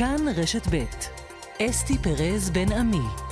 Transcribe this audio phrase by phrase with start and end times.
[0.00, 0.84] כאן רשת ב'
[1.62, 3.29] אסתי פרז בן עמי.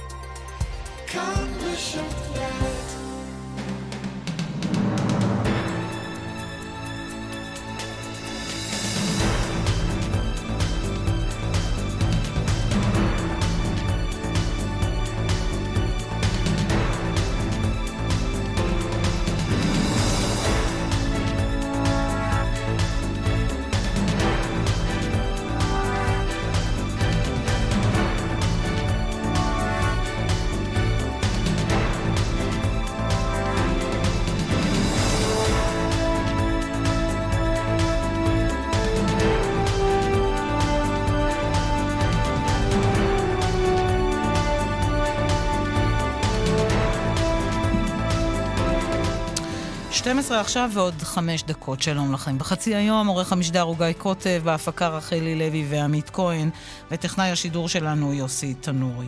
[50.29, 52.39] 12 עכשיו ועוד חמש דקות, שלום לכם.
[52.39, 56.51] בחצי היום עורך המשדר הוא גיא קוטב, בהפקה רחלי לוי ועמית כהן,
[56.91, 59.07] וטכנאי השידור שלנו יוסי תנורי.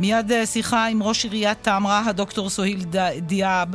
[0.00, 2.84] מיד אה, שיחה עם ראש עיריית תמרה, הדוקטור סוהיל
[3.20, 3.68] דיאב,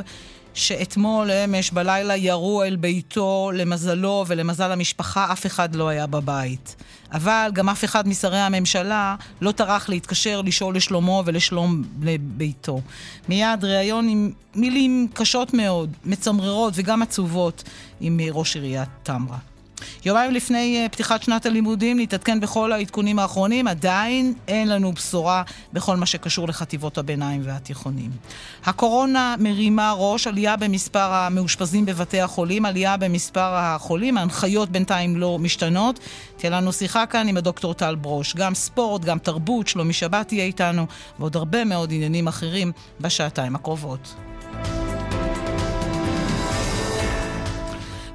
[0.54, 6.76] שאתמול אמש בלילה ירו אל ביתו, למזלו ולמזל המשפחה, אף אחד לא היה בבית.
[7.12, 11.82] אבל גם אף אחד משרי הממשלה לא טרח להתקשר לשאול לשלומו ולשלום
[12.20, 12.80] ביתו.
[13.28, 17.62] מיד ראיון עם מילים קשות מאוד, מצמררות וגם עצובות
[18.00, 19.51] עם ראש עיריית תמרה.
[20.04, 25.96] יומיים לפני אה, פתיחת שנת הלימודים נתעדכן בכל העדכונים האחרונים, עדיין אין לנו בשורה בכל
[25.96, 28.10] מה שקשור לחטיבות הביניים והתיכונים.
[28.64, 35.98] הקורונה מרימה ראש, עלייה במספר המאושפזים בבתי החולים, עלייה במספר החולים, ההנחיות בינתיים לא משתנות.
[36.36, 40.44] תהיה לנו שיחה כאן עם הדוקטור טל ברוש, גם ספורט, גם תרבות, שלומי שבת יהיה
[40.44, 40.86] איתנו,
[41.18, 44.31] ועוד הרבה מאוד עניינים אחרים בשעתיים הקרובות.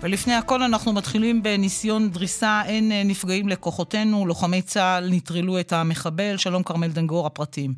[0.04, 6.34] ולפני הכל אנחנו מתחילים בניסיון דריסה, אין אה, נפגעים לכוחותינו, לוחמי צה"ל נטרלו את המחבל.
[6.38, 7.72] שלום כרמל דנגור, הפרטים.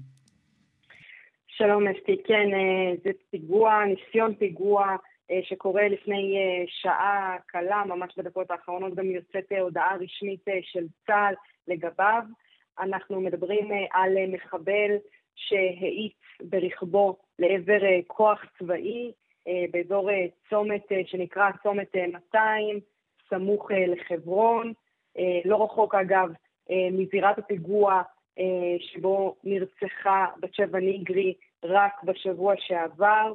[1.48, 4.96] שלום אסתי, כן, אה, זה פיגוע, ניסיון פיגוע
[5.32, 6.36] אה, שקורה לפני
[6.68, 11.34] שעה קלה, ממש בדקות האחרונות גם יוצאת הודעה רשמית של צה"ל
[11.68, 12.24] לגביו.
[12.80, 14.92] אנחנו מדברים על מחבל
[15.36, 19.12] שהאיץ ברכבו לעבר כוח צבאי,
[19.72, 22.80] באזור אה, צומת אה, שנקרא צומת 200,
[23.30, 24.74] סמוך לחברון,
[25.46, 26.30] לא רחוק אגב
[26.92, 28.02] מזירת הפיגוע
[28.80, 31.34] שבו נרצחה בת שבע ניגרי
[31.64, 33.34] רק בשבוע שעבר.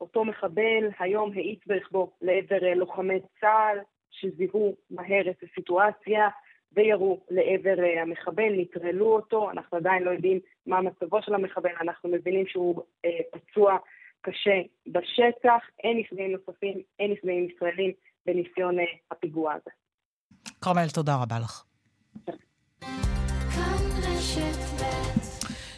[0.00, 3.78] אותו מחבל היום האיץ ברכבו לעבר לוחמי צה"ל
[4.10, 6.28] שזיהו מהר את הסיטואציה
[6.72, 12.46] וירו לעבר המחבל, נטרלו אותו, אנחנו עדיין לא יודעים מה מצבו של המחבל, אנחנו מבינים
[12.46, 12.82] שהוא
[13.30, 13.78] פצוע
[14.20, 17.92] קשה בשטח, אין נפגעים נוספים, אין נפגעים ישראלים
[18.26, 19.70] בניסיון אה, הפיגוע הזה.
[20.60, 21.64] כרמל, תודה רבה לך.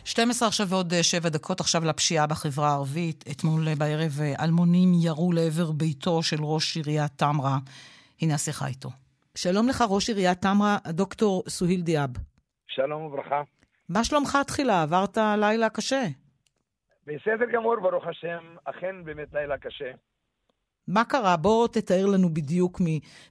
[0.05, 3.25] 12 עכשיו ועוד 7 אה, דקות עכשיו לפשיעה בחברה הערבית.
[3.31, 7.59] אתמול אה, בערב אלמונים ירו לעבר ביתו של ראש עיריית טמרה.
[8.23, 8.89] הנה השיחה איתו.
[9.35, 12.11] שלום לך, ראש עיריית טמרה, דוקטור סוהיל דיאב.
[12.69, 13.43] שלום וברכה.
[13.89, 14.83] מה שלומך תחילה?
[14.83, 16.03] עברת לילה קשה.
[17.15, 19.93] בסדר גמור, ברוך השם, אכן באמת לילה קשה.
[20.89, 21.37] מה קרה?
[21.37, 22.81] בוא תתאר לנו בדיוק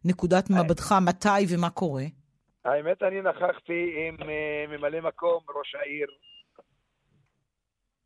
[0.05, 2.03] מנקודת מבטך מתי ומה קורה.
[2.65, 4.25] האמת, אני נכחתי עם uh,
[4.69, 6.07] ממלא מקום ראש העיר,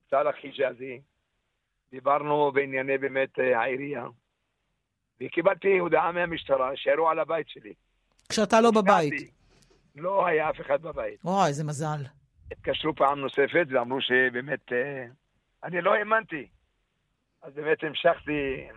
[0.09, 1.01] סאלח חיג'אזי.
[1.91, 4.05] דיברנו בענייני באמת uh, העירייה,
[5.21, 7.73] וקיבלתי הודעה מהמשטרה שירו על הבית שלי.
[8.29, 9.13] כשאתה לא בבית.
[9.95, 11.19] לא היה אף אחד בבית.
[11.25, 12.03] וואי, איזה מזל.
[12.51, 14.71] התקשרו פעם נוספת ואמרו שבאמת...
[15.63, 16.47] אני לא האמנתי.
[17.41, 18.67] אז באמת המשכתי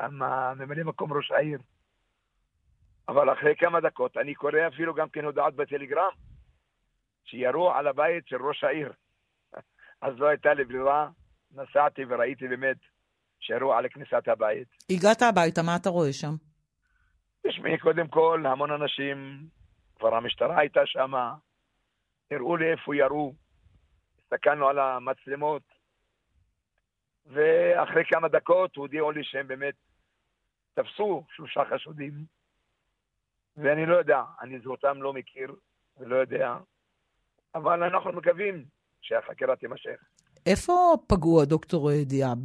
[0.00, 0.22] עם
[0.58, 1.58] ממלא מקום ראש העיר.
[3.08, 6.12] אבל אחרי כמה דקות אני קורא אפילו גם כן הודעות בטלגרם,
[7.24, 8.92] שירו על הבית של ראש העיר.
[10.02, 11.08] אז לא הייתה לי ברירה,
[11.52, 12.76] נסעתי וראיתי באמת
[13.40, 14.68] שירו על כניסת הבית.
[14.90, 16.34] הגעת הביתה, מה אתה רואה שם?
[17.46, 19.46] תשמעי, קודם כל, המון אנשים,
[19.98, 21.12] כבר המשטרה הייתה שם,
[22.30, 23.34] הראו לי איפה ירו,
[24.18, 25.62] הסתכלנו על המצלמות,
[27.26, 29.74] ואחרי כמה דקות הודיעו לי שהם באמת
[30.74, 32.12] תפסו שלושה חשודים,
[33.56, 35.54] ואני לא יודע, אני אותם לא מכיר
[35.98, 36.56] ולא יודע,
[37.54, 38.64] אבל אנחנו מקווים
[39.00, 40.00] שהחקירה תימשך.
[40.46, 40.72] איפה
[41.06, 42.38] פגעו הדוקטור דיאב?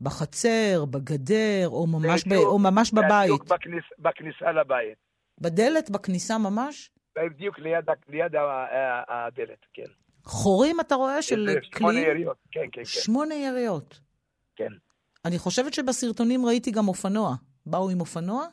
[0.00, 3.24] בחצר, בגדר, או ממש, בדיוק, ב, או ממש בבית?
[3.24, 4.98] בדיוק בכניס, בכניסה לבית.
[5.40, 5.90] בדלת?
[5.90, 6.90] בכניסה ממש?
[7.16, 8.32] בדיוק ליד, ליד
[9.08, 10.01] הדלת, כן.
[10.24, 11.78] חורים אתה רואה של כלי?
[11.78, 12.84] שמונה יריות, כן, כן, כן.
[12.84, 14.00] שמונה יריות.
[14.56, 14.72] כן.
[15.24, 17.34] אני חושבת שבסרטונים ראיתי גם אופנוע.
[17.66, 18.46] באו עם אופנוע?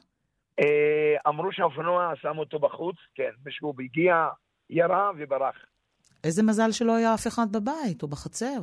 [0.60, 3.32] אה, אמרו שהאופנוע שם אותו בחוץ, כן.
[3.46, 4.28] מישהו הגיע,
[4.70, 5.56] ירה וברח.
[6.24, 8.60] איזה מזל שלא היה אף אחד בבית או בחצר.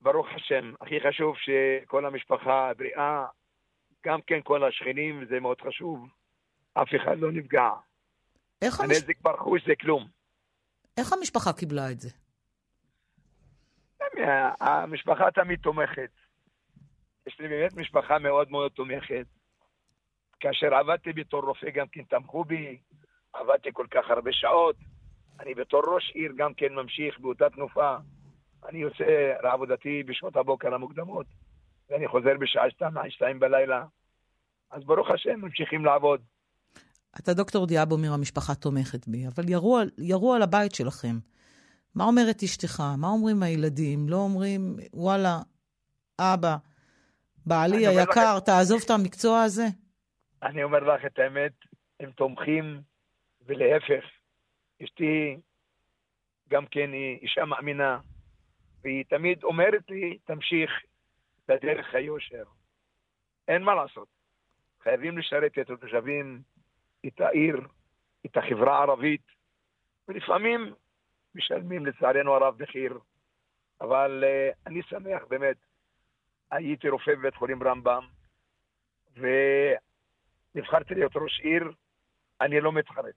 [0.00, 3.26] ברוך השם, הכי חשוב שכל המשפחה בריאה,
[4.06, 6.06] גם כן כל השכנים, זה מאוד חשוב.
[6.74, 7.70] אף אחד לא נפגע.
[8.64, 8.96] איך, המש...
[8.96, 10.08] הנזק ברכוש זה כלום.
[10.96, 12.10] איך המשפחה קיבלה את זה?
[14.60, 16.10] המשפחה תמיד תומכת.
[17.26, 19.26] יש לי באמת משפחה מאוד מאוד תומכת.
[20.40, 22.78] כאשר עבדתי בתור רופא גם כן תמכו בי,
[23.32, 24.76] עבדתי כל כך הרבה שעות.
[25.40, 27.96] אני בתור ראש עיר גם כן ממשיך באותה תנופה.
[28.68, 31.26] אני יוצא לעבודתי בשעות הבוקר המוקדמות,
[31.90, 33.84] ואני חוזר בשעה שתיים, שתיים בלילה.
[34.70, 36.20] אז ברוך השם, ממשיכים לעבוד.
[37.18, 41.18] אתה דוקטור דיאבומיר, המשפחה תומכת בי, אבל ירו, ירו על הבית שלכם.
[41.94, 42.82] מה אומרת אשתך?
[42.98, 44.08] מה אומרים הילדים?
[44.08, 45.38] לא אומרים, וואלה,
[46.18, 46.56] אבא,
[47.46, 48.44] בעלי היקר, לך...
[48.44, 49.64] תעזוב את המקצוע הזה?
[50.42, 51.52] אני אומר לך את האמת,
[52.00, 52.80] הם תומכים,
[53.46, 54.04] ולהפך,
[54.84, 55.36] אשתי
[56.50, 57.98] גם כן היא אישה מאמינה,
[58.82, 60.70] והיא תמיד אומרת לי, תמשיך
[61.48, 62.44] בדרך היושר.
[63.48, 64.08] אין מה לעשות.
[64.82, 66.42] חייבים לשרת את התושבים,
[67.06, 67.60] את העיר,
[68.26, 69.26] את החברה הערבית,
[70.08, 70.74] ולפעמים
[71.34, 72.98] משלמים לצערנו הרב מחיר.
[73.80, 75.56] אבל uh, אני שמח באמת,
[76.50, 78.06] הייתי רופא בבית חולים רמב"ם,
[80.54, 81.72] ונבחרתי להיות ראש עיר,
[82.40, 83.14] אני לא מתחרט.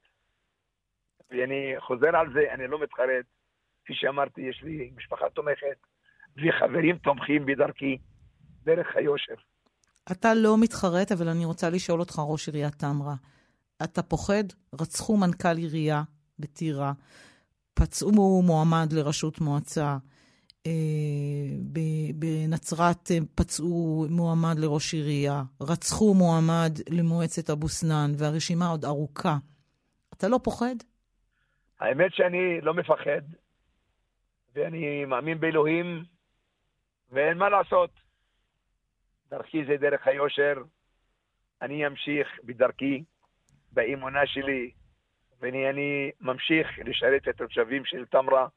[1.32, 3.26] ואני חוזר על זה, אני לא מתחרט.
[3.84, 5.78] כפי שאמרתי, יש לי משפחה תומכת,
[6.38, 7.98] וחברים תומכים בדרכי,
[8.64, 9.36] דרך היושר.
[10.12, 13.14] אתה לא מתחרט, אבל אני רוצה לשאול אותך, ראש עיריית טמרה,
[13.84, 14.44] אתה פוחד?
[14.82, 16.04] רצחו מנכ"ל עירייה
[16.40, 16.94] בטירה,
[17.74, 19.98] פצעו מועמד לראשות מועצה,
[20.66, 20.72] אה,
[22.16, 29.38] בנצרת אה, פצעו מועמד לראש עירייה, רצחו מועמד למועצת אבו סנאן, והרשימה עוד ארוכה.
[30.14, 30.76] אתה לא פוחד?
[31.80, 33.22] האמת שאני לא מפחד,
[34.54, 36.04] ואני מאמין באלוהים,
[37.12, 37.90] ואין מה לעשות.
[39.30, 40.64] דרכי זה דרך היושר,
[41.62, 43.04] אני אמשיך בדרכי,
[43.78, 44.72] באמונה שלי,
[45.42, 48.48] ואני ממשיך לשרת את התושבים של תמרה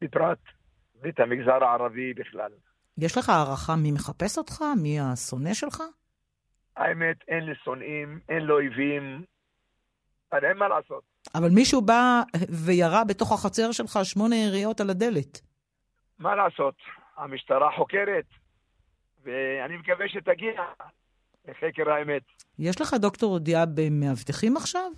[0.00, 0.38] בפרט,
[1.02, 2.52] ואת המגזר הערבי בכלל.
[2.98, 4.62] יש לך הערכה מי מחפש אותך?
[4.82, 5.82] מי השונא שלך?
[6.76, 9.24] האמת, אין לי שונאים, אין לי אויבים,
[10.32, 11.02] אבל אין מה לעשות.
[11.34, 12.22] אבל מישהו בא
[12.66, 15.40] וירה בתוך החצר שלך שמונה יריות על הדלת.
[16.18, 16.74] מה לעשות?
[17.16, 18.26] המשטרה חוקרת,
[19.22, 20.62] ואני מקווה שתגיע
[21.48, 22.22] לחקר האמת.
[22.58, 24.92] יש לך דוקטור הודיעה במאבטחים עכשיו?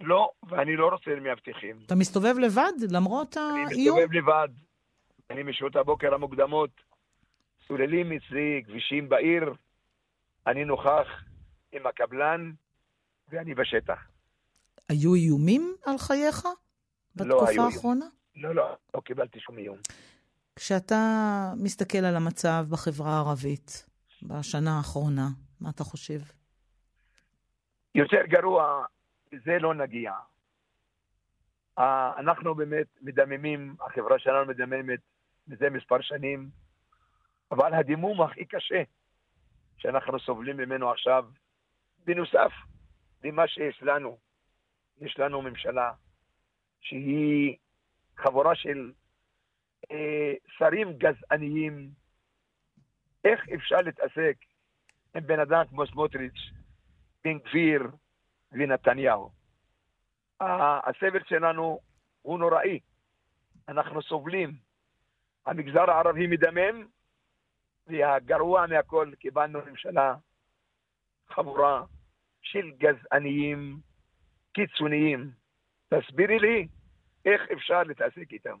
[0.00, 1.80] לא, ואני לא רוצה מאבטחים.
[1.86, 3.66] אתה מסתובב לבד למרות האיום?
[3.66, 4.48] אני מסתובב לבד.
[5.30, 6.70] אני משעות הבוקר המוקדמות.
[7.68, 9.54] סוללים אצלי כבישים בעיר,
[10.46, 11.06] אני נוכח
[11.72, 12.52] עם הקבלן
[13.28, 13.98] ואני בשטח.
[14.88, 16.46] היו איומים על חייך
[17.16, 18.06] בתקופה לא האחרונה?
[18.36, 19.76] לא, לא, לא קיבלתי שום איום.
[20.56, 23.86] כשאתה מסתכל על המצב בחברה הערבית
[24.22, 25.28] בשנה האחרונה,
[25.60, 26.20] מה אתה חושב?
[27.94, 28.84] יותר גרוע,
[29.32, 30.12] לזה לא נגיע.
[32.18, 35.00] אנחנו באמת מדממים, החברה שלנו מדממת
[35.48, 36.50] מזה מספר שנים,
[37.50, 38.82] אבל הדימום הכי קשה
[39.78, 41.24] שאנחנו סובלים ממנו עכשיו,
[42.04, 42.52] בנוסף
[43.24, 44.18] למה שיש לנו,
[45.00, 45.92] יש לנו ממשלה
[46.80, 47.56] שהיא
[48.16, 48.92] חבורה של
[49.90, 51.90] אה, שרים גזעניים.
[53.24, 54.36] איך אפשר להתעסק
[55.16, 56.50] עם בן אדם כמו סמוטריץ',
[57.24, 57.82] בן גביר
[58.52, 59.30] ונתניהו?
[60.40, 61.80] הסבל שלנו
[62.22, 62.80] הוא נוראי.
[63.68, 64.54] אנחנו סובלים.
[65.46, 66.86] המגזר הערבי מדמם,
[67.86, 70.14] והגרוע מהכל, קיבלנו ממשלה
[71.30, 71.82] חבורה
[72.42, 73.80] של גזעניים
[74.52, 75.30] קיצוניים.
[75.88, 76.68] תסבירי לי
[77.24, 78.56] איך אפשר להתעסק איתם.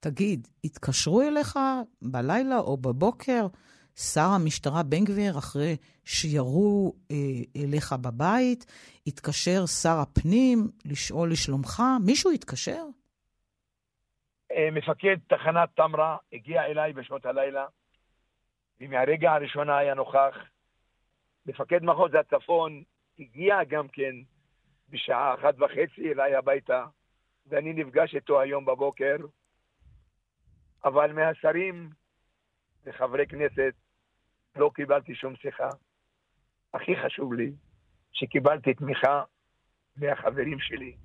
[0.00, 1.58] תגיד, התקשרו אליך
[2.02, 3.46] בלילה או בבוקר
[3.96, 7.16] שר המשטרה בן גביר, אחרי שירו אה,
[7.56, 8.66] אליך בבית,
[9.06, 11.82] התקשר שר הפנים לשאול לשלומך?
[12.06, 12.82] מישהו התקשר?
[14.52, 17.66] אה, מפקד תחנת תמרה הגיע אליי בשעות הלילה,
[18.80, 20.36] ומהרגע הראשון היה נוכח.
[21.46, 22.82] מפקד מחוז הצפון
[23.18, 24.14] הגיע גם כן
[24.88, 26.84] בשעה אחת וחצי אליי הביתה,
[27.46, 29.16] ואני נפגש איתו היום בבוקר.
[30.84, 31.90] אבל מהשרים
[32.84, 33.74] וחברי כנסת
[34.56, 35.68] לא קיבלתי שום שיחה.
[36.74, 37.52] הכי חשוב לי
[38.12, 39.22] שקיבלתי תמיכה
[39.96, 40.96] מהחברים שלי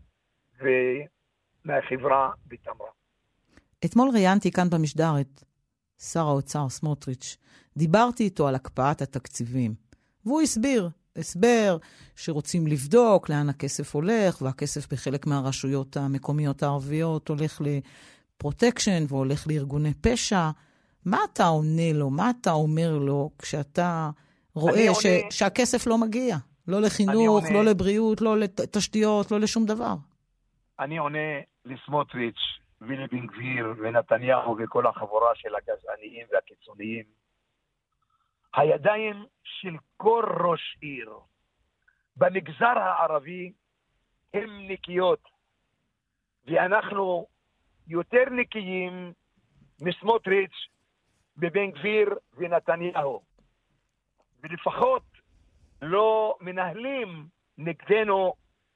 [0.60, 2.90] ומהחברה בתמרה.
[3.86, 5.44] אתמול ראיינתי כאן במשדר את
[5.98, 7.38] שר האוצר סמוטריץ'.
[7.78, 9.76] דיברתי איתו על הקפאת התקציבים,
[10.26, 11.78] והוא הסביר הסבר,
[12.16, 20.50] שרוצים לבדוק לאן הכסף הולך, והכסף בחלק מהרשויות המקומיות הערביות הולך לפרוטקשן והולך לארגוני פשע.
[21.06, 22.10] מה אתה עונה לו?
[22.10, 24.10] מה אתה אומר לו כשאתה
[24.54, 25.32] רואה ש, עונה...
[25.32, 26.36] שהכסף לא מגיע?
[26.68, 27.54] לא לחינוך, עונה...
[27.54, 29.94] לא לבריאות, לא לתשתיות, לא לשום דבר.
[30.80, 37.04] אני עונה לסמוטריץ' ולבן גביר ונתניהו וכל החבורה של הגזעניים והקיצוניים.
[38.56, 41.14] הידיים של כל ראש עיר
[42.18, 43.52] במגזר הערבי
[44.34, 45.24] הן נקיות,
[46.46, 47.28] ואנחנו
[47.88, 49.14] יותר נקיים
[49.82, 50.68] מסמוטריץ'
[51.38, 53.22] בבן גביר ונתניהו.
[54.44, 55.04] ולפחות
[55.82, 57.28] לא מנהלים
[57.58, 58.34] נגדנו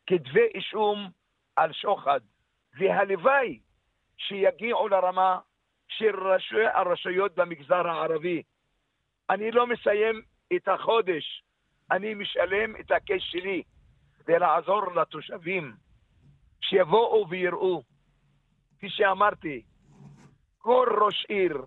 [0.08, 1.10] כתבי אישום
[1.56, 2.20] על שוחד.
[2.80, 3.60] והלוואי
[4.18, 5.39] שיגיעו לרמה
[5.88, 8.44] של ראשי הרשויות במגזר הערבי.
[9.30, 10.22] אני לא מסיים
[10.56, 11.44] את החודש,
[11.91, 13.63] אני משלם את הכיס שלי
[14.20, 15.74] כדי לעזור לתושבים
[16.62, 17.84] שיבואו ויראו.
[18.77, 19.62] כפי שאמרתי,
[20.58, 21.65] כל ראש עיר,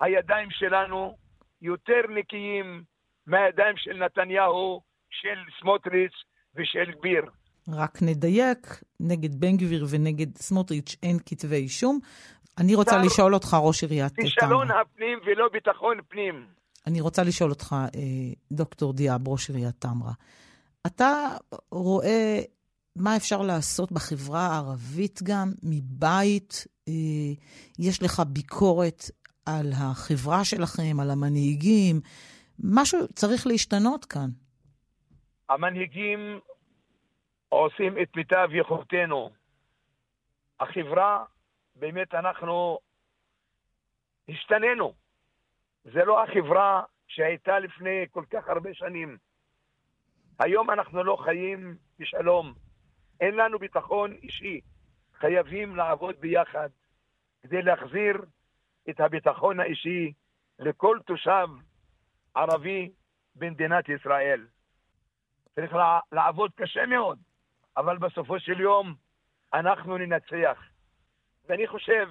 [0.00, 1.16] הידיים שלנו
[1.62, 2.82] יותר נקיים
[3.26, 6.22] מהידיים של נתניהו, של סמוטריץ'
[6.56, 7.24] ושל גביר.
[7.68, 11.98] רק נדייק, נגד בן גביר ונגד סמוטריץ' אין כתבי אישום.
[12.58, 12.98] אני רוצה.
[12.98, 14.28] לשאול אותך, ראש עיריית תמרה.
[14.28, 16.46] כישלון הפנים ולא ביטחון פנים.
[16.86, 18.00] אני רוצה לשאול אותך, אה,
[18.52, 20.12] דוקטור דיאב, ראש עיריית תמרה.
[20.86, 21.28] אתה
[21.70, 22.40] רואה
[22.96, 26.66] מה אפשר לעשות בחברה הערבית גם, מבית?
[26.88, 26.92] אה,
[27.78, 29.04] יש לך ביקורת
[29.46, 32.00] על החברה שלכם, על המנהיגים?
[32.58, 34.28] משהו צריך להשתנות כאן.
[35.48, 36.40] המנהיגים
[37.48, 39.30] עושים את מיטב יכולתנו.
[40.60, 41.24] החברה,
[41.76, 42.78] באמת אנחנו
[44.28, 44.92] השתננו.
[45.84, 49.16] זה לא החברה שהייתה לפני כל כך הרבה שנים.
[50.38, 52.54] היום אנחנו לא חיים בשלום.
[53.20, 54.60] אין לנו ביטחון אישי.
[55.18, 56.68] חייבים לעבוד ביחד
[57.42, 58.24] כדי להחזיר
[58.90, 60.12] את הביטחון האישי
[60.58, 61.48] לכל תושב
[62.34, 62.90] ערבי
[63.34, 64.46] במדינת ישראל.
[65.54, 65.72] צריך
[66.12, 67.18] לעבוד קשה מאוד,
[67.76, 68.94] אבל בסופו של יום
[69.54, 70.58] אנחנו ננצח.
[71.48, 72.08] ואני חושב,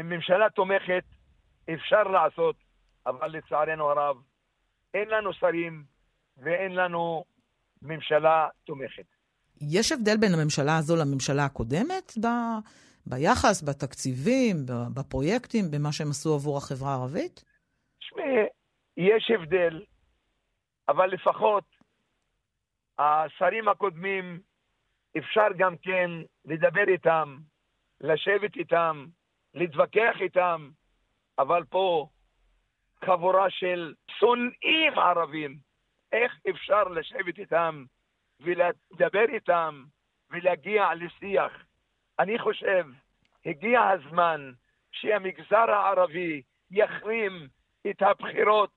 [0.00, 1.04] אם ממשלה תומכת,
[1.74, 2.56] אפשר לעשות,
[3.06, 4.16] אבל לצערנו הרב,
[4.94, 5.84] אין לנו שרים
[6.36, 7.24] ואין לנו
[7.82, 9.06] ממשלה תומכת.
[9.60, 12.26] יש הבדל בין הממשלה הזו לממשלה הקודמת ב...
[13.06, 14.56] ביחס, בתקציבים,
[14.94, 17.44] בפרויקטים, במה שהם עשו עבור החברה הערבית?
[17.98, 18.46] תשמעי,
[18.96, 19.82] יש הבדל,
[20.88, 21.64] אבל לפחות
[22.98, 24.40] השרים הקודמים,
[25.18, 26.10] אפשר גם כן
[26.44, 27.36] לדבר איתם,
[28.00, 29.06] לשבת איתם,
[29.54, 30.70] להתווכח איתם,
[31.38, 32.08] אבל פה
[33.04, 35.58] חבורה של שונאים ערבים,
[36.12, 37.84] איך אפשר לשבת איתם
[38.40, 39.84] ולדבר איתם
[40.30, 41.52] ולהגיע לשיח?
[42.18, 42.84] אני חושב,
[43.46, 44.52] הגיע הזמן
[44.92, 47.48] שהמגזר הערבי יחרים
[47.90, 48.70] את הבחירות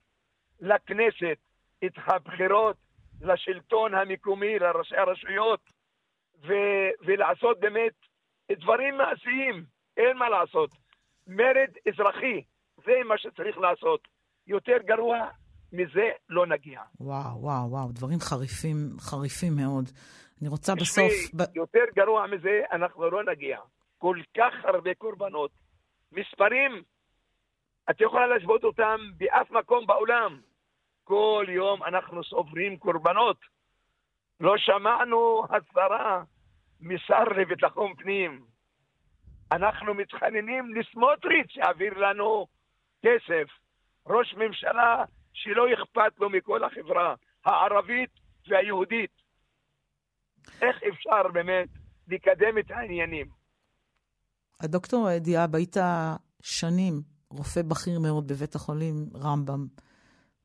[0.62, 1.38] לכנסת,
[1.86, 2.78] את הבחירות
[3.22, 5.60] לשלטון המקומי, לראשי הרשויות,
[6.48, 7.94] ו- ולעשות באמת
[8.52, 9.66] דברים מעשיים,
[9.98, 10.70] אין מה לעשות.
[11.28, 12.44] מרד אזרחי,
[12.86, 14.08] זה מה שצריך לעשות.
[14.48, 15.18] יותר גרוע
[15.74, 16.82] מזה לא נגיע.
[17.00, 19.86] וואו, וואו, וואו, דברים חריפים, חריפים מאוד.
[20.46, 21.12] אני רוצה בסוף...
[21.56, 23.60] יותר גרוע מזה אנחנו לא נגיע.
[23.98, 25.52] כל כך הרבה קורבנות.
[26.12, 26.84] מספרים,
[27.90, 30.40] את יכולה להשוות אותם באף מקום בעולם.
[31.04, 33.38] כל יום אנחנו סוברים קורבנות.
[34.40, 36.24] לא שמענו הצהרה
[36.82, 38.46] משר לביטחון פנים.
[39.52, 42.48] אנחנו מתחננים לסמוטריץ' שיעביר לנו
[43.06, 43.48] כסף.
[44.08, 48.10] ראש ממשלה שלא אכפת לו מכל החברה הערבית
[48.48, 49.25] והיהודית.
[50.62, 51.70] איך אפשר באמת
[52.08, 53.28] לקדם את העניינים?
[54.60, 55.78] הדוקטור דיאב, היית
[56.42, 56.94] שנים
[57.30, 59.66] רופא בכיר מאוד בבית החולים רמב"ם.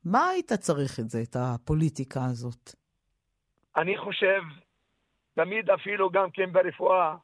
[0.04, 2.70] מה היית צריך את זה, את הפוליטיקה הזאת?
[3.76, 4.42] אני חושב,
[5.34, 7.16] תמיד אפילו גם כן ברפואה,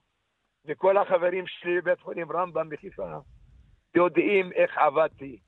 [0.65, 3.19] וכל החברים שלי בבית חולים רמב"ם בחיפה
[3.95, 5.39] יודעים איך עבדתי.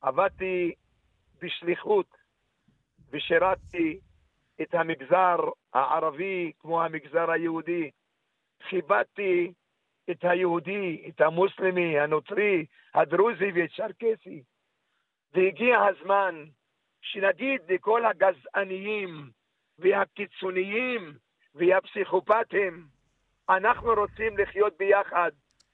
[0.00, 0.72] עבדתי
[1.42, 2.06] בשליחות
[3.10, 4.00] ושירתתי
[4.62, 5.36] את המגזר
[5.74, 7.90] הערבי כמו המגזר היהודי.
[8.68, 9.52] כיבדתי
[10.10, 14.42] את היהודי, את המוסלמי, הנוצרי, הדרוזי והצ'רקסי.
[15.34, 16.44] והגיע הזמן
[17.02, 19.30] שנגיד לכל הגזעניים
[19.78, 21.12] והקיצוניים
[21.54, 22.86] והפסיכופטים,
[23.48, 25.30] אנחנו רוצים לחיות ביחד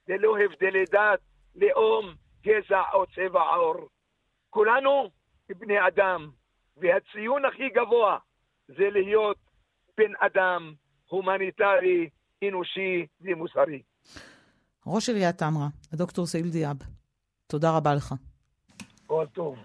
[0.09, 1.21] ללא הבדלי דת,
[1.55, 3.89] לאום, גזע או צבע עור.
[4.51, 5.11] כולנו
[5.49, 6.31] בני אדם,
[6.77, 8.19] והציון הכי גבוה
[8.69, 9.37] זה להיות
[9.97, 10.73] בן אדם
[11.09, 12.09] הומניטרי,
[12.49, 13.83] אנושי ומוסרי.
[14.87, 16.77] ראש עיריית טמרה, הדוקטור סעיל דיאב,
[17.47, 18.15] תודה רבה לך.
[19.07, 19.57] כל טוב.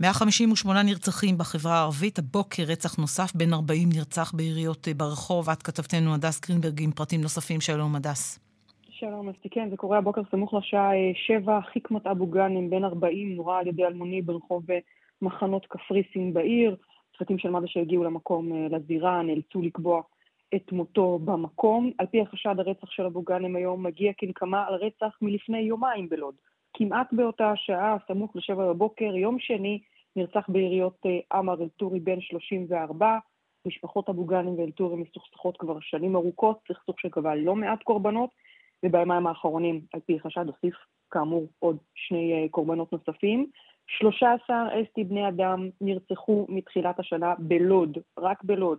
[0.00, 5.50] 158 נרצחים בחברה הערבית, הבוקר רצח נוסף, בן 40 נרצח ביריות אה, ברחוב.
[5.50, 7.60] איתנו כתבתנו הדס גרינברג עם פרטים נוספים.
[7.60, 8.38] שלום, הדס.
[8.90, 9.48] שלום, אסתי.
[9.48, 11.52] כן, זה קורה הבוקר סמוך לשעה 7.
[11.52, 14.78] אה, חיקמת אבו גאנם, בן 40, נורה על ידי אלמוני ברחוב אה,
[15.22, 16.76] מחנות קפריסין בעיר.
[17.20, 20.02] צוותים של מד"א שהגיעו למקום, לזירה, נאלצו לקבוע
[20.54, 21.90] את מותו במקום.
[21.98, 26.34] על פי החשד, הרצח של אבו גאנם היום מגיע כנקמה על רצח מלפני יומיים בלוד.
[26.74, 29.80] כמעט באותה שעה, סמוך לשבע בבוקר, יום שני,
[30.16, 33.18] נרצח ביריות אה, עמר אל-טורי בן 34.
[33.66, 38.30] משפחות אבו גאנם ואל-טורי מסוכסכות כבר שנים ארוכות, סכסוך שקבע לא מעט קורבנות,
[38.84, 40.74] ובימיים האחרונים, על פי חשד, הוסיף
[41.10, 43.46] כאמור עוד שני אה, קורבנות נוספים.
[43.98, 48.78] 13 אסטי בני אדם נרצחו מתחילת השנה בלוד, רק בלוד.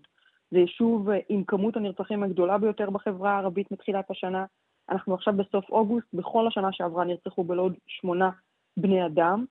[0.52, 4.46] זה יישוב אה, עם כמות הנרצחים הגדולה ביותר בחברה הערבית מתחילת השנה.
[4.90, 8.30] אנחנו עכשיו בסוף אוגוסט, בכל השנה שעברה נרצחו בלוד שמונה
[8.78, 9.46] בני אדם,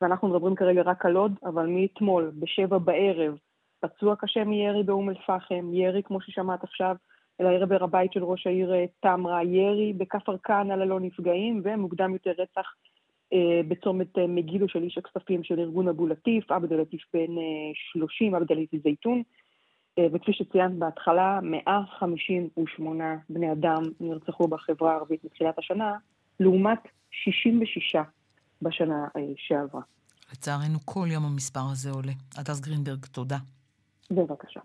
[0.00, 3.38] ואנחנו מדברים כרגע רק על לוד, אבל מאתמול, בשבע בערב,
[3.80, 6.96] פצוע קשה מירי באום אל-פחם, ירי, כמו ששמעת עכשיו,
[7.40, 12.32] אל הערב הבית של ראש העיר תמרה, אה, ירי בכפר כנא ללא נפגעים, ומוקדם יותר
[12.38, 12.74] רצח
[13.68, 18.34] בצומת אה, מגידו של איש הכספים של ארגון אבו לטיף, עבד אל-לטיף בן אה, 30,
[18.34, 19.22] עבד אל-לטיף זייתון.
[19.98, 25.92] אה, וכפי שציינת בהתחלה, 158 בני אדם נרצחו בחברה הערבית מתחילת השנה,
[26.40, 26.78] לעומת
[27.10, 27.96] 66
[28.62, 29.80] בשנה אה, שעברה.
[30.32, 32.12] לצערנו, כל יום המספר הזה עולה.
[32.36, 33.38] הדס גרינברג, תודה.
[34.10, 34.60] בבקשה.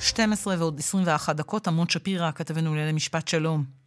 [0.00, 3.81] 12 ועוד 21 דקות, עמוד שפירא, כתבנו לענייני משפט שלום.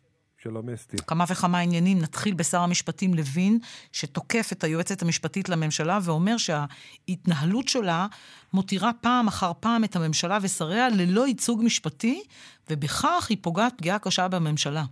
[0.45, 0.97] שלום אסתי.
[1.07, 1.99] כמה וכמה עניינים.
[1.99, 3.59] נתחיל בשר המשפטים לוין,
[3.91, 8.07] שתוקף את היועצת המשפטית לממשלה ואומר שההתנהלות שלה
[8.53, 12.23] מותירה פעם אחר פעם את הממשלה ושריה ללא ייצוג משפטי,
[12.69, 14.83] ובכך היא פוגעת פגיעה קשה בממשלה.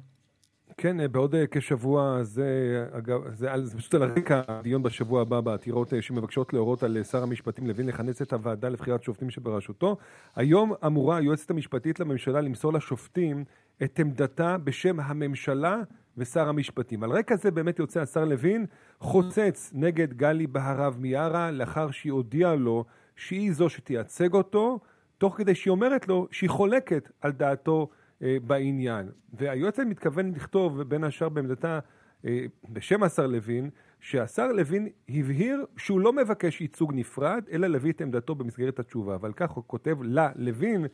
[0.77, 5.41] כן, אה, בעוד אה, כשבוע, זה, אגב, זה, זה פשוט על הרקע הדיון בשבוע הבא
[5.41, 9.97] בעתירות אה, שמבקשות להורות על שר המשפטים לוין לכנס את הוועדה לבחירת שופטים שבראשותו.
[10.35, 13.43] היום אמורה היועצת המשפטית לממשלה למסור לשופטים
[13.83, 15.81] את עמדתה בשם הממשלה
[16.17, 17.03] ושר המשפטים.
[17.03, 18.65] על רקע זה באמת יוצא השר לוין
[18.99, 24.79] חוצץ נגד גלי בהרב מיארה לאחר שהיא הודיעה לו שהיא זו שתייצג אותו,
[25.17, 27.89] תוך כדי שהיא אומרת לו שהיא חולקת על דעתו
[28.23, 29.09] אה, בעניין.
[29.33, 31.79] והיועצת מתכוון לכתוב, בין השאר בעמדתה
[32.25, 33.69] אה, בשם השר לוין,
[33.99, 39.17] שהשר לוין הבהיר שהוא לא מבקש ייצוג נפרד, אלא להביא את עמדתו במסגרת התשובה.
[39.21, 40.85] ועל כך הוא כותב ללוין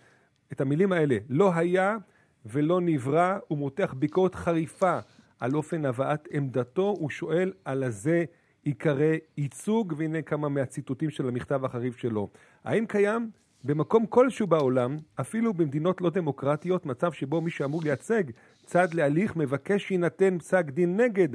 [0.52, 1.98] את המילים האלה, לא היה
[2.46, 5.00] ולא נברא, הוא מותח ביקורת חריפה
[5.40, 8.24] על אופן הבאת עמדתו, הוא שואל על הזה
[8.66, 12.30] ייקרא ייצוג, והנה כמה מהציטוטים של המכתב החריף שלו.
[12.64, 13.30] האם קיים
[13.64, 18.24] במקום כלשהו בעולם, אפילו במדינות לא דמוקרטיות, מצב שבו מי שאמור לייצג
[18.66, 21.30] צד להליך מבקש שיינתן פסק דין נגד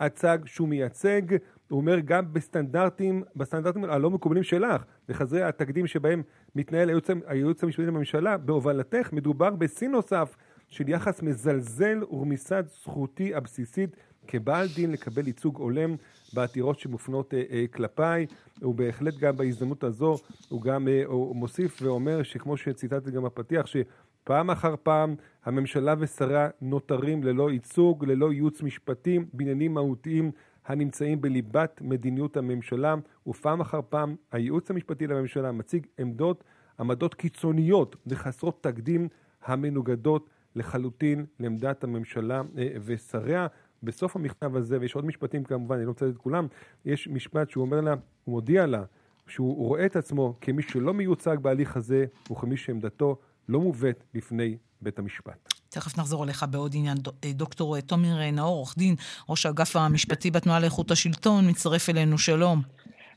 [0.00, 1.22] הצג שהוא מייצג,
[1.68, 6.22] הוא אומר גם בסטנדרטים, בסטנדרטים הלא מקובלים שלך, בחזרי התקדים שבהם
[6.56, 10.36] מתנהל הייעוץ, הייעוץ המשפטי לממשלה, בהובלתך מדובר בשיא נוסף
[10.70, 15.96] של יחס מזלזל ורמיסת זכותי הבסיסית כבעל דין לקבל ייצוג הולם
[16.32, 18.26] בעתירות שמופנות אה, אה, כלפיי.
[18.62, 20.16] הוא בהחלט גם בהזדמנות הזו,
[20.48, 26.48] הוא גם אה, הוא מוסיף ואומר שכמו שציטטתי גם בפתיח, שפעם אחר פעם הממשלה ושריה
[26.60, 30.30] נותרים ללא ייצוג, ללא ייעוץ משפטי בעניינים מהותיים
[30.66, 32.94] הנמצאים בליבת מדיניות הממשלה,
[33.26, 36.44] ופעם אחר פעם הייעוץ המשפטי לממשלה מציג עמדות,
[36.80, 39.08] עמדות קיצוניות וחסרות תקדים
[39.44, 42.42] המנוגדות לחלוטין לעמדת הממשלה
[42.84, 43.46] ושריה.
[43.82, 46.46] בסוף המכתב הזה, ויש עוד משפטים כמובן, אני לא רוצה את כולם,
[46.84, 48.82] יש משפט שהוא אומר לה, הוא מודיע לה,
[49.26, 53.16] שהוא רואה את עצמו כמי שלא מיוצג בהליך הזה, וכמי שעמדתו
[53.48, 55.54] לא מובאת בפני בית המשפט.
[55.68, 56.98] תכף נחזור אליך בעוד עניין.
[57.24, 58.94] אה, דוקטור תומר נאור, עורך דין,
[59.28, 62.62] ראש האגף המשפטי בתנועה לאיכות השלטון, מצטרף אלינו, שלום.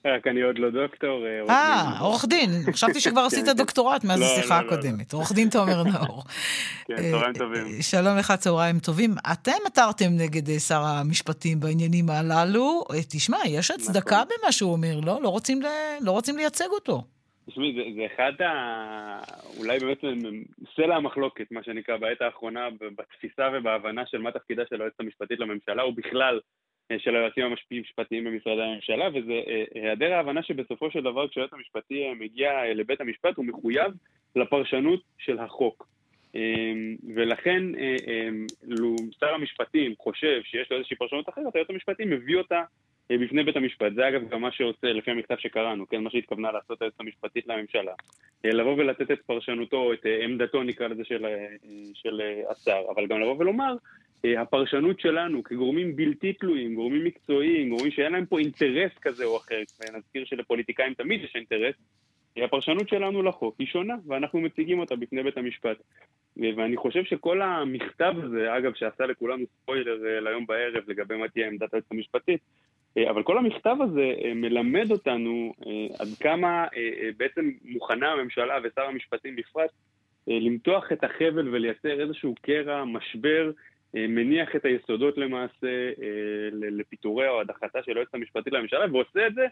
[0.05, 1.25] רק אני עוד לא דוקטור.
[1.25, 2.49] אה, אה עורך דין.
[2.73, 3.57] חשבתי שכבר כן, עשית כן.
[3.57, 5.13] דוקטורט מאז לא, השיחה לא, לא, הקודמת.
[5.13, 6.23] עורך דין תומר נאור.
[6.87, 7.65] כן, צהריים טובים.
[7.65, 9.11] אה, שלום לך, צהריים טובים.
[9.33, 12.83] אתם עתרתם נגד אה, שר המשפטים בעניינים הללו.
[13.09, 14.27] תשמע, יש הצדקה נכון.
[14.41, 15.19] במה שהוא אומר, לא?
[16.01, 17.03] לא רוצים לייצג אותו.
[17.49, 19.19] תשמעי, זה, זה אחד ה...
[19.57, 19.97] אולי באמת
[20.75, 25.85] סלע המחלוקת, מה שנקרא, בעת האחרונה, בתפיסה ובהבנה של מה תפקידה של היועצת המשפטית לממשלה,
[25.85, 26.62] ובכלל אה,
[26.97, 32.13] של היועצים המשפטיים במשרדי הממשלה, וזה אה, היעדר ההבנה שבסופו של דבר כשהיועץ המשפטי אה,
[32.13, 33.91] מגיע לבית המשפט הוא מחויב
[34.35, 35.87] לפרשנות של החוק.
[37.15, 37.63] ולכן
[38.63, 42.61] לו שר המשפטים חושב שיש לו איזושהי פרשנות אחרת, היועץ המשפטי מביא אותה
[43.17, 43.93] בפני בית המשפט.
[43.95, 47.93] זה אגב גם מה שעושה, לפי המכתב שקראנו, כן, מה שהתכוונה לעשות היועצת המשפטית לממשלה.
[48.43, 51.25] לבוא ולתת את פרשנותו, את עמדתו נקרא לזה של,
[51.93, 53.75] של השר, אבל גם לבוא ולומר,
[54.25, 59.61] הפרשנות שלנו כגורמים בלתי תלויים, גורמים מקצועיים, גורמים שאין להם פה אינטרס כזה או אחר,
[59.79, 61.75] ונזכיר שלפוליטיקאים תמיד יש אינטרס,
[62.37, 65.77] הפרשנות שלנו לחוק היא שונה, ואנחנו מציגים אותה בפני בית המשפט.
[66.37, 71.73] ואני חושב שכל המכתב הזה, אגב, שעשה לכולנו ספוילר ליום בערב לגבי מה תהיה עמדת
[71.73, 72.41] היועצת המשפטית,
[73.09, 75.53] אבל כל המכתב הזה מלמד אותנו
[75.99, 76.65] עד כמה
[77.17, 79.69] בעצם מוכנה הממשלה ושר המשפטים בפרט
[80.27, 83.51] למתוח את החבל ולייצר איזשהו קרע, משבר,
[83.93, 85.91] מניח את היסודות למעשה
[86.51, 89.45] לפיטורי או הדחתה של היועצת המשפטית לממשלה, ועושה את זה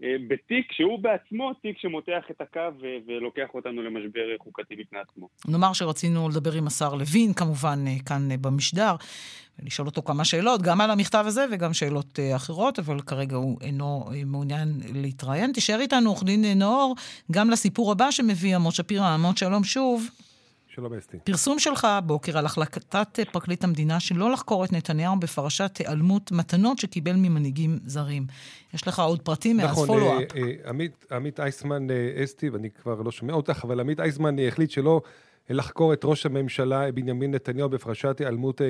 [0.00, 2.60] בתיק שהוא בעצמו תיק שמותח את הקו
[3.06, 5.28] ולוקח אותנו למשבר חוקתי בפני עצמו.
[5.48, 8.94] נאמר שרצינו לדבר עם השר לוין, כמובן כאן במשדר,
[9.58, 14.04] ולשאול אותו כמה שאלות, גם על המכתב הזה וגם שאלות אחרות, אבל כרגע הוא אינו
[14.26, 15.52] מעוניין להתראיין.
[15.52, 16.94] תישאר איתנו, עורך דין נאור,
[17.32, 19.06] גם לסיפור הבא שמביא עמוד שפירא.
[19.06, 20.08] עמוד שלום שוב.
[20.76, 21.18] שלום אסתי.
[21.24, 27.12] פרסום שלך הבוקר על החלטת פרקליט המדינה שלא לחקור את נתניהו בפרשת היעלמות מתנות שקיבל
[27.12, 28.26] ממנהיגים זרים.
[28.74, 30.22] יש לך עוד פרטים מאז פולו-אפ.
[30.36, 31.86] נכון, עמית, עמית אייסמן
[32.24, 35.00] אסתי, ואני כבר לא שומע אותך, אבל עמית אייסמן החליט שלא
[35.50, 38.60] לחקור את ראש הממשלה בנימין נתניהו בפרשת היעלמות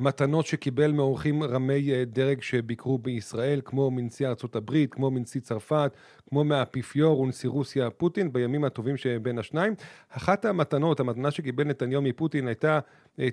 [0.00, 5.92] מתנות שקיבל מאורחים רמי דרג שביקרו בישראל, כמו מנשיא ארצות הברית, כמו מנשיא צרפת,
[6.28, 9.74] כמו מהאפיפיור ונשיא רוסיה פוטין, בימים הטובים שבין השניים.
[10.08, 12.80] אחת המתנות, המתנה שקיבל נתניהו מפוטין הייתה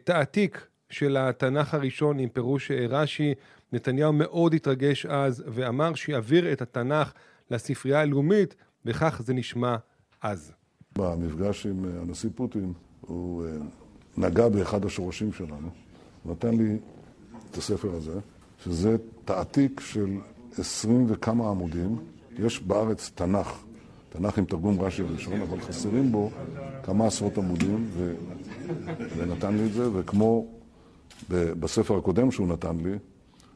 [0.04, 3.34] תעתיק של התנ"ך הראשון עם פירוש רש"י.
[3.74, 7.14] נתניהו מאוד התרגש אז ואמר שיעביר את התנ"ך
[7.52, 9.76] לספרייה הלאומית, וכך זה נשמע
[10.22, 10.52] אז.
[10.98, 12.74] במפגש עם הנשיא פוטין
[13.10, 13.45] הוא
[14.17, 15.69] נגע באחד השורשים שלנו,
[16.26, 16.78] נתן לי
[17.52, 18.19] את הספר הזה,
[18.63, 18.95] שזה
[19.26, 20.17] תעתיק של
[20.58, 21.98] עשרים וכמה עמודים.
[22.39, 23.63] יש בארץ תנ"ך,
[24.10, 26.32] תנ"ך עם תרגום רש"י הראשון, אבל חסרים בו
[26.84, 28.15] כמה עשרות עמודים, ו...
[29.17, 30.48] ונתן לי את זה, וכמו
[31.30, 32.93] בספר הקודם שהוא נתן לי,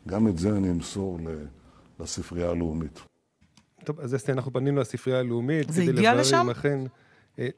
[0.08, 1.20] גם את זה אני אמסור
[2.00, 3.00] לספרייה הלאומית.
[3.84, 5.70] טוב, אז אסתי, אנחנו פנינו לספרייה הלאומית.
[5.70, 6.48] זה הגיע לשם?
[6.52, 6.80] אכן,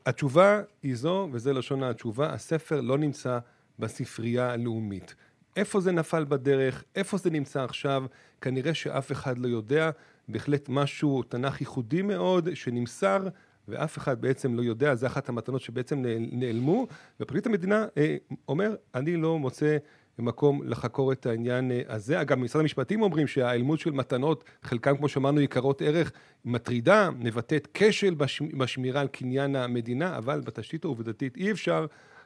[0.05, 3.39] התשובה היא זו, וזה לשון התשובה, הספר לא נמצא
[3.79, 5.15] בספרייה הלאומית.
[5.55, 8.03] איפה זה נפל בדרך, איפה זה נמצא עכשיו,
[8.41, 9.89] כנראה שאף אחד לא יודע,
[10.27, 13.27] בהחלט משהו תנ"ך ייחודי מאוד, שנמסר,
[13.67, 16.87] ואף אחד בעצם לא יודע, זה אחת המתנות שבעצם נעלמו,
[17.19, 18.15] ופרקליט המדינה אה,
[18.47, 19.77] אומר, אני לא מוצא
[20.19, 22.21] מקום לחקור את העניין הזה.
[22.21, 26.11] אגב, משרד המשפטים אומרים שההיעלמות של מתנות, חלקם כמו שאמרנו יקרות ערך,
[26.45, 28.15] מטרידה, מבטאת כשל
[28.57, 31.85] בשמירה על קניין המדינה, אבל בתשתית העובדתית אי אפשר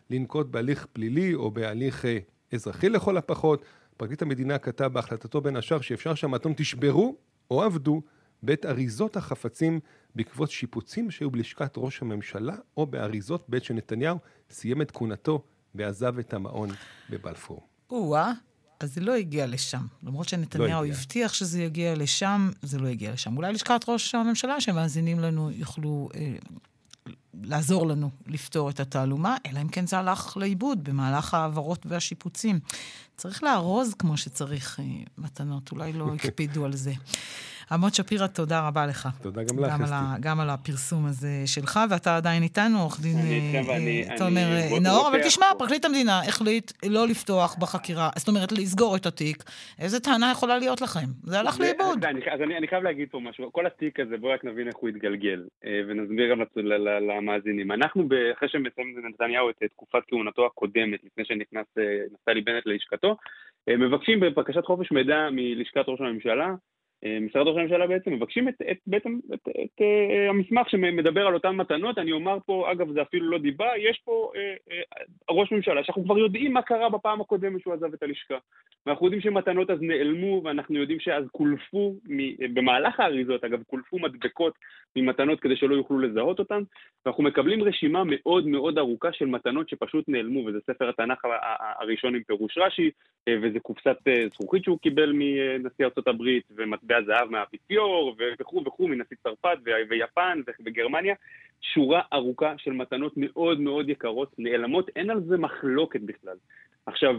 [0.10, 2.06] לנקוט בהליך פלילי או בהליך
[2.54, 3.66] אזרחי לכל הפחות.
[3.98, 7.16] פרקליט המדינה כתב בהחלטתו בין השאר שאפשר שהמתנות תשברו
[7.52, 8.02] או עבדו
[8.44, 9.80] בעת אריזות החפצים
[10.16, 14.18] בעקבות שיפוצים שהיו בלשכת ראש הממשלה או באריזות בעת שנתניהו
[14.50, 15.44] סיים את כהונתו
[15.76, 16.70] ועזב את המעון
[17.10, 17.69] בבלפור.
[17.90, 18.32] או-אה,
[18.80, 19.86] אז זה לא הגיע לשם.
[20.04, 23.38] למרות שנתניהו לא הבטיח שזה יגיע לשם, זה לא הגיע לשם.
[23.38, 26.36] אולי לשכת ראש הממשלה שמאזינים לנו יוכלו אה,
[27.44, 32.60] לעזור לנו לפתור את התעלומה, אלא אם כן זה הלך לאיבוד במהלך ההעברות והשיפוצים.
[33.18, 34.86] צריך לארוז כמו שצריך אה,
[35.18, 36.94] מתנות, אולי לא הקפידו על זה.
[37.72, 39.08] עמוד שפירא, תודה רבה לך.
[39.22, 39.96] תודה גם לך, אסתי.
[40.22, 43.16] גם על הפרסום הזה שלך, ואתה עדיין איתנו, עורך דין
[44.18, 44.48] תומר
[44.82, 49.44] נאור, אבל תשמע, פרקליט המדינה החליט לא לפתוח בחקירה, זאת אומרת, לסגור את התיק.
[49.80, 51.06] איזה טענה יכולה להיות לכם?
[51.24, 52.06] זה הלך לאיבוד.
[52.32, 53.52] אז אני חייב להגיד פה משהו.
[53.52, 55.44] כל התיק הזה, בואו רק נבין איך הוא התגלגל,
[55.88, 56.42] ונסביר גם
[57.08, 57.72] למאזינים.
[57.72, 61.66] אנחנו, אחרי שמסיים נתניהו את תקופת כהונתו הקודמת, לפני שנכנס
[62.14, 63.18] נפתלי בנט ללשכתו,
[63.70, 66.54] מבקשים בבקשת חופש מידע מלשכת ראש הממשלה,
[67.22, 71.34] משרד ראש הממשלה בעצם מבקשים את, את, בעצם, את, את, את uh, המסמך שמדבר על
[71.34, 75.52] אותן מתנות, אני אומר פה, אגב זה אפילו לא דיבה, יש פה uh, uh, ראש
[75.52, 78.38] ממשלה שאנחנו כבר יודעים מה קרה בפעם הקודמת שהוא עזב את הלשכה.
[78.86, 82.18] ואנחנו יודעים שמתנות אז נעלמו, ואנחנו יודעים שאז קולפו, מ,
[82.54, 84.54] במהלך האריזות אגב, קולפו מדבקות
[84.96, 86.62] ממתנות כדי שלא יוכלו לזהות אותן,
[87.06, 91.26] ואנחנו מקבלים רשימה מאוד מאוד ארוכה של מתנות שפשוט נעלמו, וזה ספר התנ"ך
[91.80, 92.90] הראשון עם פירוש רש"י,
[93.30, 93.98] וזה קופסת
[94.34, 99.58] זכוכית שהוא קיבל מנשיא ארצות הברית, ומטבע זהב מהאפיפיור, וכו' וכו', מנשיא צרפת
[99.90, 101.16] ויפן וגרמניה,
[101.62, 106.36] שורה ארוכה של מתנות מאוד מאוד יקרות, נעלמות, אין על זה מחלוקת בכלל.
[106.86, 107.16] עכשיו,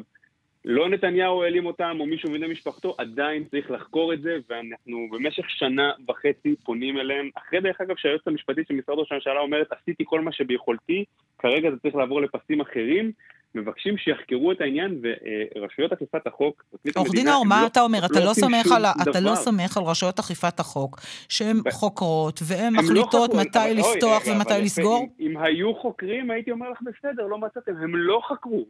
[0.65, 5.51] לא נתניהו העלים אותם, או מישהו מבני משפחתו, עדיין צריך לחקור את זה, ואנחנו במשך
[5.51, 10.05] שנה וחצי פונים אליהם, אחרי דרך אגב שהיועצת המשפטית של משרד ראש הממשלה אומרת, עשיתי
[10.07, 11.05] כל מה שביכולתי,
[11.39, 13.13] כרגע זה צריך לעבור לפסים אחרים,
[13.55, 15.01] מבקשים שיחקרו את העניין,
[15.57, 16.65] ורשויות אכיפת החוק,
[16.97, 17.99] עורך דין אור, מה לא, אתה אומר?
[18.07, 21.71] אתה, לא, לא סומך על, אתה לא סומך על רשויות אכיפת החוק, שהן ב...
[21.71, 25.09] חוקרות, והן לא מחליטות לא מתי אבל, לפתוח אוי, ומתי לסגור?
[25.21, 27.73] אם, אם היו חוקרים, הייתי אומר לך בסדר, לא מצאתם.
[27.77, 28.67] הם לא חקרו.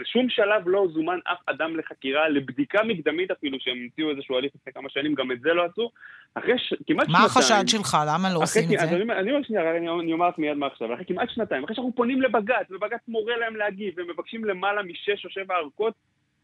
[0.00, 4.72] בשום שלב לא זומן אף אדם לחקירה, לבדיקה מקדמית אפילו, שהם המציאו איזשהו הליך לפני
[4.72, 5.90] כמה שנים, גם את זה לא עשו.
[6.34, 6.74] אחרי ש...
[6.86, 7.22] כמעט מה שנתיים...
[7.22, 7.96] מה החשד שלך?
[8.08, 8.84] למה לא עושים את זה?
[9.18, 10.94] אני אומר שנייה, אני אומר לך מיד מה עכשיו.
[10.94, 15.30] אחרי כמעט שנתיים, אחרי שאנחנו פונים לבג"ץ, ובג"ץ מורה להם להגיב, ומבקשים למעלה משש או
[15.30, 15.94] שבע ארכות,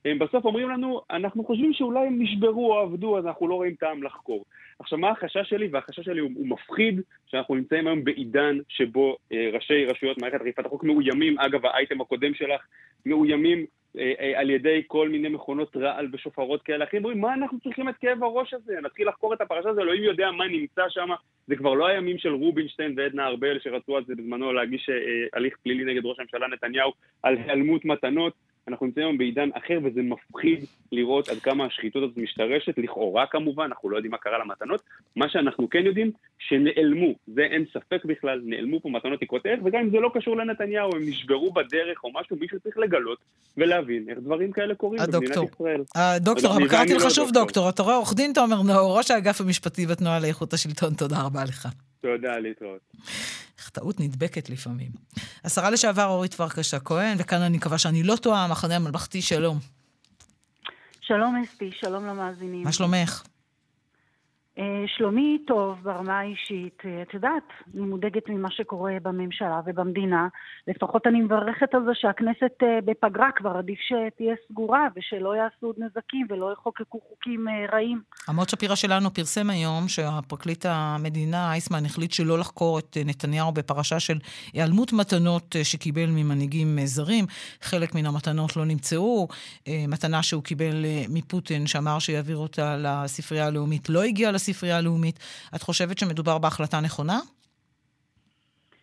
[0.04, 3.74] הם בסוף אומרים לנו, אנחנו חושבים שאולי הם נשברו או עבדו, אז אנחנו לא רואים
[3.74, 4.44] טעם לחקור.
[4.78, 5.68] עכשיו, מה החשש שלי?
[5.72, 10.66] והחשש שלי הוא, הוא מפחיד, שאנחנו נמצאים היום בעידן שבו אה, ראשי רשויות מערכת אכיפת
[10.66, 12.60] החוק מאוימים, אגב, האייטם הקודם שלך,
[13.06, 13.77] מאוימים אה, אה,
[14.34, 18.24] על ידי כל מיני מכונות רעל ושופרות כאלה אחרים, אומרים, מה אנחנו צריכים את כאב
[18.24, 18.80] הראש הזה?
[18.82, 21.08] נתחיל לחקור את הפרשה הזו, אלוהים יודע מה נמצא שם.
[21.46, 24.94] זה כבר לא הימים של רובינשטיין ועדנה ארבל שרצו על זה בזמנו להגיש אה,
[25.32, 28.32] הליך פלילי נגד ראש הממשלה נתניהו על היעלמות מתנות.
[28.68, 33.64] אנחנו נמצאים היום בעידן אחר וזה מפחיד לראות עד כמה השחיתות הזאת משתרשת, לכאורה כמובן,
[33.64, 34.82] אנחנו לא יודעים מה קרה למתנות.
[35.16, 39.80] מה שאנחנו כן יודעים, שנעלמו, זה אין ספק בכלל, נעלמו פה מתנות יקרות ערך, וגם
[39.80, 43.18] אם זה לא קשור לנתניהו, הם נשברו בדרך או משהו, מישהו צריך לגלות
[43.56, 45.82] ולהבין איך דברים כאלה קורים במדינת ישראל.
[45.94, 49.86] הדוקטור, אבל קראתי לך שוב דוקטור, אתה רואה עורך דין תומר נאור, ראש האגף המשפטי
[49.86, 51.68] בתנועה לאיכות השלטון, תודה רבה לך.
[52.00, 52.80] תודה, להתראות.
[53.58, 54.90] איך טעות נדבקת לפעמים.
[55.44, 59.58] השרה לשעבר אורית פרקש הכהן, וכאן אני מקווה שאני לא טועה, המחנה הממלכתי, שלום.
[61.00, 62.62] שלום אסתי, שלום למאזינים.
[62.62, 63.22] מה שלומך?
[64.58, 66.82] אה, שלומי טוב ברמה האישית.
[66.84, 67.42] אה, את יודעת,
[67.74, 70.28] אני מודאגת ממה שקורה בממשלה ובמדינה.
[70.68, 75.76] לפחות אני מברכת על זה שהכנסת אה, בפגרה כבר עדיף שתהיה סגורה ושלא יעשו עוד
[75.78, 78.00] נזקים ולא יחוקקו חוקים רעים.
[78.28, 84.18] עמוד שפירא שלנו פרסם היום שהפרקליט המדינה, אייסמן, החליט שלא לחקור את נתניהו בפרשה של
[84.52, 87.24] היעלמות מתנות שקיבל ממנהיגים זרים.
[87.62, 89.28] חלק מן המתנות לא נמצאו.
[89.88, 94.47] מתנה שהוא קיבל מפוטין, שאמר שיעביר אותה לספרייה הלאומית, לא הגיעה לספרייה.
[94.48, 95.18] הספרייה הלאומית.
[95.54, 97.18] את חושבת שמדובר בהחלטה נכונה?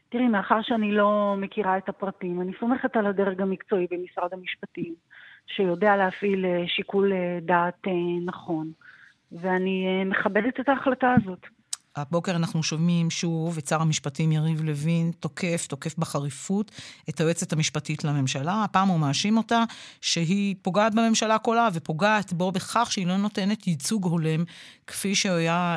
[0.09, 4.93] תראי, מאחר שאני לא מכירה את הפרטים, אני סומכת על הדרג המקצועי במשרד המשפטים,
[5.47, 7.91] שיודע להפעיל אה, שיקול אה, דעת אה,
[8.25, 8.71] נכון,
[9.31, 11.45] ואני מכבדת את ההחלטה הזאת.
[11.95, 16.71] הבוקר אנחנו שומעים שוב את שר המשפטים יריב לוין תוקף, תוקף בחריפות
[17.09, 18.63] את היועצת המשפטית לממשלה.
[18.63, 19.63] הפעם הוא מאשים אותה
[20.01, 24.43] שהיא פוגעת בממשלה כולה ופוגעת בו בכך שהיא לא נותנת ייצוג הולם
[24.87, 25.75] כפי שהוא היה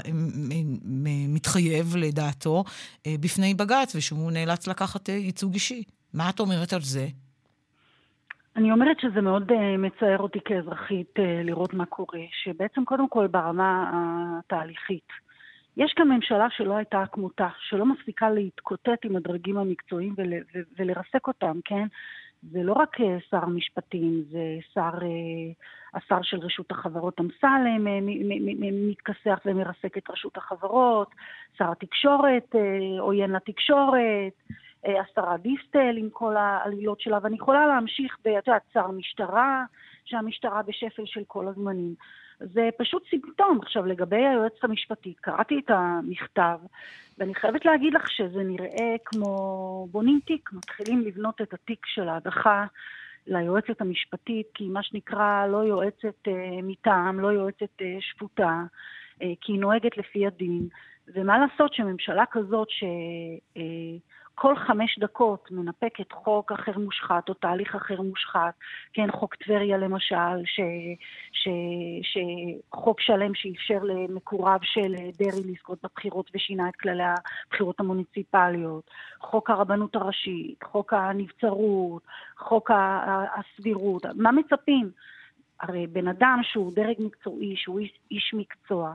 [1.29, 2.65] מתחייב לדעתו
[3.07, 5.83] אה, בפני בג"ץ ושהוא נאלץ לקחת אה, ייצוג אישי.
[6.15, 7.07] מה את אומרת על זה?
[8.57, 13.91] אני אומרת שזה מאוד uh, מצער אותי כאזרחית לראות מה קורה, שבעצם קודם כל ברמה
[14.39, 15.09] התהליכית.
[15.79, 21.27] יש כאן ממשלה שלא הייתה כמותה, שלא מפסיקה להתקוטט עם הדרגים המקצועיים ול, ו, ולרסק
[21.27, 21.87] אותם, כן?
[22.43, 25.53] זה לא רק אה, שר המשפטים, זה שר, אה,
[25.95, 27.99] השר של רשות החברות אמסלם אה,
[28.73, 31.15] מתכסח ומרסק את רשות החברות,
[31.59, 32.55] שר התקשורת
[33.01, 34.33] עוין לתקשורת,
[34.85, 39.65] השרה דיסטל עם כל העלילות שלה, ואני יכולה להמשיך, ואת יודעת, שר המשטרה,
[40.05, 41.95] שהמשטרה בשפל של כל הזמנים.
[42.41, 43.59] זה פשוט סימפטום.
[43.63, 46.59] עכשיו, לגבי היועצת המשפטית, קראתי את המכתב,
[47.19, 52.67] ואני חייבת להגיד לך שזה נראה כמו בונים תיק, מתחילים לבנות את התיק של ההדחה
[53.27, 58.63] ליועצת המשפטית, כי מה שנקרא לא יועצת אה, מטעם, לא יועצת אה, שפוטה,
[59.23, 60.69] אה, כי היא נוהגת לפי הדין.
[61.15, 62.85] ומה לעשות שממשלה כזאת ש...
[63.57, 63.63] אה,
[64.41, 68.55] כל חמש דקות מנפקת חוק אחר מושחת או תהליך אחר מושחת,
[68.93, 70.61] כן, חוק טבריה למשל, ש,
[71.33, 71.49] ש,
[72.03, 79.97] שחוק שלם שאפשר למקורב של דרעי לזכות בבחירות ושינה את כללי הבחירות המוניציפליות, חוק הרבנות
[79.97, 82.03] הראשית, חוק הנבצרות,
[82.39, 82.71] חוק
[83.37, 84.91] הסבירות, מה מצפים?
[85.61, 88.95] הרי בן אדם שהוא דרג מקצועי, שהוא איש, איש מקצוע,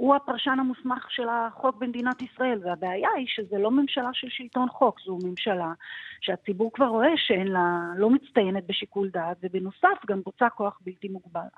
[0.00, 5.00] הוא הפרשן המוסמך של החוק במדינת ישראל, והבעיה היא שזה לא ממשלה של שלטון חוק,
[5.00, 5.72] זו ממשלה
[6.20, 11.48] שהציבור כבר רואה שאין לה, לא מצטיינת בשיקול דעת, ובנוסף גם רוצה כוח בלתי מוגבל.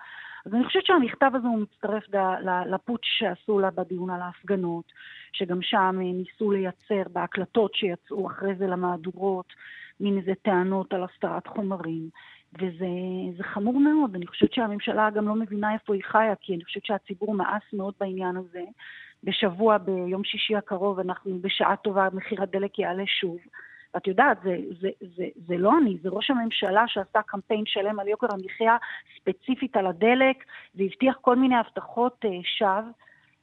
[0.47, 2.05] אז אני חושבת שהמכתב הזה הוא מצטרף
[2.67, 4.93] לפוטש שעשו לה בדיון על ההפגנות,
[5.33, 9.53] שגם שם ניסו לייצר בהקלטות שיצאו אחרי זה למהדורות,
[10.01, 12.09] מין איזה טענות על הסתרת חומרים.
[12.59, 14.15] וזה חמור מאוד.
[14.15, 17.95] אני חושבת שהממשלה גם לא מבינה איפה היא חיה, כי אני חושבת שהציבור מאס מאוד
[18.01, 18.65] בעניין הזה.
[19.25, 23.37] בשבוע, ביום שישי הקרוב, אנחנו בשעה טובה, מחיר הדלק יעלה שוב.
[23.95, 28.09] ואת יודעת, זה, זה, זה, זה לא אני, זה ראש הממשלה שעשה קמפיין שלם על
[28.09, 28.77] יוקר המחיה,
[29.17, 32.83] ספציפית על הדלק, והבטיח כל מיני הבטחות uh, שווא.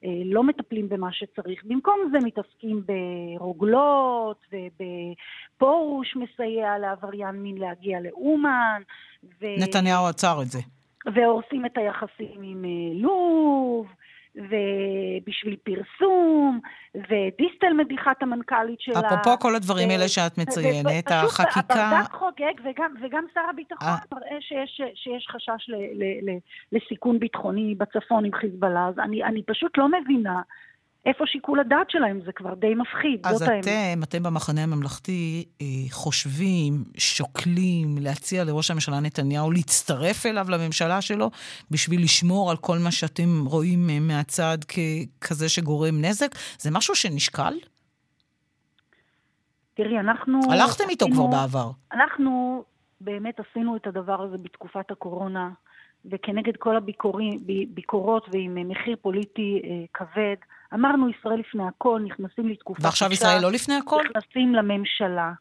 [0.05, 1.63] אה, לא מטפלים במה שצריך.
[1.63, 4.45] במקום זה מתעסקים ברוגלות
[5.57, 8.81] פרוש מסייע לעבריין מין להגיע לאומן.
[9.23, 9.45] ו...
[9.59, 10.59] נתניהו עצר את זה.
[11.15, 13.87] והורסים את היחסים עם אה, לוב,
[14.39, 16.59] ובשביל פרסום,
[16.95, 18.99] ודיסטל מדיחת המנכ"לית שלה.
[18.99, 21.49] אפרופו כל הדברים האלה שאת מציינת, החקיקה...
[21.49, 23.95] פשוט הברדק חוגג, וגם, וגם שר הביטחון אה.
[24.11, 26.37] מראה שיש, שיש חשש ל, ל, ל,
[26.71, 30.41] לסיכון ביטחוני בצפון עם חיזבאללה, אז אני, אני פשוט לא מבינה
[31.05, 32.19] איפה שיקול הדעת שלהם?
[32.25, 33.67] זה כבר די מפחיד, זאת האמת.
[33.67, 41.01] אז אתם, אתם במחנה הממלכתי אה, חושבים, שוקלים להציע לראש הממשלה נתניהו להצטרף אליו לממשלה
[41.01, 41.29] שלו
[41.71, 46.35] בשביל לשמור על כל מה שאתם רואים אה, מהצד ככזה שגורם נזק?
[46.59, 47.53] זה משהו שנשקל?
[49.73, 50.39] תראי, אנחנו...
[50.51, 51.71] הלכתם איתו כבר בעבר.
[51.93, 52.63] אנחנו
[53.01, 55.49] באמת עשינו את הדבר הזה בתקופת הקורונה,
[56.05, 60.35] וכנגד כל הביקורות ועם מחיר פוליטי אה, כבד,
[60.73, 64.01] אמרנו ישראל לפני הכל, נכנסים לתקופה ועכשיו קשה, ישראל לא לפני הכל?
[64.09, 65.31] נכנסים לממשלה.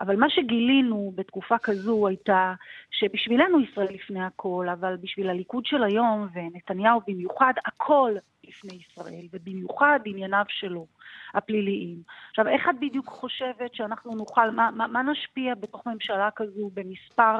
[0.00, 2.54] אבל מה שגילינו בתקופה כזו הייתה
[2.90, 8.12] שבשבילנו ישראל לפני הכל, אבל בשביל הליכוד של היום ונתניהו במיוחד, הכל
[8.48, 10.86] לפני ישראל, ובמיוחד ענייניו שלו,
[11.34, 12.02] הפליליים.
[12.30, 17.38] עכשיו, איך את בדיוק חושבת שאנחנו נוכל, מה, מה, מה נשפיע בתוך ממשלה כזו במספר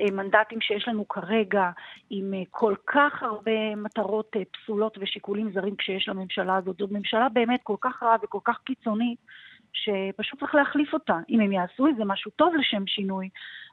[0.00, 1.70] אה, מנדטים שיש לנו כרגע,
[2.10, 6.76] עם אה, כל כך הרבה מטרות אה, פסולות ושיקולים זרים כשיש לממשלה הזאת.
[6.78, 9.18] זאת ממשלה באמת כל כך רעה וכל כך קיצונית,
[9.72, 11.18] שפשוט צריך להחליף אותה.
[11.28, 13.28] אם הם יעשו את זה משהו טוב לשם שינוי,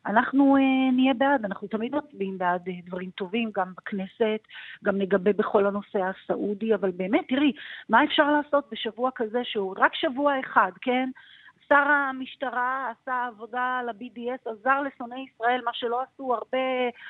[0.05, 4.47] אנחנו אה, נהיה בעד, אנחנו תמיד מצביעים בעד אה, דברים טובים, גם בכנסת,
[4.83, 7.51] גם נגבה בכל הנושא הסעודי, אבל באמת, תראי,
[7.89, 11.09] מה אפשר לעשות בשבוע כזה שהוא רק שבוע אחד, כן?
[11.69, 16.57] שר המשטרה עשה עבודה ל-BDS, עזר לשונאי ישראל, מה שלא עשו הרבה,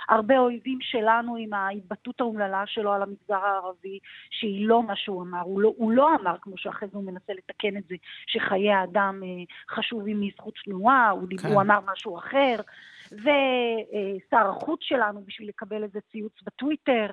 [0.09, 5.41] הרבה אויבים שלנו עם ההתבטאות האומללה שלו על המגזר הערבי, שהיא לא מה שהוא אמר.
[5.41, 7.95] הוא לא, הוא לא אמר, כמו שאחרי זה הוא מנסה לתקן את זה,
[8.27, 11.47] שחיי האדם אה, חשובים מזכות תנועה, הוא, כן.
[11.47, 12.55] הוא אמר משהו אחר.
[13.11, 17.05] ושר החוץ שלנו, בשביל לקבל איזה ציוץ בטוויטר,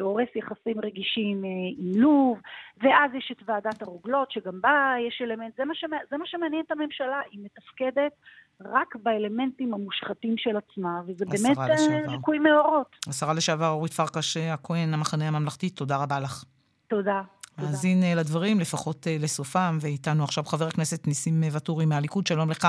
[0.00, 2.38] הורס יחסים רגישים אה, עם לוב,
[2.82, 6.62] ואז יש את ועדת הרוגלות, שגם בה יש אלמנט, זה מה, שמע, זה מה שמעניין
[6.66, 8.12] את הממשלה, היא מתפקדת
[8.60, 12.96] רק באלמנטים המושחתים של עצמה, וזה באמת אה, ליקוי מאורות.
[13.08, 16.44] השרה לשעבר אורית פרקש הכהן, המחנה הממלכתי, תודה רבה לך.
[16.88, 17.22] תודה.
[17.58, 22.68] מאזין לדברים, לפחות לסופם, ואיתנו עכשיו חבר הכנסת ניסים ואטורי מהליכוד, שלום לך.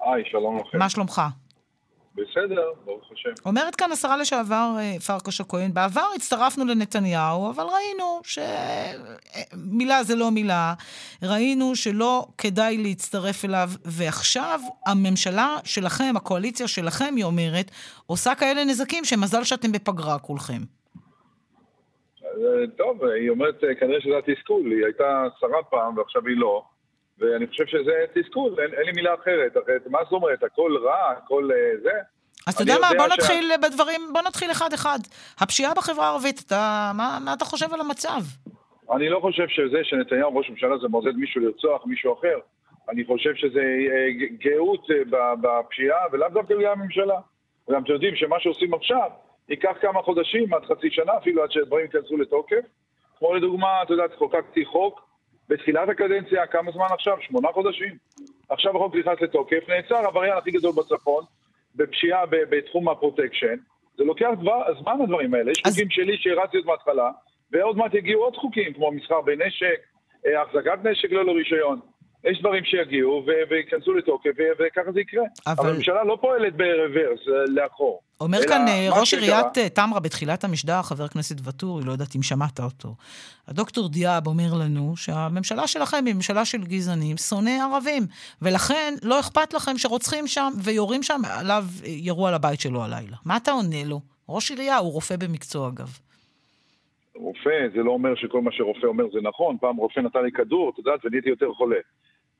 [0.00, 0.78] היי, שלום לכם.
[0.78, 1.22] מה שלומך?
[2.18, 3.30] בסדר, ברוך השם.
[3.46, 8.20] אומרת כאן השרה לשעבר אה, פרקש הכהן, בעבר הצטרפנו לנתניהו, אבל ראינו
[9.54, 10.74] שמילה זה לא מילה,
[11.22, 17.70] ראינו שלא כדאי להצטרף אליו, ועכשיו הממשלה שלכם, הקואליציה שלכם, היא אומרת,
[18.06, 20.62] עושה כאלה נזקים שמזל שאתם בפגרה כולכם.
[22.24, 26.64] אה, טוב, היא אומרת, אה, כנראה שזה התסכול, היא הייתה שרה פעם ועכשיו היא לא.
[27.18, 29.56] ואני חושב שזה תסכול, אין, אין לי מילה אחרת.
[29.64, 31.90] אחרת, מה זאת אומרת, הכל רע, הכל uh, זה?
[32.46, 33.58] אז אתה יודע מה, בוא נתחיל ש...
[33.62, 34.98] בדברים, בוא נתחיל אחד-אחד.
[35.40, 38.20] הפשיעה בחברה הערבית, אתה, מה, מה אתה חושב על המצב?
[38.92, 42.38] אני לא חושב שזה שנתניהו ראש ממשלה זה מעודד מישהו לרצוח מישהו אחר.
[42.88, 47.20] אני חושב שזה אה, גאות אה, בפשיעה, ולאו דווקא בגלל הממשלה.
[47.68, 49.10] וגם אתם יודעים שמה שעושים עכשיו,
[49.48, 52.64] ייקח כמה חודשים, עד חצי שנה אפילו, עד שהדברים ייכנסו לתוקף.
[53.18, 55.07] כמו לדוגמה, אתה יודע, חוקקתי חוק
[55.48, 57.16] בתחילת הקדנציה, כמה זמן עכשיו?
[57.20, 57.96] שמונה חודשים.
[58.48, 61.24] עכשיו החוק נכנס לתוקף, נעצר עבריין הכי גדול בצפון,
[61.74, 63.56] בפשיעה בתחום הפרוטקשן.
[63.96, 65.50] זה לוקח דבר, זמן הדברים האלה.
[65.50, 65.72] יש אז...
[65.72, 67.10] חוקים שלי שהרצתי עוד מההתחלה,
[67.52, 69.80] ועוד מעט יגיעו עוד חוקים, כמו מסחר בנשק,
[70.26, 71.80] אה, החזקת נשק ללא רישיון.
[72.24, 75.24] יש דברים שיגיעו וייכנסו לתוקף, וככה זה יקרה.
[75.46, 75.54] אבל...
[75.58, 78.00] אבל הממשלה לא פועלת ב reverse, לאחור.
[78.20, 82.22] אומר כאן אה, ראש עיריית אה, טמרה בתחילת המשדר, חבר הכנסת ואטורי, לא יודעת אם
[82.22, 82.94] שמעת אותו.
[83.48, 88.02] הדוקטור דיאב אומר לנו שהממשלה שלכם היא ממשלה של גזענים, שונאי ערבים,
[88.42, 93.16] ולכן לא אכפת לכם שרוצחים שם ויורים שם, עליו ירו על הבית שלו הלילה.
[93.24, 94.00] מה אתה עונה לו?
[94.28, 95.98] ראש עירייה, הוא רופא במקצוע אגב.
[97.14, 99.56] רופא, זה לא אומר שכל מה שרופא אומר זה נכון.
[99.60, 101.76] פעם רופא נתן לי כדור, את יודעת, ונהייתי יותר חולה.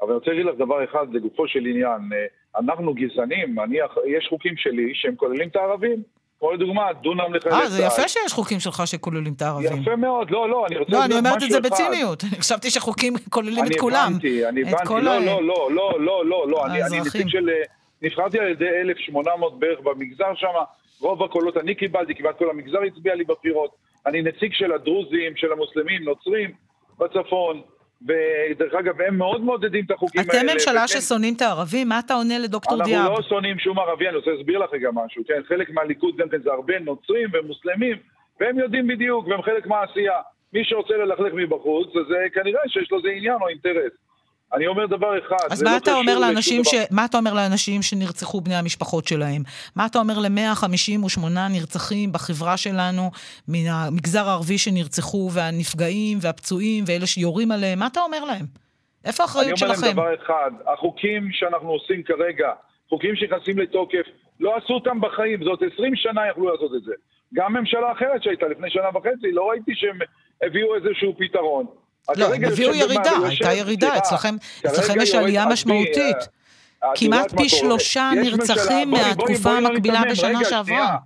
[0.02, 2.00] אבל אני רוצה להגיד לך דבר אחד לגופו של עניין.
[2.12, 6.02] אה, אנחנו גזענים, אני, יש חוקים שלי שהם כוללים את הערבים.
[6.40, 7.62] כמו לדוגמה, דונם לחיילי צה"ל.
[7.62, 9.82] אה, זה יפה שיש חוקים שלך שכוללים את הערבים.
[9.82, 12.24] יפה מאוד, לא, לא, אני רוצה לא, אני אומרת את זה בציניות.
[12.24, 14.12] אני חשבתי שחוקים כוללים את כולם.
[14.20, 17.48] אני הבנתי, אני הבנתי, לא, לא, לא, לא, לא, לא, לא, אני נציג של...
[17.48, 17.62] אה,
[18.02, 20.52] נבחרתי על ידי 1,800 בערך במגזר שם,
[21.00, 23.70] רוב הקולות אני קיבלתי, כמעט כל המגזר הצביע לי בבחירות.
[24.06, 26.50] אני נציג של הדרוזים, של המוסלמים, נוצרים
[26.98, 27.62] בצפון.
[28.02, 30.42] ודרך אגב, הם מאוד מעודדים את החוקים אתם האלה.
[30.42, 31.88] אתם ממשלה וכן, ששונאים את הערבים?
[31.88, 33.00] מה אתה עונה לדוקטור דיאב?
[33.00, 35.22] אנחנו לא שונאים שום ערבי, אני רוצה להסביר לך רגע משהו.
[35.28, 37.96] כן, חלק מהליכוד גם כן זה הרבה נוצרים ומוסלמים,
[38.40, 40.20] והם יודעים בדיוק, והם חלק מהעשייה.
[40.52, 43.92] מי שרוצה ללכלך מבחוץ, אז כנראה שיש לו איזה עניין או אינטרס.
[44.54, 46.74] אני אומר דבר אחד, אז מה לא אתה אומר לאנשים ש...
[46.90, 49.42] מה אתה אומר לאנשים שנרצחו בני המשפחות שלהם?
[49.76, 51.20] מה אתה אומר ל-158
[51.50, 53.10] נרצחים בחברה שלנו,
[53.48, 57.78] מן המגזר הערבי שנרצחו, והנפגעים והפצועים ואלה שיורים עליהם?
[57.78, 58.46] מה אתה אומר להם?
[59.04, 59.72] איפה האחריות שלכם?
[59.72, 62.48] אני אומר להם דבר אחד, החוקים שאנחנו עושים כרגע,
[62.88, 64.06] חוקים שנכנסים לתוקף,
[64.40, 66.92] לא עשו אותם בחיים, זאת 20 שנה יכלו לעשות את זה.
[67.34, 69.98] גם ממשלה אחרת שהייתה לפני שנה וחצי, לא ראיתי שהם
[70.42, 71.66] הביאו איזשהו פתרון.
[72.16, 74.34] לא, הם הביאו ירידה, הייתה ירידה, אצלכם,
[75.00, 76.16] יש עלייה משמעותית.
[76.94, 80.96] כמעט פי שלושה נרצחים מהתקופה המקבילה בשנה שעברה.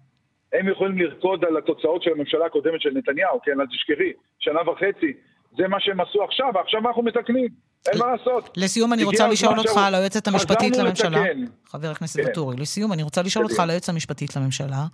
[0.53, 5.13] הם יכולים לרקוד על התוצאות של הממשלה הקודמת של נתניהו, כן, אל תשכחי, שנה וחצי.
[5.57, 7.49] זה מה שהם עשו עכשיו, ועכשיו אנחנו מתקנים.
[7.89, 8.51] אין מה לעשות.
[8.57, 11.23] לסיום אני רוצה לשאול אותך על היועצת המשפטית לממשלה.
[11.67, 12.27] חבר הכנסת כן.
[12.27, 14.85] ואטורי, לסיום אני רוצה לשאול אותך על היועצת המשפטית לממשלה,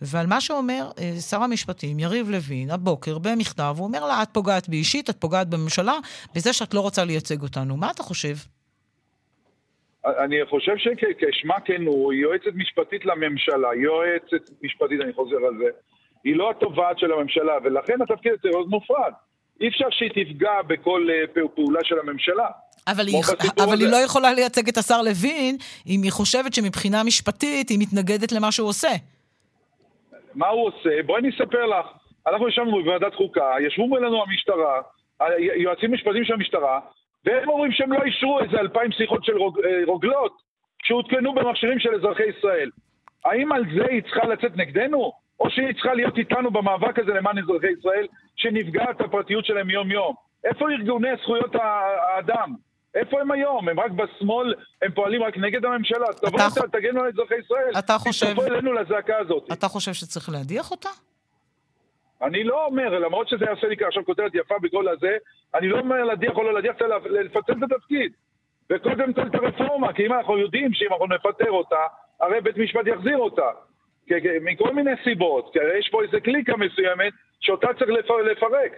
[0.00, 4.68] ועל מה שאומר אה, שר המשפטים, יריב לוין, הבוקר, במכתב, הוא אומר לה, את פוגעת
[4.68, 5.94] בי אישית, את פוגעת בממשלה,
[6.34, 7.76] בזה שאת לא רוצה לייצג אותנו.
[7.76, 8.34] מה אתה חושב?
[10.06, 15.70] אני חושב שכשמה כן הוא, היא יועצת משפטית לממשלה, יועצת משפטית, אני חוזר על זה,
[16.24, 19.12] היא לא התובעת של הממשלה, ולכן התפקיד הזה מאוד מופרד.
[19.60, 22.46] אי אפשר שהיא תפגע בכל אה, פעולה של הממשלה.
[22.86, 23.22] אבל, היא,
[23.64, 28.32] אבל היא לא יכולה לייצג את השר לוין אם היא חושבת שמבחינה משפטית היא מתנגדת
[28.32, 28.88] למה שהוא עושה.
[30.34, 31.02] מה הוא עושה?
[31.06, 31.86] בואי אני אספר לך.
[32.26, 34.80] אנחנו ישבנו בוועדת חוקה, ישבו מולנו המשטרה,
[35.56, 36.80] יועצים משפטיים של המשטרה,
[37.24, 40.32] והם אומרים שהם לא אישרו איזה אלפיים שיחות של רוג, אה, רוגלות
[40.82, 42.70] שהותקנו במכשירים של אזרחי ישראל.
[43.24, 45.12] האם על זה היא צריכה לצאת נגדנו?
[45.40, 48.06] או שהיא צריכה להיות איתנו במאבק הזה למען אזרחי ישראל,
[48.36, 50.14] שנפגעת הפרטיות שלהם יום-יום.
[50.44, 52.54] איפה ארגוני זכויות האדם?
[52.94, 53.68] איפה הם היום?
[53.68, 56.06] הם רק בשמאל, הם פועלים רק נגד הממשלה.
[56.16, 56.58] תבואו, ח...
[56.72, 57.72] תגנו על אזרחי ישראל.
[57.78, 58.26] אתה חושב...
[58.26, 59.52] תצטרפו אלינו לזעקה הזאת.
[59.52, 60.88] אתה חושב שצריך להדיח אותה?
[62.22, 65.16] אני לא אומר, למרות שזה יעשה לי עכשיו כותרת יפה בכל הזה,
[65.54, 68.12] אני לא אומר להדיח או לא להדיח, צריך לפצל את התפקיד.
[68.70, 71.80] וקודם כל את הרפורמה, כי אם אנחנו יודעים שאם אנחנו נפטר אותה,
[72.20, 73.50] הרי בית משפט יחזיר אותה.
[74.40, 77.90] מכל מיני סיבות, כי הרי יש פה איזה קליקה מסוימת שאותה צריך
[78.30, 78.72] לפרק.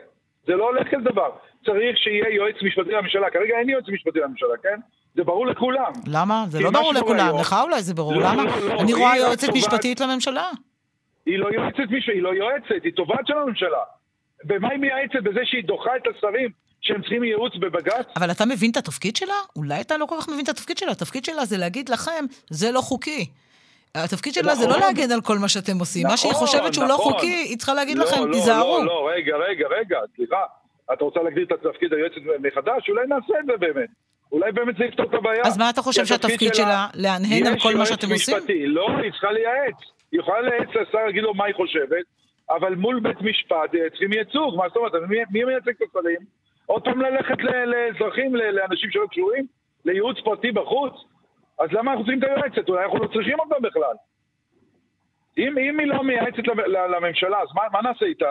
[0.47, 1.31] זה לא הולך כזה דבר.
[1.67, 3.31] צריך שיהיה יועץ משפטי לממשלה.
[3.31, 4.81] כרגע אין יועץ משפטי לממשלה, כן?
[5.15, 5.93] זה ברור לכולם.
[6.07, 6.45] למה?
[6.49, 7.39] זה לא ברור לכולם.
[7.41, 8.13] לך אולי זה ברור.
[8.15, 8.45] לא, למה?
[8.45, 10.51] לא, לא, אני רואה יועצת משפטית לממשלה.
[11.27, 13.83] היא לא יועצת מישהו, היא לא יועצת, היא תובעת של הממשלה.
[14.45, 15.23] במה היא מייעצת?
[15.23, 16.49] בזה שהיא דוחה את השרים
[16.81, 18.07] שהם צריכים ייעוץ בבג"ץ?
[18.17, 19.35] אבל אתה מבין את התפקיד שלה?
[19.57, 20.93] אולי אתה לא כל כך מבין את התפקיד שלה.
[20.93, 23.27] התפקיד שלה זה להגיד לכם, זה לא חוקי.
[24.05, 24.83] התפקיד שלה זה לא נכון.
[24.83, 26.07] להגן על כל מה שאתם עושים.
[26.07, 27.13] מה שהיא נכון, חושבת שהוא לא נכון.
[27.13, 28.79] חוקי, היא צריכה להגיד לכם, תיזהרו.
[28.79, 30.43] לא, לא, רגע, רגע, רגע, סליחה.
[30.93, 32.89] את רוצה להגדיר את התפקיד היועצת מחדש?
[32.89, 33.89] אולי נעשה את זה באמת.
[34.33, 35.43] אולי באמת זה יפתור את הבעיה.
[35.45, 38.37] אז מה אתה חושב שהתפקיד שלה, להנהן על כל מה שאתם עושים?
[38.67, 39.79] לא, היא צריכה לייעץ.
[40.13, 42.05] היא יכולה לייעץ לשר, להגיד לו מה היא חושבת,
[42.51, 44.57] אבל מול בית משפט אה, צריכים ייצוג.
[44.57, 44.93] מה זאת אומרת?
[45.09, 46.21] מי מייצג את השרים?
[46.67, 49.47] עוד פעם ללכת לאזרחים, לאנשים שלא קשורים?
[49.85, 50.93] לייעוץ פרטי בחוץ?
[51.59, 52.69] אז למה אנחנו צריכים את היועצת?
[52.69, 53.97] אולי אנחנו לא צריכים אותה בכלל.
[55.39, 58.31] אם, אם היא לא מייעצת לממשלה, אז מה, מה נעשה איתה?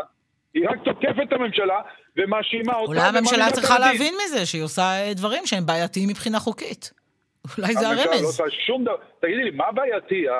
[0.53, 1.81] היא רק תוקפת את הממשלה
[2.17, 2.91] ומאשימה אותה.
[2.91, 6.93] אולי הממשלה צריכה להבין מזה שהיא עושה אה, דברים שהם בעייתיים מבחינה חוקית.
[7.57, 7.99] אולי זה הרמז.
[7.99, 8.95] הממשלה לא עושה שום דבר.
[9.19, 10.29] תגידי לי, מה בעייתי?
[10.29, 10.33] אה,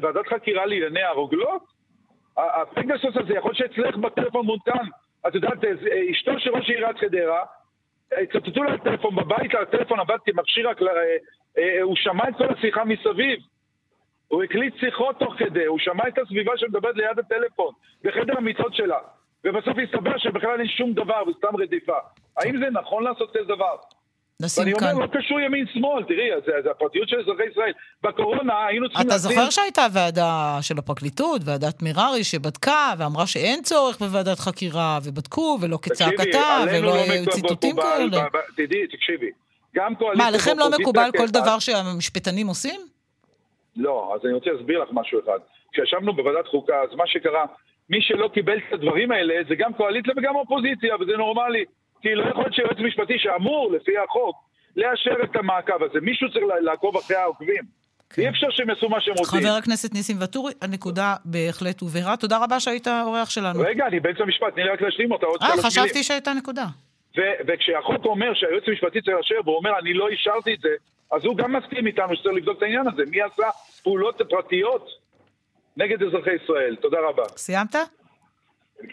[0.00, 1.62] ועדת חקירה לענייני הרוגלות?
[2.36, 4.86] הפגסוס הזה, יכול שאצלך בטלפון מותקן.
[5.28, 5.70] את יודעת, אה,
[6.10, 7.44] אשתו של ראש עיריית חדרה,
[8.32, 10.68] צטטו לה טלפון בבית, הטלפון עבד כמכשיר,
[11.82, 13.38] הוא שמע את כל השיחה מסביב.
[14.28, 17.72] הוא הקליט שיחות תוך כדי, הוא שמע את הסביבה שמדברת ליד הטלפון,
[18.04, 18.98] בחדר המיטות שלה,
[19.44, 21.98] ובסוף הסתבר שבכלל אין שום דבר, וסתם רדיפה.
[22.36, 23.76] האם זה נכון לעשות כזה דבר?
[24.42, 24.86] נשים כאן.
[24.86, 27.72] ואני אומר, לא קשור ימין-שמאל, תראי, זה, זה הפרטיות של אזרחי ישראל.
[28.02, 33.98] בקורונה היינו צריכים אתה זוכר שהייתה ועדה של הפרקליטות, ועדת מררי, שבדקה ואמרה שאין צורך
[33.98, 38.26] בוועדת חקירה, ובדקו, ולא כצעקתה, ולא לא היו ציטוטים כאלה.
[38.56, 39.30] תדעי, תקשיבי,
[39.74, 40.24] גם קואליציה...
[40.24, 42.80] מה, לכם לא מקובל כל דבר שהמשפטנים עושים?
[43.76, 45.38] לא, אז אני רוצה להסביר לך משהו אחד.
[45.72, 47.44] כשישבנו בוועדת חוקה, אז מה שקרה,
[47.90, 51.64] מי שלא קיבל את הדברים האלה, זה גם קואליציה וגם אופוזיציה, וזה נורמלי.
[52.02, 54.36] כי לא יכול להיות שיועץ משפטי שאמור, לפי החוק,
[54.76, 56.00] לאשר את המעקב הזה.
[56.00, 57.82] מישהו צריך לעקוב אחרי העוקבים.
[58.10, 58.22] כן.
[58.22, 59.40] אי אפשר שהם יעשו מה שהם רוצים.
[59.40, 62.16] חבר הכנסת ניסים ואטורי, הנקודה בהחלט הובהרה.
[62.16, 63.60] תודה רבה שהיית האורח שלנו.
[63.60, 65.26] רגע, אני באמצע המשפט, תני לי רק להשלים אותה.
[65.42, 66.66] אה, חשבתי שהייתה נקודה.
[67.46, 70.68] וכשהחוק אומר שהיועץ המשפטי צריך לאשר, והוא אומר, אני לא אישרתי את זה,
[71.12, 73.02] אז הוא גם מסכים איתנו שצריך לבדוק את העניין הזה.
[73.10, 73.48] מי עשה
[73.82, 74.86] פעולות פרטיות
[75.76, 76.76] נגד אזרחי ישראל?
[76.80, 77.22] תודה רבה.
[77.36, 77.76] סיימת?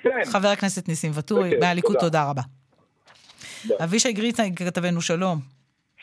[0.04, 0.26] כן.
[0.32, 2.42] חבר הכנסת ניסים ואטורי, מהליכוד, תודה רבה.
[3.84, 5.38] אבישי גריטה, כתבנו, שלום.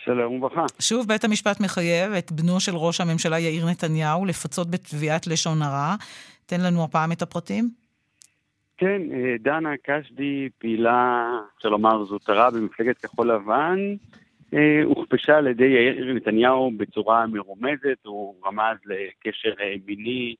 [0.04, 0.64] שלום וברכה.
[0.80, 5.94] שוב, בית המשפט מחייב את בנו של ראש הממשלה יאיר נתניהו לפצות בתביעת לשון הרע.
[6.46, 7.70] תן לנו הפעם את הפרטים.
[8.78, 13.78] כן, אה, דנה קשדי, פעילה, אפשר לומר זוטרה במפלגת כחול לבן,
[14.54, 20.34] אה, הוכפשה על ידי יאיר נתניהו בצורה מרומזת, הוא רמז לקשר אה, מיני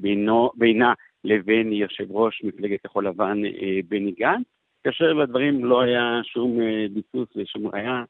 [0.00, 0.92] בינו, בינה
[1.24, 3.42] לבין יושב ראש מפלגת כחול לבן
[3.88, 4.44] בני גנץ,
[4.84, 6.58] כאשר לדברים לא היה שום
[6.94, 8.04] ביסוס ושום ראיה,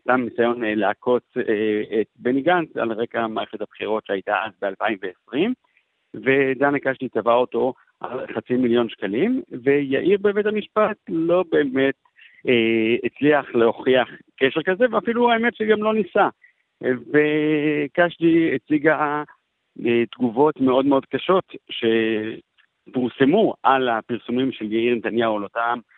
[0.00, 1.22] סתם ניסיון לעקוץ
[2.00, 5.38] את בני גנץ על רקע מערכת הבחירות שהייתה אז ב-2020,
[6.14, 11.94] ודנה קשתי תבע אותו על חצי מיליון שקלים, ויאיר בבית המשפט לא באמת
[12.48, 16.28] אה, הצליח להוכיח קשר כזה, ואפילו האמת שגם לא ניסה.
[16.82, 19.22] וקשדי הציגה
[19.86, 21.52] אה, תגובות מאוד מאוד קשות
[22.90, 25.93] שפורסמו על הפרסומים של יאיר נתניהו על אותם אה,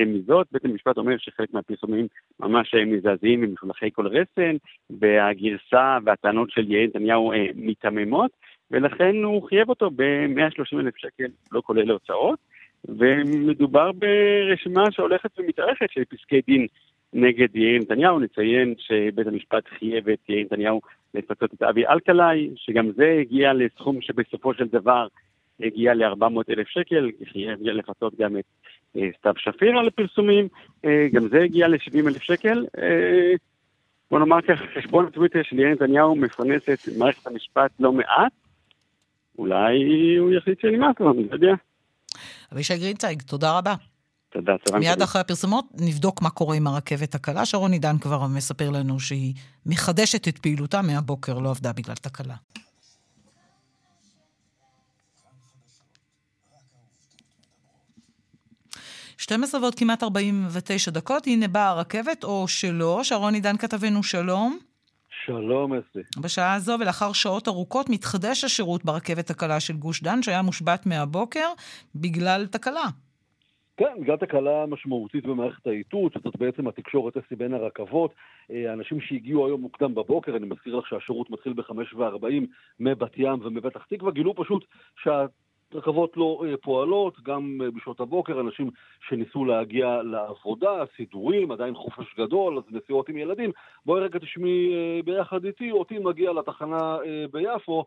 [0.00, 0.46] רמיזות.
[0.52, 2.06] בית המשפט אומר שחלק מהפרסומים
[2.40, 4.56] ממש אה, מזעזעים ומשולחי כל רסן,
[4.90, 8.30] והגרסה והטענות של יאיר נתניהו אה, מיתממות.
[8.70, 12.38] ולכן הוא חייב אותו ב-130 אלף שקל, לא כולל הוצאות,
[12.88, 16.66] ומדובר ברשימה שהולכת ומתארכת של פסקי דין
[17.12, 18.18] נגד יאיר נתניהו.
[18.18, 20.80] נציין שבית המשפט חייב את יאיר נתניהו
[21.14, 25.06] לפצות את אבי אלקלעי, שגם זה הגיע לסכום שבסופו של דבר
[25.60, 28.61] הגיע ל-400 אלף שקל, חייב לפצות גם את אה,
[29.18, 30.48] סתיו שפיר על הפרסומים,
[30.84, 32.66] אה, גם זה הגיע ל-70 אלף שקל.
[32.78, 33.34] אה,
[34.10, 38.32] בוא נאמר ככה, חשבון הטוויטר של יאיר נתניהו מפרנס את מערכת המשפט לא מעט,
[39.38, 41.54] אולי הוא יחליט שנמאס לו, אני לא יודע.
[42.52, 43.74] אבישי גרינצייג, תודה רבה.
[44.32, 47.46] תודה, צהריים מיד אחרי הפרסומות נבדוק מה קורה עם הרכבת הקלה.
[47.46, 49.34] שרון עידן כבר מספר לנו שהיא
[49.66, 52.34] מחדשת את פעילותה מהבוקר, לא עבדה בגלל תקלה.
[59.18, 63.00] שתים עשרה ועוד כמעט ארבעים ותשע דקות, הנה באה הרכבת, או שלא.
[63.02, 64.58] שרון עידן כתבנו, שלום.
[65.26, 66.00] שלום, אסתי.
[66.22, 71.48] בשעה הזו ולאחר שעות ארוכות מתחדש השירות ברכבת הקלה של גוש דן, שהיה מושבת מהבוקר
[71.94, 72.86] בגלל תקלה.
[73.76, 78.14] כן, בגלל תקלה משמעותית במערכת האיתות, שזאת בעצם התקשורת אסי בין הרכבות.
[78.50, 82.46] אה, אנשים שהגיעו היום מוקדם בבוקר, אני מזכיר לך שהשירות מתחיל ב-5.40
[82.80, 84.64] מבת ים ומפתח תקווה, גילו פשוט
[85.04, 85.26] שה...
[85.74, 88.70] רכבות לא אה, פועלות, גם אה, בשעות הבוקר, אנשים
[89.08, 93.50] שניסו להגיע לעבודה, סידורים, עדיין חופש גדול, אז נסיעות עם ילדים.
[93.86, 96.96] בואי רגע תשמעי אה, ביחד איתי, אותי מגיע לתחנה
[97.32, 97.84] ביפו,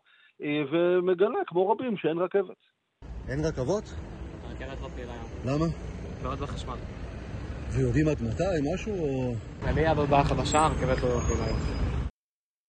[0.70, 2.56] ומגלה, כמו רבים, שאין רכבת.
[3.28, 3.84] אין רכבות?
[4.44, 5.26] הרכבת לא פעילה היום.
[5.46, 5.66] למה?
[6.22, 6.74] בעיות בחשמל.
[7.76, 9.34] ויודעים עד מתי, משהו או...
[9.62, 11.95] עלייה בהודעה חדשה, הרכבת לא פעילה היום.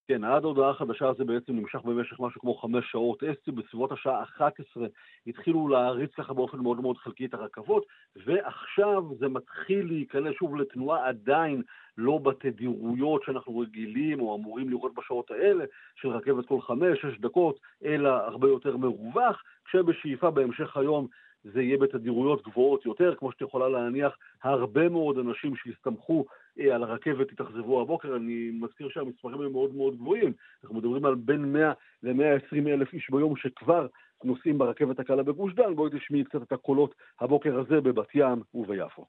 [0.08, 3.24] כן, עד ההודעה החדשה הזה בעצם נמשך במשך משהו כמו חמש שעות.
[3.24, 4.88] אסתי בסביבות השעה 11
[5.28, 7.86] התחילו להריץ ככה באופן מאוד מאוד חלקי את הרכבות,
[8.26, 11.62] ועכשיו זה מתחיל להיכנס שוב לתנועה עדיין
[11.98, 18.10] לא בתדירויות שאנחנו רגילים או אמורים לראות בשעות האלה, של רכבת כל חמש-שש דקות, אלא
[18.10, 21.08] הרבה יותר מרווח, כשבשאיפה בהמשך היום
[21.44, 26.26] זה יהיה בתדירויות גבוהות יותר, כמו שאת יכולה להניח, הרבה מאוד אנשים שהסתמכו
[26.74, 30.34] על הרכבת התאכזבו הבוקר, אני מזכיר שהמספרים הם מאוד מאוד גבוהים,
[30.64, 31.72] אנחנו מדברים על בין 100
[32.04, 33.88] ל-120 אלף איש ביום שכבר
[34.24, 39.06] נוסעים ברכבת הקלה בגוש דן, בואי תשמעי קצת את הקולות הבוקר הזה בבת ים וביפו.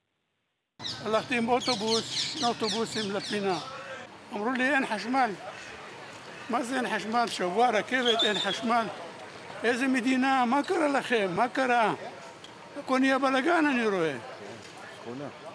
[1.05, 3.59] הלכתי עם אוטובוס, שני אוטובוסים לפינה,
[4.33, 5.31] אמרו לי אין חשמל.
[6.51, 7.25] מה זה אין חשמל?
[7.27, 8.85] שבוע רכבת אין חשמל.
[9.65, 11.31] איזה מדינה, מה קרה לכם?
[11.37, 11.95] מה קרה?
[12.79, 14.17] הכל נהיה בלאגן אני רואה.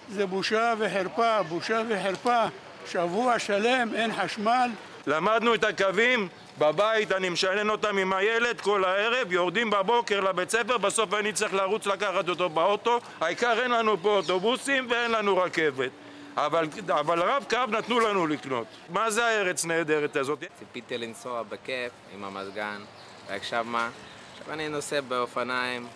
[0.10, 2.46] זה בושה וחרפה, בושה וחרפה.
[2.88, 4.70] שבוע שלם אין חשמל.
[5.08, 6.28] למדנו את הקווים,
[6.60, 11.54] בבית אני משנן אותם עם הילד כל הערב, יורדים בבוקר לבית ספר, בסוף אני צריך
[11.54, 13.00] לרוץ לקחת אותו באוטו.
[13.22, 15.92] העיקר אין לנו פה אוטובוסים ואין לנו רכבת.
[16.38, 18.68] אבל, אבל רב קו נתנו לנו לקנות.
[18.90, 20.44] מה זה הארץ נהדרת הזאת?
[20.60, 22.82] ציפיתי לנסוע בכיף עם המזגן,
[23.30, 23.90] ועכשיו מה?
[24.32, 25.88] עכשיו אני נוסע באופניים,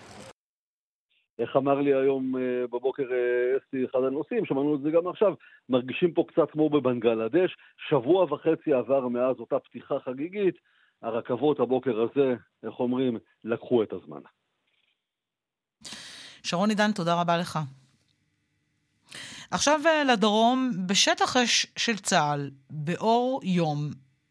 [1.40, 5.34] איך אמר לי היום אה, בבוקר אה, אסתי אחד הנושאים, שמענו את זה גם עכשיו,
[5.70, 7.58] מרגישים פה קצת כמו בבנגלדש,
[7.90, 10.56] שבוע וחצי עבר מאז אותה פתיחה חגיגית,
[11.02, 14.22] הרכבות הבוקר הזה, איך אומרים, לקחו את הזמן.
[16.44, 17.60] שרון עידן, תודה רבה לך.
[19.52, 23.90] עכשיו אה, לדרום, בשטח אש של צה"ל, באור יום,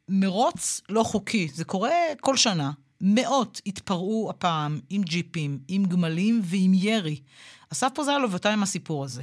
[0.09, 1.91] מרוץ לא חוקי, זה קורה
[2.21, 7.21] כל שנה, מאות התפרעו הפעם עם ג'יפים, עם גמלים ועם ירי.
[7.73, 9.23] אסף פוזלוב, אתה עם הסיפור הזה.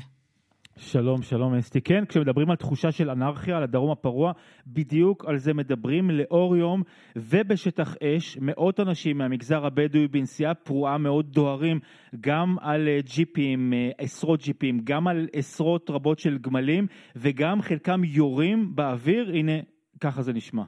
[0.78, 1.82] שלום, שלום אסתי.
[1.82, 4.32] כן, כשמדברים על תחושה של אנרכיה על הדרום הפרוע,
[4.68, 6.84] בדיוק על זה מדברים לאור יום
[7.16, 8.38] ובשטח אש.
[8.42, 11.80] מאות אנשים מהמגזר הבדואי בנסיעה פרועה מאוד דוהרים
[12.22, 18.04] גם על אה, ג'יפים, אה, עשרות ג'יפים, גם על עשרות רבות של גמלים וגם חלקם
[18.04, 19.30] יורים באוויר.
[19.34, 19.54] הנה,
[20.00, 20.64] ככה זה נשמע.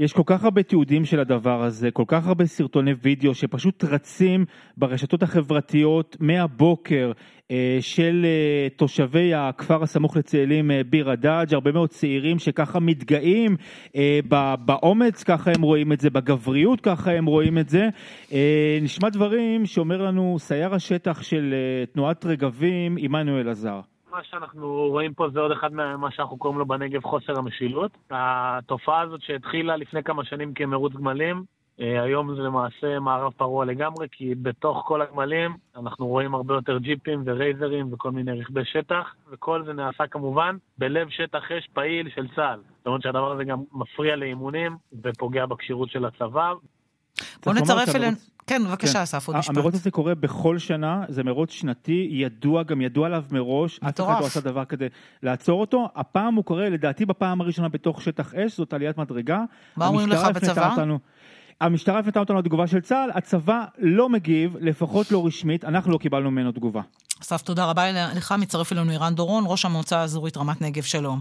[0.00, 4.44] יש כל כך הרבה תיעודים של הדבר הזה, כל כך הרבה סרטוני וידאו שפשוט רצים
[4.76, 7.12] ברשתות החברתיות מהבוקר
[7.50, 13.56] אה, של אה, תושבי הכפר הסמוך לצאלים אה, ביר הדאג', הרבה מאוד צעירים שככה מתגאים
[14.64, 17.88] באומץ, ככה הם רואים את זה, בגבריות, ככה הם רואים את זה.
[18.82, 21.54] נשמע דברים שאומר לנו סייר השטח של
[21.92, 23.80] תנועת רגבים, עמנואל עזר.
[24.14, 27.90] מה שאנחנו רואים פה זה עוד אחד ממה שאנחנו קוראים לו בנגב חוסר המשילות.
[28.10, 31.44] התופעה הזאת שהתחילה לפני כמה שנים כמרוץ גמלים,
[31.80, 36.78] אה, היום זה למעשה מערב פרוע לגמרי, כי בתוך כל הגמלים אנחנו רואים הרבה יותר
[36.78, 42.26] ג'יפים ורייזרים וכל מיני רכבי שטח, וכל זה נעשה כמובן בלב שטח אש פעיל של
[42.36, 42.60] צה"ל.
[42.78, 46.52] זאת אומרת שהדבר הזה גם מפריע לאימונים ופוגע בכשירות של הצבא.
[46.52, 48.16] בוא צריך לומר נצרף אלינו...
[48.46, 49.56] כן, בבקשה, אסף, עוד משפט.
[49.56, 53.88] המרוץ הזה קורה בכל שנה, זה מרוץ שנתי, ידוע, גם ידוע עליו מראש, אף אחד
[53.88, 54.20] מטורף.
[54.20, 54.86] לא עשה דבר כדי
[55.22, 55.88] לעצור אותו.
[55.96, 59.38] הפעם הוא קורה, לדעתי בפעם הראשונה בתוך שטח אש, זאת עליית מדרגה.
[59.76, 60.70] מה אומרים לך בצבא?
[60.70, 60.98] אותנו-
[61.60, 66.30] המשטרה הפנתה אותנו לתגובה של צה"ל, הצבא לא מגיב, לפחות לא רשמית, אנחנו לא קיבלנו
[66.30, 66.80] ממנו תגובה.
[67.22, 67.82] אסף, תודה רבה
[68.16, 68.34] לך.
[68.40, 71.20] מצטרף אלינו ערן דורון, ראש המועצה האזורית רמת נגב, שלום.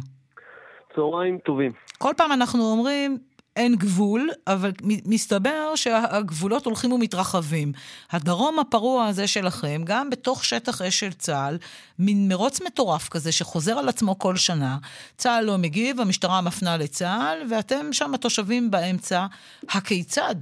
[0.95, 1.71] צהריים טובים.
[1.97, 3.17] כל פעם אנחנו אומרים,
[3.55, 4.71] אין גבול, אבל
[5.05, 7.71] מסתבר שהגבולות הולכים ומתרחבים.
[8.11, 11.57] הדרום הפרוע הזה שלכם, גם בתוך שטח אש של צה"ל,
[11.99, 14.77] מין מרוץ מטורף כזה שחוזר על עצמו כל שנה.
[15.17, 19.25] צה"ל לא מגיב, המשטרה מפנה לצה"ל, ואתם שם התושבים באמצע.
[19.69, 20.35] הכיצד?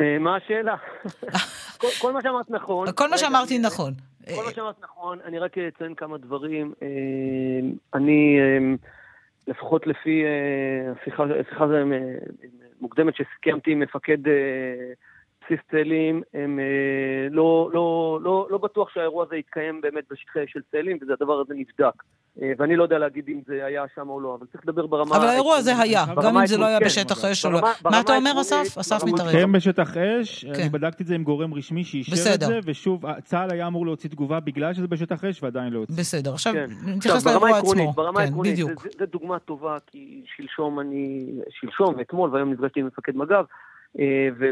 [0.00, 0.74] אה, מה השאלה?
[1.80, 2.92] כל- כל מה שאמרת נכון.
[2.92, 3.94] כל מה שאמרתי נכון.
[4.34, 6.72] כל מה שאמרת נכון, אני רק אציין כמה דברים.
[6.82, 6.88] אה,
[7.94, 8.74] אני, אה,
[9.48, 10.92] לפחות לפי אה,
[11.40, 11.98] השיחה אה,
[12.80, 14.92] מוקדמת שקיימתי עם מפקד אה,
[15.44, 16.64] בסיס צאלים, הם אה,
[17.30, 22.02] לא, לא, לא, לא בטוח שהאירוע הזה יתקיים באמת בשטחי של צאלים, והדבר הזה נבדק.
[22.42, 25.16] אה, ואני לא יודע להגיד אם זה היה שם או לא, אבל צריך לדבר ברמה...
[25.16, 27.28] אבל האירוע הזה היה, גם אם זה לא היה בשטח כן.
[27.28, 27.60] אש או לא.
[27.84, 28.78] מה אתה אומר, אסף?
[28.78, 29.32] אסף מתערב.
[29.32, 30.60] כן, בשטח אש, כן.
[30.60, 32.46] אני בדקתי את זה עם גורם רשמי שאישר את בסדר.
[32.46, 35.94] זה, ושוב, צה"ל היה אמור להוציא תגובה בגלל שזה בשטח אש, ועדיין לא הוציא.
[35.98, 36.66] בסדר, עכשיו כן.
[36.86, 37.92] נתייחס לאירוע עצמו.
[37.92, 38.56] ברמה כן, העקרונית.
[38.56, 38.64] זה-
[38.98, 43.44] זה דוגמה טובה, כי שלשום אני, שלשום ואתמול, והיום נפגשתי עם מפקד מג"ב,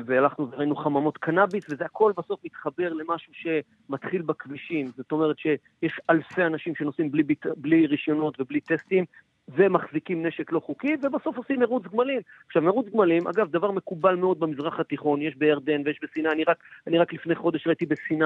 [0.06, 4.90] והלכנו וראינו חממות קנאביס, וזה הכל בסוף מתחבר למשהו שמתחיל בכבישים.
[4.96, 9.04] זאת אומרת שיש אלפי אנשים שנוסעים בלי, ביט- בלי רישיונות ובלי טסטים,
[9.48, 12.20] ומחזיקים נשק לא חוקי, ובסוף עושים מרוץ גמלים.
[12.46, 16.56] עכשיו, מרוץ גמלים, אגב, דבר מקובל מאוד במזרח התיכון, יש בירדן ויש בסיני, אני רק,
[16.86, 18.24] אני רק לפני חודש ראיתי בסיני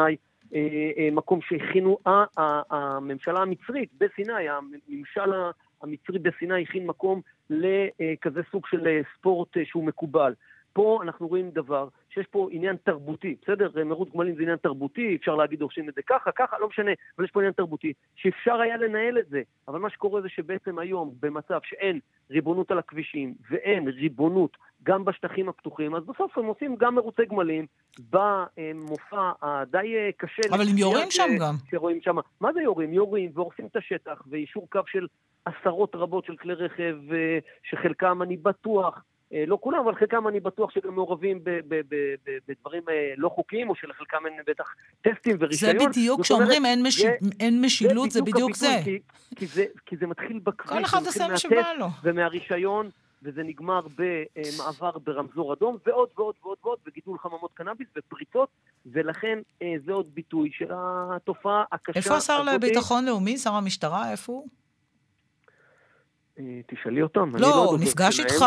[0.54, 5.32] אה, אה, מקום שהכינו, אה, אה, הממשלה המצרית בסיני, הממשל
[5.82, 10.34] המצרי בסיני הכין מקום לכזה סוג של אה, ספורט אה, שהוא מקובל.
[10.76, 13.84] פה אנחנו רואים דבר שיש פה עניין תרבותי, בסדר?
[13.84, 17.24] מרוץ גמלים זה עניין תרבותי, אפשר להגיד עושים את זה ככה, ככה, לא משנה, אבל
[17.24, 21.14] יש פה עניין תרבותי, שאפשר היה לנהל את זה, אבל מה שקורה זה שבעצם היום,
[21.20, 22.00] במצב שאין
[22.30, 27.66] ריבונות על הכבישים ואין ריבונות גם בשטחים הפתוחים, אז בסוף הם עושים גם מרוצי גמלים
[28.10, 30.42] במופע הדי אה, קשה.
[30.50, 31.54] אבל הם יורים שם גם.
[31.70, 32.16] שרואים שם.
[32.40, 32.92] מה זה יורים?
[32.92, 35.06] יורים והורסים את השטח, ויישור קו של
[35.44, 37.38] עשרות רבות של כלי רכב, אה,
[37.70, 39.02] שחלקם אני בטוח,
[39.46, 41.40] לא כולם, אבל חלקם אני בטוח שגם מעורבים
[42.48, 45.88] בדברים אה, לא חוקיים, או שלחלקם אין בטח טסטים זה ורישיון.
[45.90, 48.80] בדיוק, זאת כשאומרים אין משיל- זה- אין משילות, זה בדיוק זה.
[48.84, 48.98] כי,
[49.36, 51.86] כי, זה, כי זה מתחיל בכביש, כל אחד זה עושה מה שבא לו.
[52.04, 52.90] ומהרישיון,
[53.22, 58.48] וזה נגמר במעבר ברמזור אדום, ועוד ועוד ועוד ועוד, וגידול חממות קנאביס ופריצות,
[58.86, 62.42] ולכן אה, זה עוד ביטוי של התופעה הקשה איפה השר.
[62.42, 64.46] לביטחון לאומי, שר המשטרה, איפה הוא?
[66.38, 68.20] אה, תשאלי אותם, לא לא, נפגש.
[68.20, 68.44] איתך,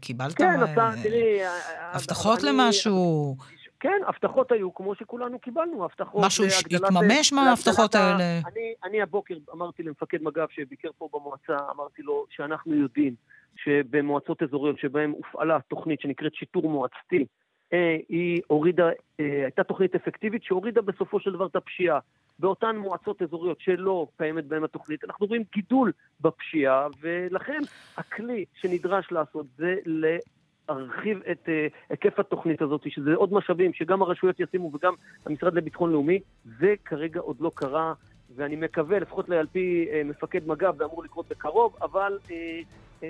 [0.00, 1.40] קיבלת כן, אה, אתה, תראי...
[1.40, 3.36] אה, אה, הבטחות אני- למשהו.
[3.80, 8.38] כן, הבטחות היו כמו שכולנו קיבלנו, הבטחות משהו להגדלת- התממש מההבטחות האלה?
[8.46, 13.14] אני, אני הבוקר אמרתי למפקד מג"ב שביקר פה במועצה, אמרתי לו שאנחנו יודעים
[13.56, 17.26] שבמועצות אזוריות שבהן הופעלה תוכנית שנקראת שיטור מועצתי,
[17.72, 18.88] אה, היא הורידה,
[19.20, 21.98] אה, הייתה תוכנית אפקטיבית שהורידה בסופו של דבר את הפשיעה.
[22.38, 27.60] באותן מועצות אזוריות שלא קיימת בהן התוכנית, אנחנו רואים גידול בפשיעה, ולכן
[27.96, 34.40] הכלי שנדרש לעשות זה להרחיב את אה, היקף התוכנית הזאת, שזה עוד משאבים שגם הרשויות
[34.40, 34.94] ישימו וגם
[35.26, 36.20] המשרד לביטחון לאומי,
[36.60, 37.92] זה כרגע עוד לא קרה,
[38.36, 42.60] ואני מקווה, לפחות על פי אה, מפקד מג"ב, זה אמור לקרות בקרוב, אבל אה,
[43.02, 43.08] אה,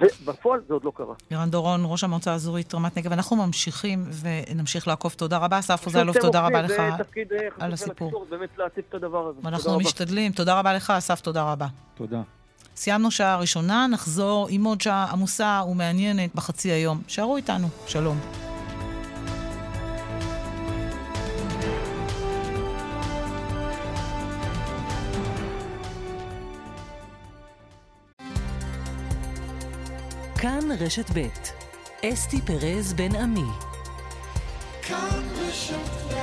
[0.00, 1.14] זה, בפועל זה עוד לא קרה.
[1.30, 5.12] ערן דורון, ראש המועצה האזורית רמת נגב, אנחנו ממשיכים ונמשיך לעקוב.
[5.12, 6.96] תודה רבה, אסף עוזלוב, תודה רבה לך אה,
[7.58, 8.26] על הסיפור.
[8.30, 9.48] באמת להציף את הדבר הזה.
[9.48, 9.78] אנחנו.
[9.78, 10.32] משתדלים.
[10.32, 11.66] תודה רבה לך, אסף, תודה רבה.
[11.94, 12.22] תודה.
[12.76, 17.02] סיימנו שעה ראשונה, נחזור עם עוד שעה עמוסה ומעניינת בחצי היום.
[17.08, 18.18] שערו איתנו, שלום.
[30.40, 31.26] כאן רשת ב'
[32.04, 33.40] אסתי פרז בן עמי.
[34.82, 35.74] כאן רשת
[36.08, 36.18] ב'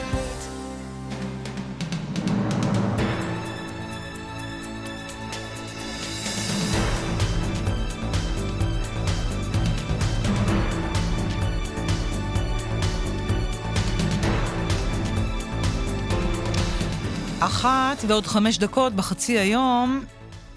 [17.40, 20.06] אחת ועוד חמש דקות בחצי היום,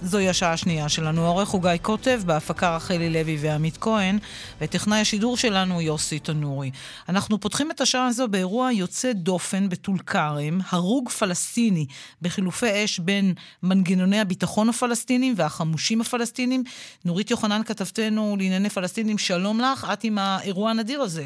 [0.01, 1.25] זוהי השעה השנייה שלנו.
[1.27, 4.17] העורך הוא גיא קוטב, בהפקה רחלי לוי ועמית כהן,
[4.61, 6.71] וטכנאי השידור שלנו יוסי תנורי.
[7.09, 11.87] אנחנו פותחים את השעה הזו באירוע יוצא דופן בטול כרם, הרוג פלסטיני
[12.23, 16.63] בחילופי אש בין מנגנוני הביטחון הפלסטינים והחמושים הפלסטינים.
[17.05, 21.25] נורית יוחנן, כתבתנו לענייני פלסטינים, שלום לך, את עם האירוע הנדיר הזה.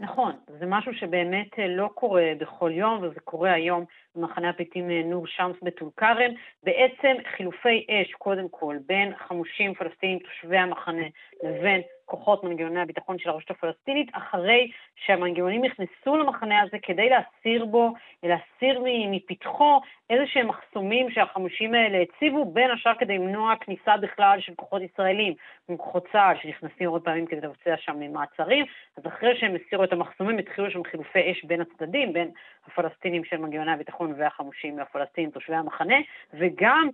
[0.00, 3.84] נכון, זה משהו שבאמת לא קורה בכל יום, וזה קורה היום
[4.16, 6.30] במחנה הפליטים נור שמס בטול כרם.
[6.62, 11.06] בעצם חילופי אש, קודם כל, בין חמושים פלסטינים תושבי המחנה
[11.42, 11.80] לבין
[12.12, 17.92] כוחות מנגנוני הביטחון של הרשות הפלסטינית, אחרי שהמנגנונים נכנסו למחנה הזה כדי להסיר בו,
[18.22, 24.54] להסיר מפתחו איזה שהם מחסומים שהחמושים האלה הציבו, בין השאר כדי למנוע כניסה בכלל של
[24.56, 25.34] כוחות ישראלים,
[25.76, 28.64] כוחות צה"ל שנכנסים עוד פעמים כדי לבצע שם מעצרים,
[28.96, 32.30] אז אחרי שהם הסירו את המחסומים התחילו שם חילופי אש בין הצדדים, בין
[32.66, 35.96] הפלסטינים של מנגנוני הביטחון והחמושים והפלסטינים תושבי המחנה,
[36.34, 36.88] וגם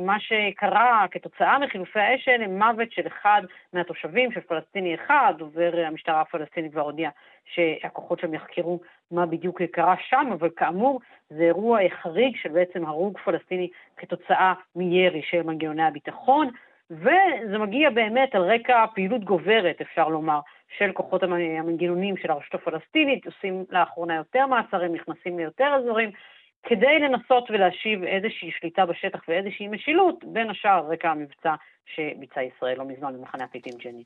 [0.00, 6.20] מה שקרה כתוצאה מחילופי האש האלה, מוות של אחד מהתושבים, של פלסטיני אחד, דובר המשטרה
[6.20, 7.10] הפלסטינית כבר הודיע
[7.44, 11.00] שהכוחות שם יחקרו מה בדיוק קרה שם, אבל כאמור
[11.30, 16.48] זה אירוע חריג של בעצם הרוג פלסטיני כתוצאה מירי של מנגנוני הביטחון,
[16.90, 20.40] וזה מגיע באמת על רקע פעילות גוברת, אפשר לומר,
[20.78, 26.10] של כוחות המנגנונים של הרשות הפלסטינית, עושים לאחרונה יותר מעצרים, נכנסים ליותר אזורים,
[26.62, 31.54] כדי לנסות ולהשיב איזושהי שליטה בשטח ואיזושהי משילות, בין השאר רקע המבצע
[31.86, 34.04] שביצע ישראל לא מזמן במחנה הפליטים ג'ני.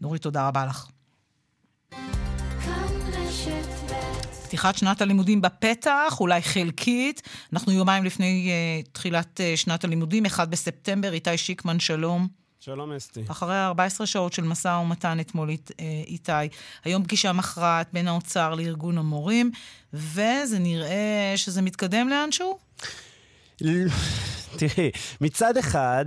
[0.00, 0.86] נורית, תודה רבה לך.
[4.44, 7.22] פתיחת שנת הלימודים בפתח, אולי חלקית.
[7.52, 8.50] אנחנו יומיים לפני
[8.84, 12.28] uh, תחילת uh, שנת הלימודים, 1 בספטמבר, איתי שיקמן, שלום.
[12.60, 13.20] שלום אסתי.
[13.28, 15.50] אחרי 14 שעות של משא ומתן אתמול
[16.06, 16.32] איתי,
[16.84, 19.50] היום פגישה מכרעת בין האוצר לארגון המורים,
[19.92, 22.58] וזה נראה שזה מתקדם לאנשהו?
[24.58, 24.90] תראי,
[25.20, 26.04] מצד אחד,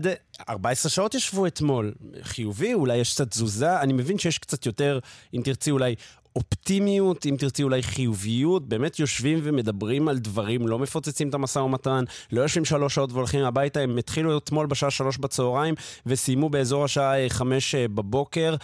[0.50, 1.94] 14 שעות ישבו אתמול.
[2.22, 3.82] חיובי, אולי יש קצת תזוזה.
[3.82, 5.00] אני מבין שיש קצת יותר,
[5.34, 5.96] אם תרצי, אולי
[6.36, 12.04] אופטימיות, אם תרצי אולי חיוביות, באמת יושבים ומדברים על דברים, לא מפוצצים את המשא ומתן,
[12.32, 15.76] לא יושבים שלוש שעות והולכים הביתה, הם התחילו אתמול בשעה שלוש בצהריים
[16.06, 18.56] וסיימו באזור השעה חמש בבוקר,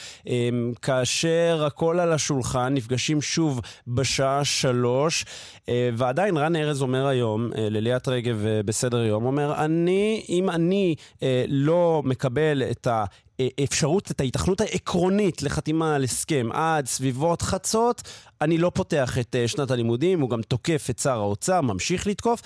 [0.81, 5.25] כאשר הכל על השולחן, נפגשים שוב בשעה שלוש,
[5.67, 10.95] ועדיין רן ארז אומר היום, לליאת רגב בסדר יום, אומר, אני, אם אני
[11.47, 13.05] לא מקבל את ה...
[13.63, 18.01] אפשרות, את ההיתכנות העקרונית לחתימה על הסכם עד סביבות חצות,
[18.41, 22.41] אני לא פותח את שנת הלימודים, הוא גם תוקף את שר האוצר, ממשיך לתקוף,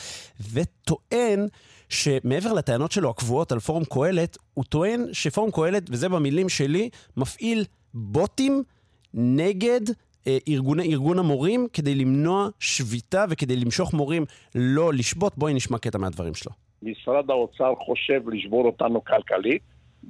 [0.53, 1.47] וטוען
[1.89, 7.65] שמעבר לטענות שלו הקבועות על פורום קהלת, הוא טוען שפורום קהלת, וזה במילים שלי, מפעיל
[7.93, 8.63] בוטים
[9.13, 9.81] נגד
[10.47, 14.25] ארגון, ארגון המורים כדי למנוע שביתה וכדי למשוך מורים
[14.55, 15.37] לא לשבות.
[15.37, 16.51] בואי נשמע קטע מהדברים שלו.
[16.81, 19.61] משרד האוצר חושב לשבור אותנו כלכלית.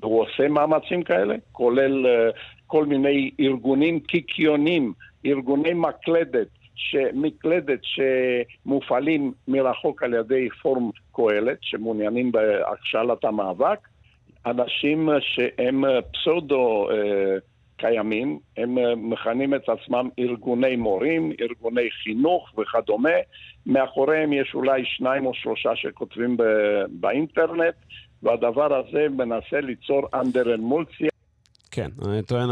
[0.02, 2.36] והוא עושה מאמצים כאלה, כולל uh,
[2.68, 4.94] כל מיני ארגונים קיקיונים,
[5.26, 6.96] ארגוני מקלדת, ש...
[7.14, 13.80] מקלדת שמופעלים מרחוק על ידי פורום קהלת, שמעוניינים בהכשלת המאבק,
[14.46, 15.84] אנשים שהם
[16.14, 16.94] פסודו uh,
[17.78, 23.16] קיימים, הם uh, מכנים את עצמם ארגוני מורים, ארגוני חינוך וכדומה,
[23.66, 26.38] מאחוריהם יש אולי שניים או שלושה שכותבים
[26.90, 27.76] באינטרנט,
[28.24, 31.10] והדבר הזה מנסה ליצור אנדרלמולציה.
[31.72, 31.90] כן,
[32.28, 32.50] טוען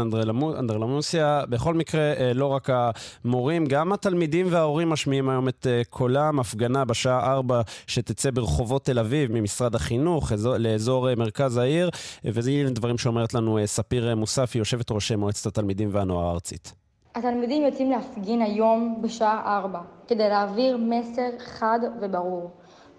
[0.58, 1.42] אנדרלמוסיה.
[1.48, 6.40] בכל מקרה, לא רק המורים, גם התלמידים וההורים משמיעים היום את קולם.
[6.40, 11.90] הפגנה בשעה 4 שתצא ברחובות תל אביב ממשרד החינוך לאזור מרכז העיר,
[12.24, 16.72] וזה דברים שאומרת לנו ספיר מוספי, יושבת ראש מועצת התלמידים והנוער הארצית.
[17.14, 22.50] התלמידים יוצאים להפגין היום בשעה 4 כדי להעביר מסר חד וברור.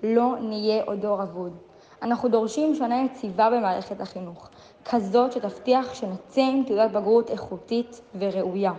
[0.04, 1.58] לא נהיה עוד דור אבוד.
[2.02, 4.50] אנחנו דורשים שנה יציבה במערכת החינוך,
[4.86, 8.72] כזאת שתבטיח שנצא עם תעודת בגרות איכותית וראויה.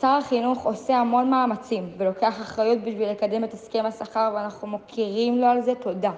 [0.00, 5.46] שר החינוך עושה המון מאמצים ולוקח אחריות בשביל לקדם את הסכם השכר ואנחנו מוקירים לו
[5.46, 6.12] על זה תודה.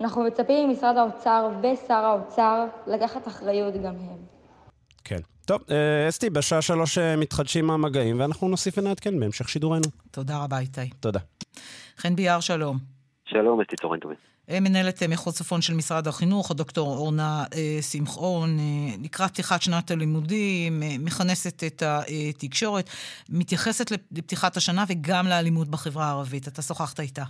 [0.00, 4.18] אנחנו מצפים ממשרד האוצר ושר האוצר לקחת אחריות גם הם.
[5.04, 5.20] כן.
[5.46, 5.60] טוב,
[6.08, 9.88] אסתי, בשעה שלוש מתחדשים המגעים ואנחנו נוסיף ונעדכן בהמשך שידורנו.
[10.10, 10.90] תודה רבה, איתי.
[11.00, 11.20] תודה.
[11.96, 12.76] חן ביאר, שלום.
[13.24, 14.33] שלום, אסתי צהריים טובים.
[14.50, 18.58] אה, מנהלת אה, מחוז צפון של משרד החינוך, הדוקטור אורנה אה, שמחון,
[19.02, 22.90] לקראת פתיחת שנת הלימודים, מכנסת את התקשורת,
[23.28, 26.48] מתייחסת לפתיחת השנה וגם לאלימות בחברה הערבית.
[26.48, 27.24] אתה שוחחת איתה.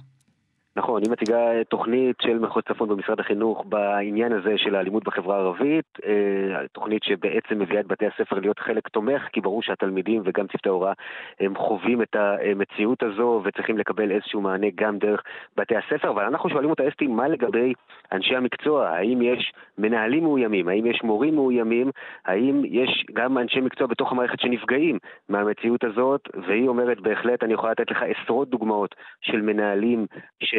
[0.77, 5.99] נכון, היא מציגה תוכנית של מחוז צפון במשרד החינוך בעניין הזה של האלימות בחברה הערבית,
[6.07, 10.69] אה, תוכנית שבעצם מביאה את בתי הספר להיות חלק תומך, כי ברור שהתלמידים וגם צוותי
[10.69, 10.93] ההוראה
[11.41, 15.23] הם חווים את המציאות הזו וצריכים לקבל איזשהו מענה גם דרך
[15.57, 17.73] בתי הספר, אבל אנחנו שואלים אותה אסתי, מה לגבי
[18.13, 18.89] אנשי המקצוע?
[18.89, 20.69] האם יש מנהלים מאוימים?
[20.69, 21.91] האם יש מורים מאוימים?
[22.25, 24.99] האם יש גם אנשי מקצוע בתוך המערכת שנפגעים
[25.29, 26.29] מהמציאות הזאת?
[26.47, 30.07] והיא אומרת, בהחלט, אני יכולה לתת לך עשרות דוגמאות של מנהלים
[30.41, 30.55] ש...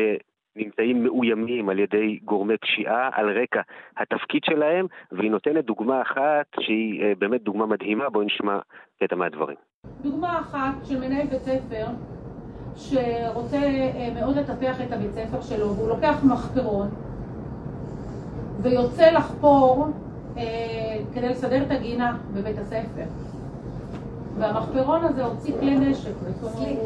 [0.55, 3.61] נמצאים מאוימים על ידי גורמי פשיעה על רקע
[3.97, 8.59] התפקיד שלהם, והיא נותנת דוגמה אחת שהיא אה, באמת דוגמה מדהימה, בואו נשמע
[8.99, 9.57] קטע מהדברים.
[10.01, 11.85] דוגמה אחת של מנהל בית ספר
[12.75, 16.87] שרוצה אה, מאוד לטפח את הבית ספר שלו, והוא לוקח מחפרון
[18.61, 19.87] ויוצא לחפור
[20.37, 20.43] אה,
[21.13, 23.05] כדי לסדר את הגינה בבית הספר.
[24.39, 26.11] והמחפרון הזה הוציא כלי נשק,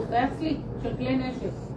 [0.09, 1.68] זה היה סליק של כלי נשק.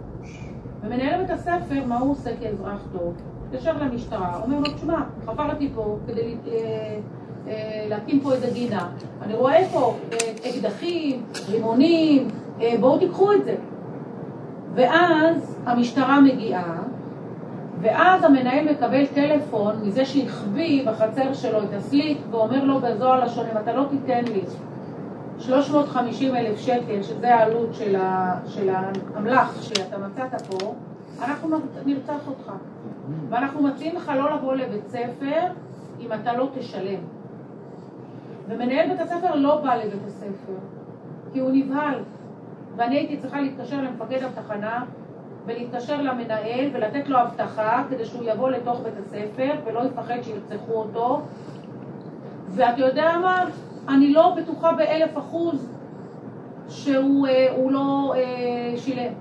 [0.83, 3.13] ומנהל בית הספר, מה הוא עושה כאזרח טוב?
[3.47, 6.97] מתקשר למשטרה, אומר לו, תשמע, חפרתי פה כדי אה,
[7.47, 8.89] אה, להקים פה איזה גינה.
[9.21, 12.27] אני רואה פה אה, אקדחים, רימונים,
[12.79, 13.55] בואו תיקחו את זה.
[14.75, 16.77] ואז המשטרה מגיעה,
[17.81, 23.57] ואז המנהל מקבל טלפון מזה שהחביא בחצר שלו את הסליק, ואומר לו בזו הלשון, אם
[23.57, 24.41] אתה לא תיתן לי
[25.45, 30.73] 350 אלף שקל, שזה העלות של, ה, של האמל"ח שאתה מצאת פה,
[31.21, 32.51] אנחנו נרצח אותך.
[33.29, 35.41] ואנחנו מציעים לך לא לבוא לבית ספר
[35.99, 36.99] אם אתה לא תשלם.
[38.47, 40.53] ומנהל בית הספר לא בא לבית הספר,
[41.33, 41.99] כי הוא נבהל.
[42.75, 44.85] ואני הייתי צריכה להתקשר למפקד התחנה
[45.45, 51.21] ולהתקשר למנהל ולתת לו הבטחה כדי שהוא יבוא לתוך בית הספר ולא יפחד שירצחו אותו.
[52.47, 53.45] ואתה יודע מה?
[53.87, 55.79] אני לא בטוחה באלף אחוז
[56.69, 59.13] שהוא אה, לא אה, שילם.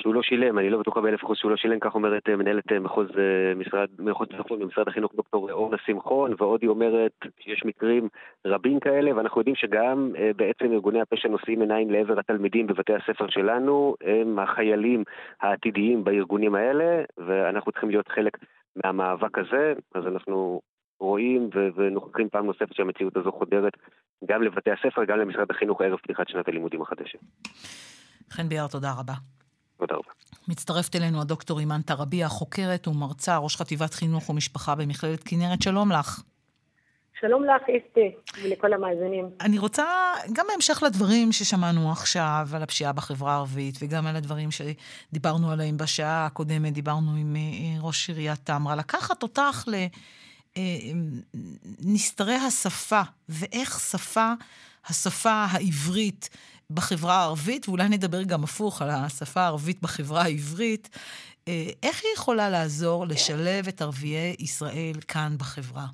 [0.00, 2.72] שהוא לא שילם, אני לא בטוחה באלף אחוז שהוא לא שילם, כך אומרת אה, מנהלת
[2.72, 3.08] מחוז
[3.56, 8.08] משרד, מחוז צפון במשרד החינוך דוקטור אורנה שמחון, ועוד היא אומרת שיש מקרים
[8.46, 13.94] רבים כאלה, ואנחנו יודעים שגם בעצם ארגוני הפשע נושאים עיניים לעבר התלמידים בבתי הספר שלנו,
[14.00, 15.04] הם החיילים
[15.40, 18.38] העתידיים בארגונים האלה, ואנחנו צריכים להיות חלק
[18.84, 20.60] מהמאבק הזה, אז אנחנו
[21.00, 23.72] רואים ונוכחים פעם נוספת שהמציאות הזו חודרת
[24.24, 27.18] גם לבתי הספר, גם למשרד החינוך ערב פתיחת שנת הלימודים החדשת.
[28.30, 29.14] חן ביאר, תודה רבה.
[29.76, 30.10] תודה רבה.
[30.48, 35.62] מצטרפת אלינו הדוקטור אימן תרביה, חוקרת ומרצה, ראש חטיבת חינוך ומשפחה במכללת כנרת.
[35.62, 36.22] שלום לך.
[37.20, 39.28] שלום לך, אסתי, ולכל המאזינים.
[39.40, 39.84] אני רוצה,
[40.32, 46.26] גם בהמשך לדברים ששמענו עכשיו על הפשיעה בחברה הערבית, וגם על הדברים שדיברנו עליהם בשעה
[46.26, 49.74] הקודמת, דיברנו עם אה, ראש עיריית תמרה, לקחת אותך ל...
[51.86, 54.32] נסתרי השפה, ואיך שפה,
[54.86, 56.28] השפה העברית
[56.70, 60.88] בחברה הערבית, ואולי נדבר גם הפוך על השפה הערבית בחברה העברית,
[61.48, 61.52] אה,
[61.82, 65.86] איך היא יכולה לעזור לשלב את ערביי ישראל כאן בחברה?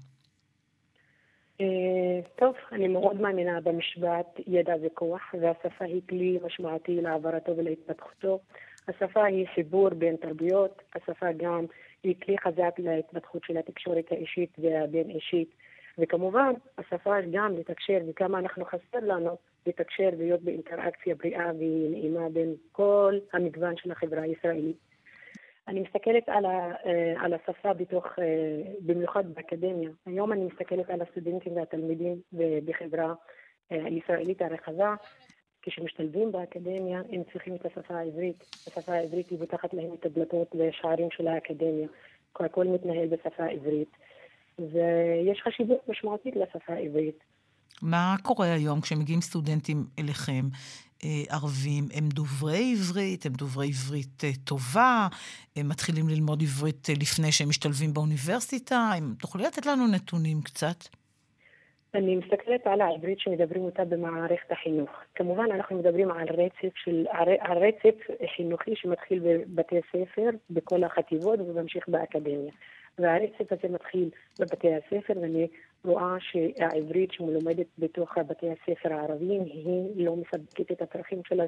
[1.61, 8.41] אה, טוב, אני מאוד מאמינה במשפט ידע וכוח, והשפה היא כלי משמעותי להעברתו ולהתפתחותו.
[8.89, 11.65] השפה היא חיבור בין תרבויות, השפה גם
[12.03, 15.55] היא כלי חזק להתפתחות של התקשורת האישית והבין-אישית.
[15.99, 19.37] וכמובן, השפה גם לתקשר, וכמה אנחנו חסר לנו
[19.67, 24.77] לתקשר ולהיות באינטראקציה בריאה ונעימה בין כל המגוון של החברה הישראלית.
[25.69, 28.25] אני מסתכלת על, ה, אה, על השפה בתוך, אה,
[28.81, 29.91] במיוחד באקדמיה.
[30.07, 32.21] היום אני מסתכלת על הסטודנטים והתלמידים
[32.65, 33.15] בחברה
[33.73, 34.95] אה, הישראלית הרחבה,
[35.63, 38.45] כשמשתלבים באקדמיה הם צריכים את השפה העברית.
[38.67, 41.89] השפה העברית היא פותחת להם את הדלתות והשערים של האקדמיה.
[42.41, 43.97] הכל מתנהל בשפה העברית.
[44.59, 47.19] ויש חשיבות משמעותית לשפה העברית.
[47.83, 50.49] מה קורה היום כשמגיעים סטודנטים אליכם,
[51.05, 51.89] אה, ערבים?
[51.95, 53.27] הם דוברי עברית?
[53.27, 55.09] הם דוברי עברית אה, טובה?
[55.57, 58.91] הם מתחילים ללמוד עברית אה, לפני שהם משתלבים באוניברסיטה?
[58.97, 59.15] הם...
[59.19, 61.02] תוכלי לתת לנו נתונים קצת?
[61.95, 64.91] אני מסתכלת על העברית שמדברים אותה במערכת החינוך.
[65.15, 67.07] כמובן אנחנו מדברים על רצף, של,
[67.41, 67.95] על רצף
[68.37, 72.53] חינוכי שמתחיל בבתי ספר, בכל החטיבות וממשיך באקדמיה.
[72.99, 75.49] והרצף הזה מתחיל בבתי הספר, ואני
[75.85, 81.41] רואה שהעברית שמלומדת בתוך בתי הספר הערביים היא לא מספקת את הצרכים של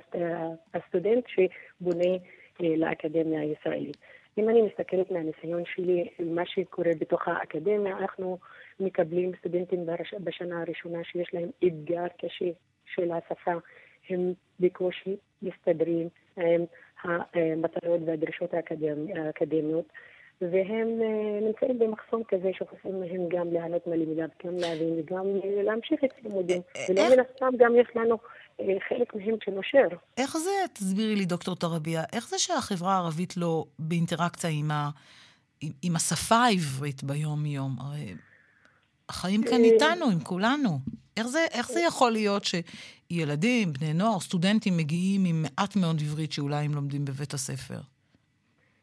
[0.74, 2.14] הסטודנט שבונה
[2.62, 3.96] אה, לאקדמיה הישראלית.
[4.38, 8.38] אם אני מסתכלת מהניסיון שלי, מה שקורה בתוך האקדמיה, אנחנו
[8.80, 9.86] מקבלים סטודנטים
[10.20, 12.50] בשנה הראשונה שיש להם אתגר קשה
[12.94, 13.52] של השפה.
[14.10, 16.64] הם בקושי מסתדרים עם
[17.02, 19.84] המטרות והדרישות האקדמ- האקדמיות,
[20.40, 26.04] והם אה, נמצאים במחסום כזה שחוסם מהם גם ליהנות מהלימודיו, גם להבין וגם אה, להמשיך
[26.04, 26.62] את הלימודים.
[26.88, 28.18] ולא מן הסתם גם יש לנו אה,
[28.88, 29.96] חלק מהם שנושר.
[30.16, 34.90] איך זה, תסבירי לי, דוקטור טרביה, איך זה שהחברה הערבית לא באינטראקציה עם, ה,
[35.60, 37.76] עם, עם השפה העברית ביום-יום?
[37.80, 38.14] הרי
[39.08, 40.78] החיים כאן אה, איתנו, עם כולנו.
[41.16, 46.32] איך זה, איך זה יכול להיות שילדים, בני נוער, סטודנטים מגיעים עם מעט מאוד עברית
[46.32, 47.80] שאולי הם לומדים בבית הספר?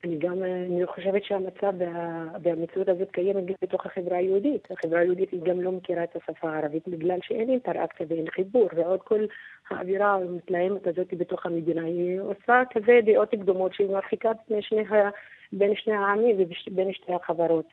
[0.03, 4.67] אני גם אה, אני חושבת שהמצב וה, והמציאות הזאת קיימת גם בתוך החברה היהודית.
[4.71, 9.01] החברה היהודית היא גם לא מכירה את השפה הערבית בגלל שאין אינטראקציה ואין חיבור, ועוד
[9.01, 9.25] כל
[9.69, 14.83] האווירה המתלהמת הזאת בתוך המדינה, היא עושה כזה דעות קדומות שהיא מרחיקה בין שני,
[15.53, 17.65] בין שני העמים ובין שתי החברות.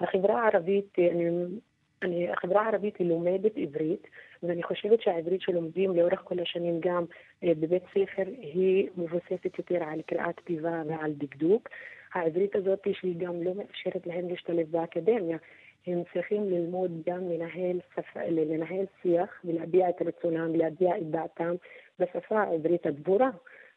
[0.00, 1.28] החברה הערבית, אה, אני,
[2.02, 4.06] אני, החברה הערבית היא לומדת עברית,
[4.48, 7.04] ואני חושבת שהעברית שלומדים לאורך כל השנים גם
[7.44, 11.68] אה, בבית ספר היא מבוססת יותר על קריאת כתיבה ועל דקדוק.
[12.14, 15.38] העברית הזאת שהיא גם לא מאפשרת להם להשתלב באקדמיה.
[15.86, 21.54] הם צריכים ללמוד גם לנהל, שפה, לנהל שיח ולהביע את רצונם, להביע את דעתם
[21.98, 23.30] בשפה העברית הדבורה.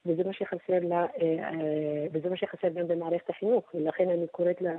[0.07, 4.61] וזה מה שחסר לה, אה, אה, וזה מה שחסר גם במערכת החינוך, ולכן אני קוראת,
[4.61, 4.71] לה,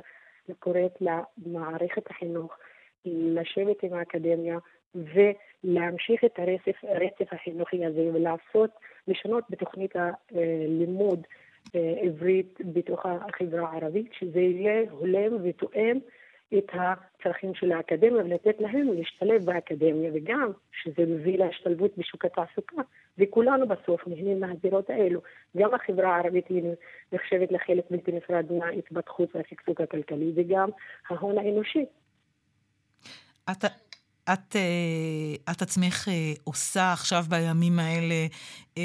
[0.59, 2.59] קוראת למערכת החינוך
[3.05, 4.59] לשבת עם האקדמיה
[4.95, 8.71] ולהמשיך את הרצף, הרצף החינוכי הזה ולעשות,
[9.09, 11.27] לשנות בתוכנית הלימוד
[11.75, 15.99] אה, עברית בתוך החברה הערבית, שזה יהיה הולם ותואם
[16.59, 22.83] את הצרכים של האקדמיה ולתת להם להשתלב באקדמיה וגם שזה מביא להשתלבות בשוק התעסוקה
[23.19, 25.21] וכולנו בסוף נהנים מהזירות האלו.
[25.57, 26.63] גם החברה הערבית היא
[27.13, 30.69] נחשבת לחלק בלתי נפרד מההתפתחות והשגשוג הכלכלי וגם
[31.09, 31.85] ההון האנושי.
[33.51, 33.65] את,
[34.33, 38.27] את, אה, את עצמך אה, עושה עכשיו בימים האלה
[38.79, 38.83] אה,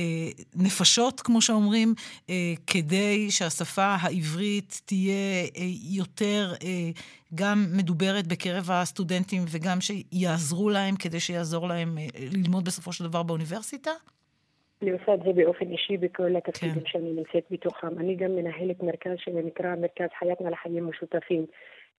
[0.56, 1.94] נפשות, כמו שאומרים,
[2.68, 5.48] כדי שהשפה העברית תהיה
[5.98, 6.54] יותר
[7.36, 11.98] גם מדוברת בקרב הסטודנטים וגם שיעזרו להם כדי שיעזור להם
[12.34, 13.92] ללמוד בסופו של דבר באוניברסיטה?
[14.82, 16.86] אני עושה את זה באופן אישי בכל התפקידים כן.
[16.86, 18.00] שאני נמצאת בתוכם.
[18.00, 21.46] אני גם מנהלת מרכז שנקרא מרכז חייתנה לחיים משותפים.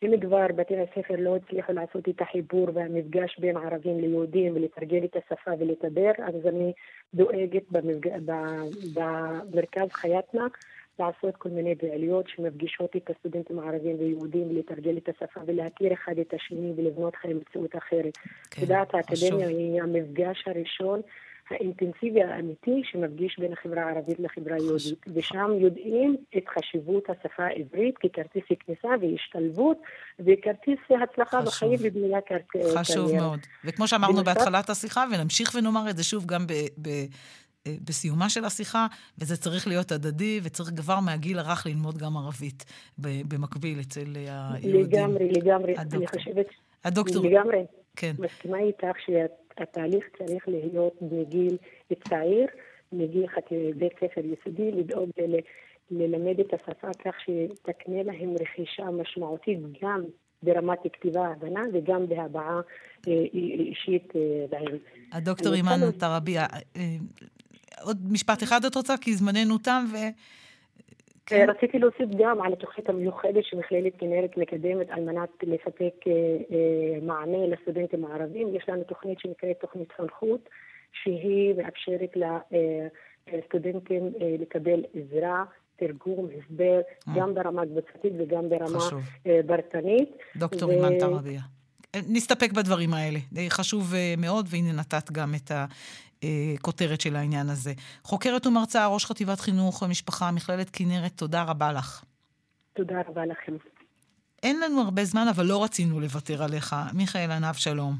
[0.04, 5.16] אם כבר בתי הספר לא הצליחו לעשות את החיבור והמפגש בין ערבים ליהודים ולתרגל את
[5.16, 6.72] השפה ולדבר, אז אני
[7.14, 8.08] דואגת במפג...
[8.94, 10.46] במרכז חייתנה
[10.98, 16.34] לעשות כל מיני פעילויות שמפגישות את הסטודנטים הערבים ויהודים ולתרגל את השפה ולהכיר אחד את
[16.34, 18.18] השני ולבנות חיים מציאות אחרת.
[18.50, 21.00] כן, לדעת האקדמיה היא המפגש הראשון
[21.50, 28.44] האינטנסיבי האמיתי שמפגיש בין החברה הערבית לחברה היהודית, ושם יודעים את חשיבות השפה העברית ככרטיס
[28.66, 29.78] כניסה והשתלבות
[30.18, 31.46] וכרטיס הצלחה חשוב.
[31.46, 32.80] בחיים ובנייה קריירה.
[32.80, 33.38] חשוב מאוד.
[33.64, 36.52] וכמו שאמרנו בהתחלת השיחה, ונמשיך ונאמר את זה שוב גם ב...
[36.82, 36.88] ב...
[37.84, 38.86] בסיומה של השיחה,
[39.18, 42.64] וזה צריך להיות הדדי, וצריך כבר מהגיל הרך ללמוד גם ערבית
[42.98, 44.80] במקביל אצל היהודים.
[44.80, 45.74] לגמרי, לגמרי.
[45.76, 45.98] הדוקטור.
[45.98, 46.46] אני חושבת...
[46.84, 47.26] הדוקטור.
[47.26, 47.64] לגמרי.
[47.96, 48.12] כן.
[48.18, 51.56] מסכימה איתך שאת התהליך צריך להיות מגיל
[52.08, 52.46] צעיר,
[52.92, 53.26] מגיל
[53.76, 55.40] בית ספר יסודי, לדאוג ל-
[55.90, 60.02] ללמד את השפה כך שתקנה להם רכישה משמעותית גם
[60.42, 62.60] ברמת כתיבה הבנה וגם בהבעה
[63.08, 64.20] אה, אישית אה,
[64.52, 64.78] להם.
[65.12, 66.46] הדוקטור אימאן טרביה,
[66.76, 66.96] אה,
[67.82, 68.96] עוד משפט אחד את רוצה?
[68.96, 69.96] כי זמננו תם ו...
[71.26, 71.46] כן.
[71.50, 75.94] רציתי להוסיף גם על התוכנית המיוחדת שמכללת כנרת מקדמת על מנת לספק
[77.02, 78.56] מענה לסטודנטים הערבים.
[78.56, 80.48] יש לנו תוכנית שנקראת תוכנית חונכות,
[81.02, 82.16] שהיא מאפשרת
[83.32, 85.44] לסטודנטים לקבל עזרה
[85.76, 86.80] תרגום, הסבר,
[87.16, 89.02] גם ברמה קבוצתית וגם ברמה חשוב.
[89.46, 90.16] פרטנית.
[90.36, 90.98] דוקטור ו...
[91.00, 91.40] טרביה.
[92.08, 93.18] נסתפק בדברים האלה.
[93.48, 95.50] חשוב מאוד, והנה נתת גם את
[96.54, 97.72] הכותרת של העניין הזה.
[98.02, 102.04] חוקרת ומרצה, ראש חטיבת חינוך ומשפחה, מכללת כנרת, תודה רבה לך.
[102.72, 103.56] תודה רבה לכם.
[104.42, 106.76] אין לנו הרבה זמן, אבל לא רצינו לוותר עליך.
[106.94, 107.94] מיכאל ענב, שלום.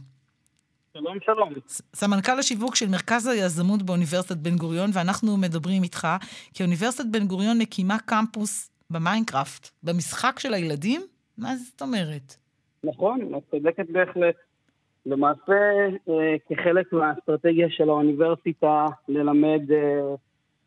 [0.95, 1.53] שלום, שלום.
[1.95, 6.09] סמנכ"ל השיווק של מרכז היזמות באוניברסיטת בן גוריון, ואנחנו מדברים איתך,
[6.55, 11.03] כי אוניברסיטת בן גוריון מקימה קמפוס במיינקראפט, במשחק של הילדים?
[11.39, 12.37] מה זאת אומרת?
[12.85, 14.35] נכון, את צודקת בהחלט.
[15.07, 20.15] למעשה, אה, כחלק מהאסטרטגיה של האוניברסיטה ללמד אה,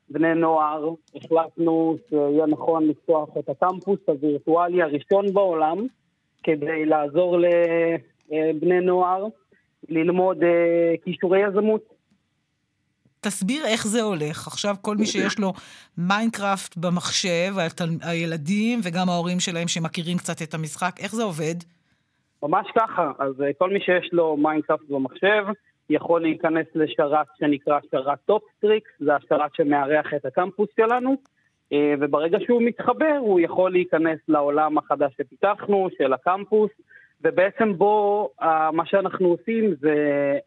[0.09, 5.87] בני נוער, החלטנו שיהיה נכון לפתוח את הקמפוס הווירטואלי הראשון בעולם,
[6.43, 7.37] כדי לעזור
[8.29, 9.25] לבני נוער
[9.89, 10.37] ללמוד
[11.03, 11.97] כישורי יזמות.
[13.21, 14.47] תסביר איך זה הולך.
[14.47, 15.53] עכשיו כל מי שיש לו
[15.97, 17.55] מיינקראפט במחשב,
[18.01, 21.55] הילדים וגם ההורים שלהם שמכירים קצת את המשחק, איך זה עובד?
[22.43, 23.11] ממש ככה.
[23.19, 25.45] אז כל מי שיש לו מיינקראפט במחשב,
[25.89, 31.15] יכול להיכנס לשרת שנקרא שרת TopStrix, זה השרת שמארח את הקמפוס שלנו,
[31.73, 36.71] אה, וברגע שהוא מתחבר הוא יכול להיכנס לעולם החדש שפיתחנו, של הקמפוס,
[37.21, 39.93] ובעצם בו אה, מה שאנחנו עושים זה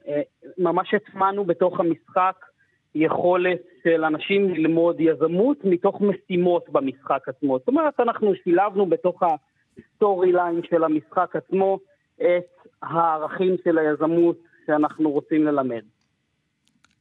[0.09, 0.21] אה,
[0.59, 2.35] ממש הטמענו בתוך המשחק
[2.95, 7.59] יכולת של אנשים ללמוד יזמות מתוך משימות במשחק עצמו.
[7.59, 9.23] זאת אומרת, אנחנו שילבנו בתוך
[9.81, 11.79] ה story line של המשחק עצמו
[12.17, 15.83] את הערכים של היזמות שאנחנו רוצים ללמד.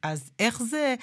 [0.04, 0.96] אז איך זה...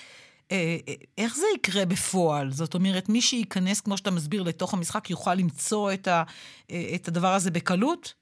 [0.53, 0.77] אה,
[1.18, 2.51] איך זה יקרה בפועל?
[2.51, 6.22] זאת אומרת, מי שייכנס, כמו שאתה מסביר, לתוך המשחק, יוכל למצוא את, ה,
[6.70, 8.14] אה, את הדבר הזה בקלות?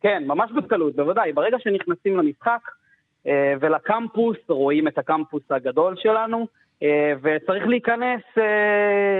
[0.00, 1.32] כן, ממש בקלות, בוודאי.
[1.32, 2.60] ברגע שנכנסים למשחק
[3.26, 6.46] אה, ולקמפוס, רואים את הקמפוס הגדול שלנו,
[7.22, 8.22] וצריך להיכנס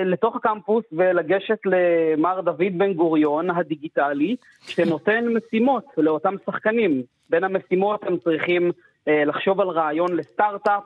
[0.05, 7.03] לתוך הקמפוס ולגשת למר דוד בן גוריון הדיגיטלי, שנותן משימות לאותם שחקנים.
[7.31, 8.73] בין המשימות הם צריכים
[9.07, 10.83] לחשוב על רעיון לסטארט-אפ,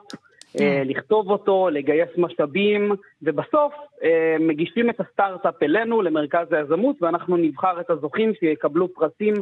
[0.59, 2.91] אה, לכתוב אותו, לגייס משאבים,
[3.21, 9.33] ובסוף אה, מגישים את הסטארט-אפ אלינו, למרכז היזמות, ואנחנו נבחר את הזוכים שיקבלו פרסים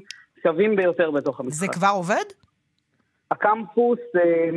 [0.44, 1.60] שווים ביותר בתוך המשחק.
[1.60, 2.24] זה כבר עובד?
[3.32, 4.50] הקמפוס אה,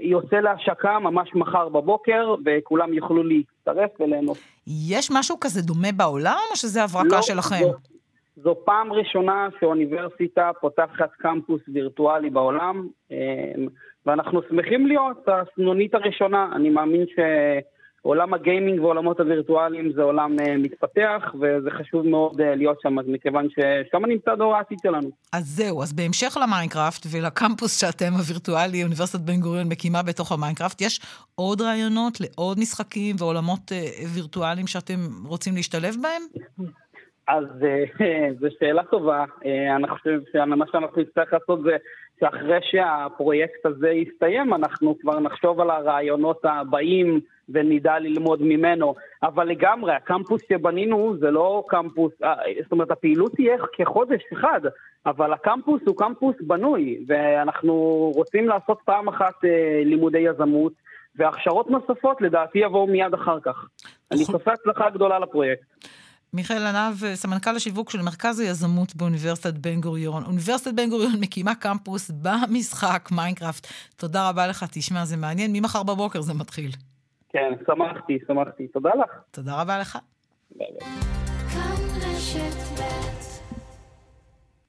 [0.00, 4.38] יוצא להשקה ממש מחר בבוקר, וכולם יוכלו להצטרף וליהנות.
[4.88, 7.56] יש משהו כזה דומה בעולם, או שזה הברקה לא, שלכם?
[7.60, 7.74] זו,
[8.36, 12.88] זו פעם ראשונה שאוניברסיטה פותחת קמפוס וירטואלי בעולם.
[14.06, 16.48] ואנחנו שמחים להיות הסנונית הראשונה.
[16.56, 17.04] אני מאמין
[18.04, 22.96] שעולם ה gaming ועולמות הווירטואליים זה עולם uh, מתפתח, וזה חשוב מאוד uh, להיות שם,
[23.06, 25.08] מכיוון ששם נמצא דור העתיד שלנו.
[25.32, 31.00] אז זהו, אז בהמשך למיינקראפט ולקמפוס שאתם הווירטואלי, אוניברסיטת בן גוריון מקימה בתוך המיינקראפט, יש
[31.34, 33.74] עוד רעיונות לעוד משחקים ועולמות uh,
[34.14, 36.22] וירטואליים שאתם רוצים להשתלב בהם?
[37.28, 37.44] אז
[38.40, 39.24] זו שאלה טובה.
[39.76, 41.76] אני חושב שמה שאנחנו נצטרך לעשות זה
[42.20, 48.94] שאחרי שהפרויקט הזה יסתיים, אנחנו כבר נחשוב על הרעיונות הבאים ונדע ללמוד ממנו.
[49.22, 54.60] אבל לגמרי, הקמפוס שבנינו זה לא קמפוס, אה, זאת אומרת, הפעילות תהיה כחודש אחד,
[55.06, 57.74] אבל הקמפוס הוא קמפוס בנוי, ואנחנו
[58.14, 60.72] רוצים לעשות פעם אחת אה, לימודי יזמות,
[61.16, 63.66] והכשרות נוספות לדעתי יבואו מיד אחר כך.
[64.12, 65.64] אני צופה הצלחה גדולה לפרויקט.
[66.34, 70.22] מיכאל ענב, סמנכ"ל השיווק של מרכז היזמות באוניברסיטת בן גוריון.
[70.26, 73.66] אוניברסיטת בן גוריון מקימה קמפוס במשחק מיינקראפט.
[73.96, 75.52] תודה רבה לך, תשמע, זה מעניין.
[75.52, 76.70] ממחר בבוקר זה מתחיל.
[77.34, 78.68] כן, שמחתי, שמחתי.
[78.68, 79.10] תודה לך.
[79.30, 79.98] תודה רבה לך.
[80.56, 80.88] bye bye.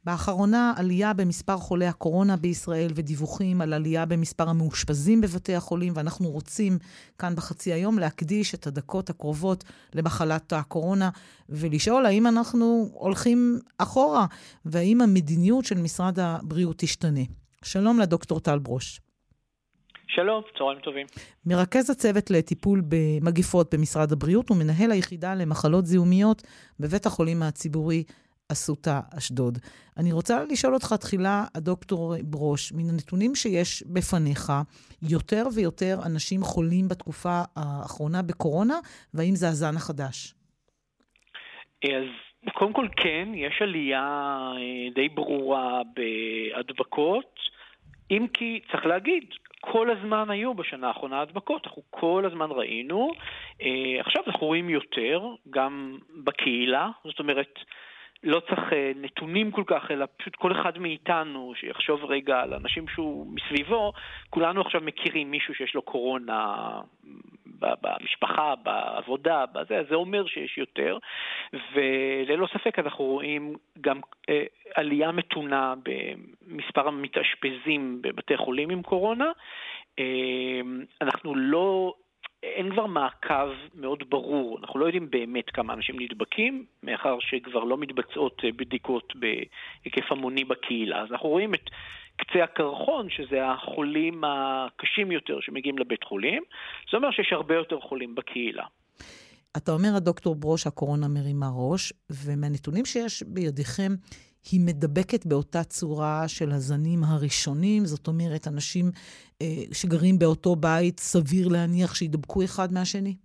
[0.04, 6.78] באחרונה עלייה במספר חולי הקורונה בישראל ודיווחים על עלייה במספר המאושפזים בבתי החולים, ואנחנו רוצים
[7.20, 9.64] כאן בחצי היום להקדיש את הדקות הקרובות
[9.94, 11.10] למחלת הקורונה
[11.50, 14.26] ולשאול האם אנחנו הולכים אחורה
[14.66, 17.24] והאם המדיניות של משרד הבריאות תשתנה.
[17.64, 19.05] שלום לדוקטור טל ברוש.
[20.08, 21.06] שלום, צהריים טובים.
[21.46, 26.42] מרכז הצוות לטיפול במגיפות במשרד הבריאות ומנהל היחידה למחלות זיהומיות
[26.80, 28.04] בבית החולים הציבורי
[28.52, 29.58] אסותא אשדוד.
[29.98, 34.52] אני רוצה לשאול אותך תחילה, הדוקטור ברוש, מן הנתונים שיש בפניך,
[35.10, 38.76] יותר ויותר אנשים חולים בתקופה האחרונה בקורונה,
[39.14, 40.34] והאם זה הזן החדש?
[41.84, 47.40] אז קודם כל כן, יש עלייה אה, די ברורה בהדבקות,
[48.12, 49.24] אם כי צריך להגיד,
[49.72, 53.12] כל הזמן היו בשנה האחרונה הדבקות, אנחנו כל הזמן ראינו.
[53.62, 57.60] אה, עכשיו אנחנו רואים יותר, גם בקהילה, זאת אומרת,
[58.26, 62.88] לא צריך אה, נתונים כל כך, אלא פשוט כל אחד מאיתנו שיחשוב רגע על אנשים
[62.88, 63.94] שהוא מסביבו,
[64.30, 66.56] כולנו עכשיו מכירים מישהו שיש לו קורונה
[67.60, 70.98] במשפחה, בעבודה, בזה, זה אומר שיש יותר,
[71.54, 74.44] וללא ספק אנחנו רואים גם אה,
[74.76, 79.32] עלייה מתונה במספר המתאשפזים בבתי חולים עם קורונה.
[80.00, 80.62] אה,
[81.02, 81.94] אנחנו לא
[82.44, 87.78] אין כבר מעקב מאוד ברור, אנחנו לא יודעים באמת כמה אנשים נדבקים, מאחר שכבר לא
[87.78, 91.02] מתבצעות אה, בדיקות בהיקף המוני בקהילה.
[91.02, 91.70] אז אנחנו רואים את
[92.16, 96.44] קצה הקרחון, שזה החולים הקשים יותר שמגיעים לבית חולים.
[96.92, 98.66] זה אומר שיש הרבה יותר חולים בקהילה.
[99.58, 103.92] אתה אומר, הדוקטור ברוש, הקורונה מרימה ראש, ומהנתונים שיש בידיכם,
[104.52, 108.86] היא מדבקת באותה צורה של הזנים הראשונים, זאת אומרת, אנשים
[109.42, 113.16] אה, שגרים באותו בית, סביר להניח שידבקו אחד מהשני?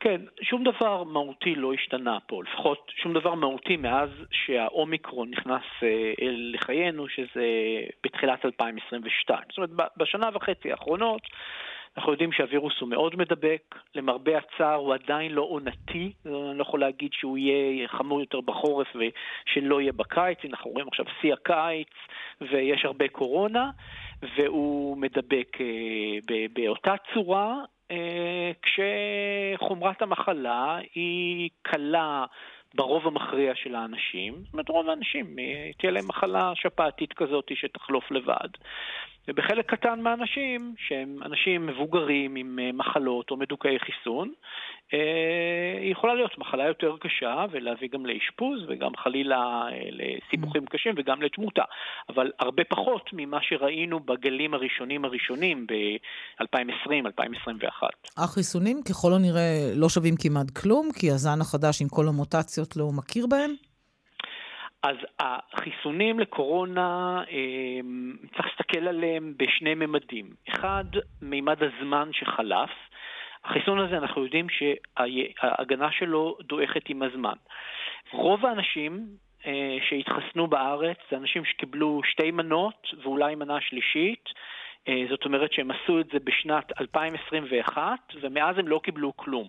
[0.00, 6.12] כן, שום דבר מהותי לא השתנה פה, לפחות שום דבר מהותי מאז שהאומיקרון נכנס אה,
[6.54, 7.46] לחיינו, שזה
[8.04, 9.40] בתחילת 2022.
[9.48, 11.22] זאת אומרת, בשנה וחצי האחרונות
[11.96, 16.80] אנחנו יודעים שהווירוס הוא מאוד מדבק, למרבה הצער הוא עדיין לא עונתי, אני לא יכול
[16.80, 21.88] להגיד שהוא יהיה חמור יותר בחורף ושלא יהיה בקיץ, אנחנו רואים עכשיו שיא הקיץ
[22.40, 23.70] ויש הרבה קורונה,
[24.36, 25.58] והוא מדבק
[26.52, 27.54] באותה צורה
[28.62, 32.24] כשחומרת המחלה היא קלה
[32.74, 35.36] ברוב המכריע של האנשים, זאת אומרת רוב האנשים,
[35.78, 38.48] תהיה להם מחלה שפעתית כזאת שתחלוף לבד.
[39.28, 44.32] ובחלק קטן מהאנשים, שהם אנשים מבוגרים עם אה, מחלות או מדוכאי חיסון,
[44.94, 50.94] אה, היא יכולה להיות מחלה יותר קשה ולהביא גם לאשפוז וגם חלילה אה, לסיבוכים קשים
[50.96, 51.62] וגם לתמותה.
[52.08, 57.82] אבל הרבה פחות ממה שראינו בגלים הראשונים הראשונים ב-2020-2021.
[58.16, 63.26] החיסונים ככל הנראה לא שווים כמעט כלום, כי הזן החדש עם כל המוטציות לא מכיר
[63.26, 63.69] בהם?
[64.82, 70.26] אז החיסונים לקורונה, אמ, צריך להסתכל עליהם בשני ממדים.
[70.48, 70.84] אחד,
[71.22, 72.70] מימד הזמן שחלף.
[73.44, 77.34] החיסון הזה, אנחנו יודעים שההגנה שלו דועכת עם הזמן.
[78.12, 79.06] רוב האנשים
[79.46, 84.24] אה, שהתחסנו בארץ זה אנשים שקיבלו שתי מנות ואולי מנה שלישית.
[84.88, 89.48] אה, זאת אומרת שהם עשו את זה בשנת 2021, ומאז הם לא קיבלו כלום.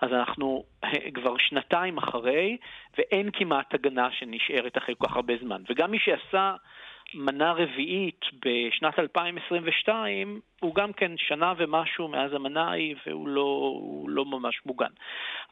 [0.00, 2.56] אז אנחנו אה, כבר שנתיים אחרי,
[2.98, 5.62] ואין כמעט הגנה שנשארת אחרי כל כך הרבה זמן.
[5.70, 6.54] וגם מי שעשה
[7.14, 14.24] מנה רביעית בשנת 2022, הוא גם כן שנה ומשהו מאז המנה ההיא, והוא לא, לא
[14.24, 14.90] ממש מוגן.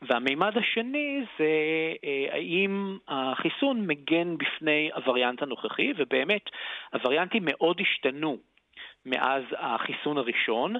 [0.02, 1.44] והמימד השני זה
[2.04, 6.42] אה, האם החיסון מגן בפני הווריאנט הנוכחי, ובאמת
[6.92, 8.36] הווריאנטים מאוד השתנו.
[9.06, 10.76] מאז החיסון הראשון.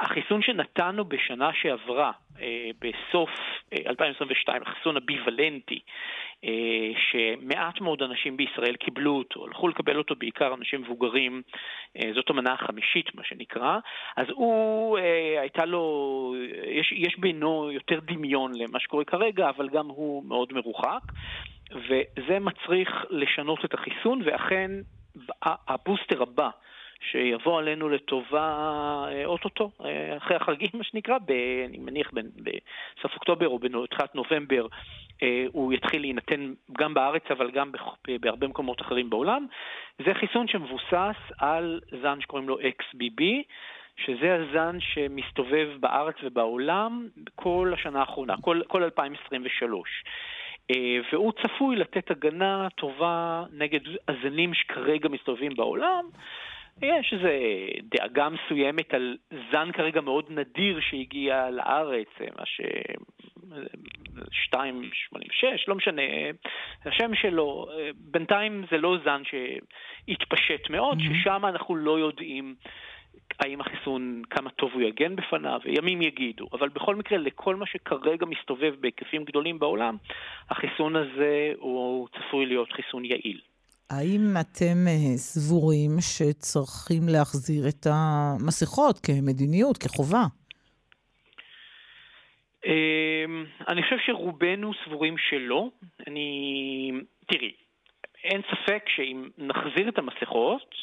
[0.00, 3.30] החיסון שנתנו בשנה שעברה, אה, בסוף
[3.86, 5.80] 2022, אה, החיסון הביוולנטי,
[6.44, 11.42] אה, שמעט מאוד אנשים בישראל קיבלו אותו, הלכו לקבל אותו בעיקר אנשים מבוגרים,
[12.14, 13.78] זאת המנה החמישית מה שנקרא,
[14.16, 14.98] אז הוא,
[15.40, 16.34] הייתה לו,
[16.66, 21.02] יש, יש בינו יותר דמיון למה שקורה כרגע, אבל גם הוא מאוד מרוחק,
[21.70, 24.70] וזה מצריך לשנות את החיסון, ואכן
[25.42, 26.50] הבוסטר הבא
[27.00, 28.48] שיבוא עלינו לטובה
[29.08, 31.30] אה, אוטוטו, אה, אחרי החגים, מה שנקרא, ב,
[31.68, 34.66] אני מניח בסוף אוקטובר או בתחילת נובמבר,
[35.22, 37.72] אה, הוא יתחיל להינתן גם בארץ, אבל גם
[38.20, 39.46] בהרבה מקומות אחרים בעולם.
[40.06, 43.22] זה חיסון שמבוסס על זן שקוראים לו XBB.
[44.06, 50.04] שזה הזן שמסתובב בארץ ובעולם כל השנה האחרונה, כל, כל 2023.
[51.12, 56.04] והוא צפוי לתת הגנה טובה נגד הזנים שכרגע מסתובבים בעולם,
[56.82, 57.28] יש איזו
[57.82, 59.16] דאגה מסוימת על
[59.52, 62.60] זן כרגע מאוד נדיר שהגיע לארץ, מה ש...
[64.54, 66.02] 286, לא משנה,
[66.84, 71.20] השם שלו, בינתיים זה לא זן שהתפשט מאוד, mm-hmm.
[71.20, 72.54] ששם אנחנו לא יודעים
[73.40, 76.48] האם החיסון, כמה טוב הוא יגן בפניו, ימים יגידו.
[76.52, 79.96] אבל בכל מקרה, לכל מה שכרגע מסתובב בהיקפים גדולים בעולם,
[80.50, 83.40] החיסון הזה הוא צפוי להיות חיסון יעיל.
[83.90, 90.24] האם אתם אה, סבורים שצריכים להחזיר את המסכות כמדיניות, כחובה?
[92.66, 95.68] אמ, אני חושב שרובנו סבורים שלא.
[96.06, 96.90] אני...
[97.26, 97.52] תראי,
[98.24, 100.74] אין ספק שאם נחזיר את המסכות,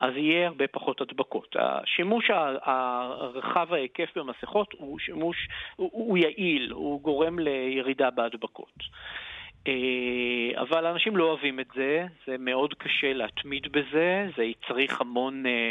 [0.00, 1.56] אז יהיה הרבה פחות הדבקות.
[1.58, 2.30] השימוש
[2.62, 8.74] הרחב ההיקף במסכות הוא שימוש, הוא, יעיל, הוא גורם לירידה בהדבקות.
[9.68, 15.46] אה, אבל אנשים לא אוהבים את זה, זה מאוד קשה להתמיד בזה, זה צריך המון
[15.46, 15.70] אה,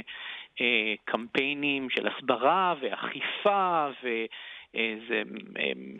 [0.61, 5.21] אה, קמפיינים של הסברה ואכיפה וזה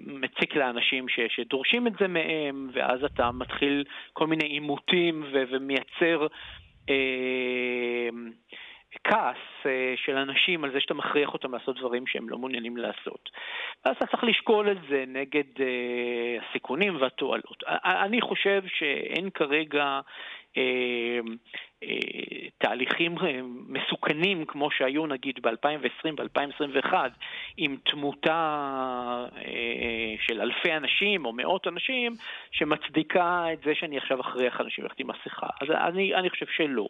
[0.06, 3.84] מציק לאנשים ש, שדורשים את זה מהם, ואז אתה מתחיל
[4.14, 6.28] כל מיני עימותים ו, ומייצר
[6.90, 8.10] אה,
[9.04, 13.30] כעס אה, של אנשים על זה שאתה מכריח אותם לעשות דברים שהם לא מעוניינים לעשות.
[13.86, 17.64] ואז אתה צריך לשקול את זה נגד אה, הסיכונים והתועלות.
[17.84, 20.00] אני חושב שאין כרגע
[20.58, 21.20] אה,
[22.58, 23.16] תהליכים
[23.68, 26.94] מסוכנים כמו שהיו נגיד ב-2020, ב-2021,
[27.58, 29.26] עם תמותה
[30.20, 32.16] של אלפי אנשים או מאות אנשים,
[32.52, 35.48] שמצדיקה את זה שאני עכשיו אכריח אנשים ללכת עם מסכה.
[35.62, 36.88] אז אני, אני חושב שלא.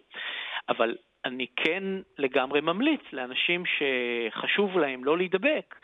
[0.70, 1.84] אבל אני כן
[2.18, 5.76] לגמרי ממליץ לאנשים שחשוב להם לא להידבק,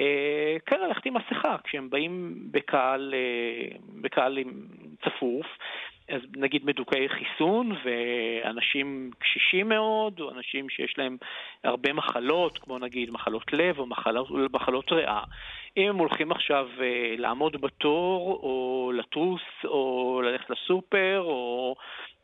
[0.00, 4.38] אה, כן ללכת עם מסכה כשהם באים בקהל, אה, בקהל
[5.04, 5.46] צפוף,
[6.10, 11.16] אז נגיד מדוכאי חיסון ואנשים קשישים מאוד, או אנשים שיש להם
[11.64, 15.22] הרבה מחלות, כמו נגיד מחלות לב או מחלות, מחלות ריאה.
[15.76, 21.74] אם הם הולכים עכשיו אה, לעמוד בתור, או לטוס, או ללכת לסופר, או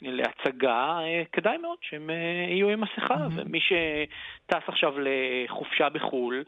[0.02, 3.40] להצגה, אה, כדאי מאוד שהם אה, יהיו עם מסכה, mm-hmm.
[3.46, 6.44] ומי שטס עכשיו לחופשה בחו"ל,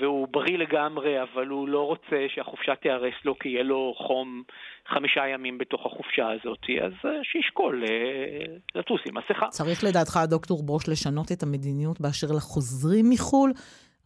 [0.00, 4.42] והוא בריא לגמרי, אבל הוא לא רוצה שהחופשה תיהרס לו כי יהיה לו חום
[4.88, 9.48] חמישה ימים בתוך החופשה הזאת, אז אה, שישקול אה, לטוס עם מסכה.
[9.48, 13.52] צריך לדעתך, דוקטור ברוש, לשנות את המדיניות באשר לחוזרים מחו"ל?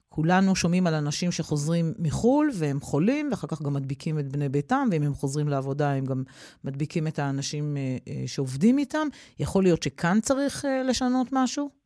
[0.08, 4.84] כולנו שומעים על אנשים שחוזרים מחו"ל והם חולים, ואחר כך גם מדביקים את בני ביתם,
[4.90, 6.22] ואם הם חוזרים לעבודה הם גם
[6.64, 7.64] מדביקים את האנשים
[8.26, 9.06] שעובדים איתם.
[9.40, 11.84] יכול להיות שכאן צריך לשנות משהו?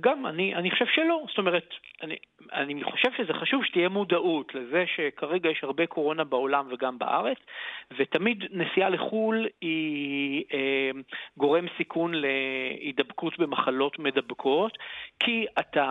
[0.00, 1.24] גם, אני, אני חושב שלא.
[1.28, 1.68] זאת אומרת,
[2.04, 2.16] אני,
[2.52, 7.38] אני חושב שזה חשוב שתהיה מודעות לזה שכרגע יש הרבה קורונה בעולם וגם בארץ,
[7.98, 10.90] ותמיד נסיעה לחו"ל היא אה,
[11.36, 14.78] גורם סיכון להידבקות במחלות מדבקות,
[15.20, 15.86] כי אתה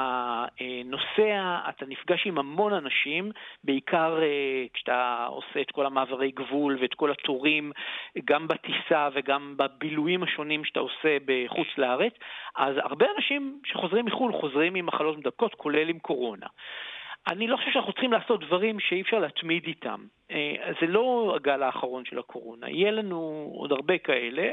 [0.61, 3.31] אה, נוסע, אתה נפגש עם המון אנשים,
[3.64, 7.72] בעיקר אה, כשאתה עושה את כל המעברי גבול ואת כל התורים,
[8.26, 12.14] גם בטיסה וגם בבילויים השונים שאתה עושה בחוץ לארץ,
[12.56, 16.48] אז הרבה אנשים שחוזרים מחו"ל חוזרים עם מחלות מדבקות, כולל עם קורונה.
[17.28, 20.06] אני לא חושב שאנחנו צריכים לעשות דברים שאי אפשר להתמיד איתם.
[20.32, 24.52] אה, זה לא הגל האחרון של הקורונה, יהיה לנו עוד הרבה כאלה.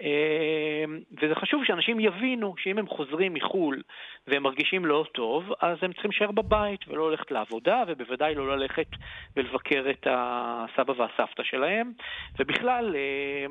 [0.00, 0.84] אה,
[1.22, 3.82] וזה חשוב שאנשים יבינו שאם הם חוזרים מחו"ל
[4.26, 8.86] והם מרגישים לא טוב, אז הם צריכים להישאר בבית ולא ללכת לעבודה, ובוודאי לא ללכת
[9.36, 11.92] ולבקר את הסבא והסבתא שלהם.
[12.38, 13.46] ובכלל, אה,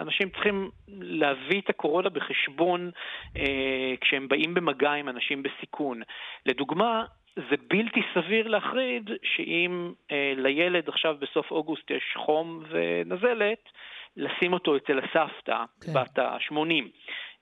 [0.00, 2.90] אנשים צריכים להביא את הקורונה בחשבון
[3.36, 6.02] אה, כשהם באים במגע עם אנשים בסיכון.
[6.46, 7.04] לדוגמה,
[7.36, 13.68] זה בלתי סביר להחריד שאם אה, לילד עכשיו בסוף אוגוסט יש חום ונזלת,
[14.16, 15.92] לשים אותו אצל הסבתא כן.
[15.92, 16.54] בת ה-80.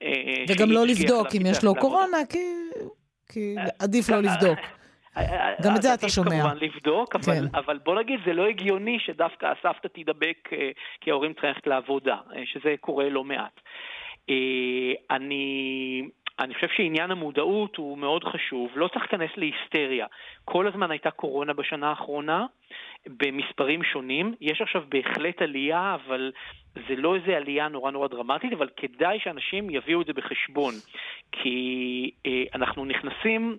[0.01, 2.39] אה, וגם לא לבדוק אם יש לו קורונה, כי,
[3.33, 4.59] כי אה, עדיף לא לבדוק.
[5.63, 6.29] גם את זה אתה שומע.
[6.29, 7.55] כמובן לבדוק, אבל, כן.
[7.55, 10.49] אבל בוא נגיד, זה לא הגיוני שדווקא הסבתא תידבק
[11.01, 13.59] כי ההורים צריכים ללכת לעבודה, שזה קורה לא מעט.
[15.11, 16.07] אני
[16.39, 20.05] אני חושב שעניין המודעות הוא מאוד חשוב, לא צריך להיכנס להיסטריה.
[20.45, 22.45] כל הזמן הייתה קורונה בשנה האחרונה,
[23.07, 24.35] במספרים שונים.
[24.41, 26.31] יש עכשיו בהחלט עלייה, אבל
[26.73, 30.73] זה לא איזה עלייה נורא נורא דרמטית, אבל כדאי שאנשים יביאו את זה בחשבון.
[31.31, 33.57] כי אה, אנחנו נכנסים...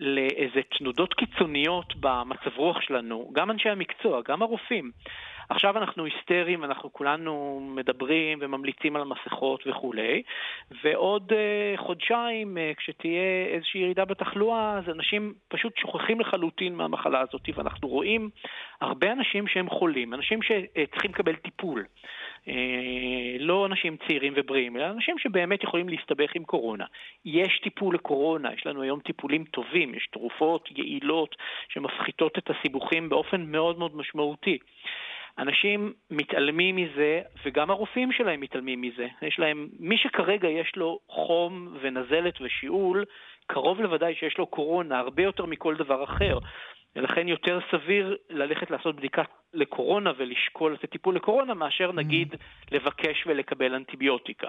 [0.00, 4.90] לאיזה תנודות קיצוניות במצב רוח שלנו, גם אנשי המקצוע, גם הרופאים.
[5.50, 10.22] עכשיו אנחנו היסטריים, אנחנו כולנו מדברים וממליצים על המסכות וכולי,
[10.84, 17.48] ועוד uh, חודשיים, uh, כשתהיה איזושהי ירידה בתחלואה, אז אנשים פשוט שוכחים לחלוטין מהמחלה הזאת,
[17.54, 18.30] ואנחנו רואים
[18.80, 21.84] הרבה אנשים שהם חולים, אנשים שצריכים לקבל טיפול.
[22.44, 22.50] Uh,
[23.38, 26.84] לא אנשים צעירים ובריאים, אלא אנשים שבאמת יכולים להסתבך עם קורונה.
[27.24, 31.36] יש טיפול לקורונה, יש לנו היום טיפולים טובים, יש תרופות יעילות
[31.68, 34.58] שמפחיתות את הסיבוכים באופן מאוד מאוד משמעותי.
[35.40, 39.06] אנשים מתעלמים מזה, וגם הרופאים שלהם מתעלמים מזה.
[39.22, 43.04] יש להם, מי שכרגע יש לו חום ונזלת ושיעול,
[43.46, 46.38] קרוב לוודאי שיש לו קורונה, הרבה יותר מכל דבר אחר.
[46.96, 49.22] ולכן יותר סביר ללכת לעשות בדיקה
[49.54, 52.34] לקורונה ולשקול לתת טיפול לקורונה, מאשר נגיד
[52.70, 54.48] לבקש ולקבל אנטיביוטיקה.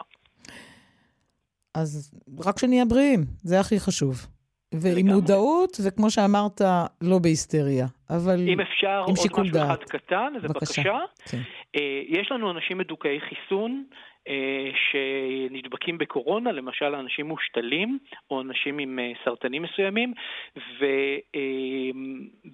[1.75, 4.40] אז רק שנהיה בריאים, זה הכי חשוב.
[4.73, 6.61] ועם מודעות, וכמו שאמרת,
[7.01, 9.55] לא בהיסטריה, אבל אם אפשר, עם שיקול דעת.
[9.55, 10.81] אם אפשר, עוד משהו אחד קטן, זה בבקשה.
[10.81, 10.99] בקשה.
[11.31, 11.37] כן.
[11.75, 13.83] אה, יש לנו אנשים מדוכאי חיסון
[14.27, 17.99] אה, שנדבקים בקורונה, למשל אנשים מושתלים,
[18.31, 20.13] או אנשים עם אה, סרטנים מסוימים,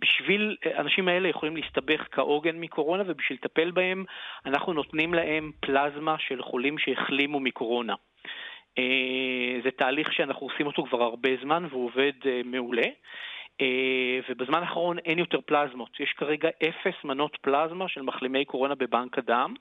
[0.01, 4.05] ובשביל, האנשים האלה יכולים להסתבך כעוגן מקורונה, ובשביל לטפל בהם,
[4.45, 7.93] אנחנו נותנים להם פלזמה של חולים שהחלימו מקורונה.
[8.77, 12.87] אה, זה תהליך שאנחנו עושים אותו כבר הרבה זמן והוא עובד אה, מעולה.
[13.61, 15.99] אה, ובזמן האחרון אין יותר פלזמות.
[15.99, 19.53] יש כרגע אפס מנות פלזמה של מחלימי קורונה בבנק הדם.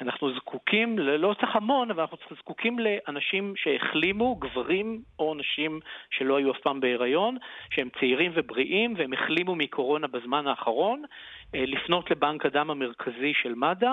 [0.00, 5.80] אנחנו זקוקים, לא צריך המון, אבל אנחנו זקוקים לאנשים שהחלימו, גברים או נשים
[6.10, 7.36] שלא היו אף פעם בהיריון,
[7.70, 11.02] שהם צעירים ובריאים והם החלימו מקורונה בזמן האחרון,
[11.54, 13.90] לפנות לבנק הדם המרכזי של מד"א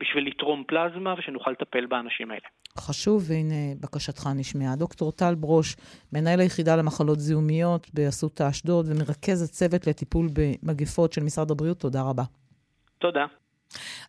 [0.00, 2.48] בשביל לתרום פלזמה ושנוכל לטפל באנשים האלה.
[2.78, 4.76] חשוב, והנה בקשתך נשמעה.
[4.76, 5.76] דוקטור טל ברוש,
[6.12, 12.22] מנהל היחידה למחלות זיהומיות באסותא אשדוד ומרכז הצוות לטיפול במגפות של משרד הבריאות, תודה רבה.
[12.98, 13.26] תודה.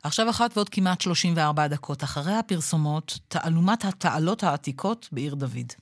[0.04, 2.04] עכשיו אחת ועוד כמעט 34 דקות.
[2.04, 5.74] אחרי הפרסומות, תעלומת התעלות העתיקות בעיר דוד.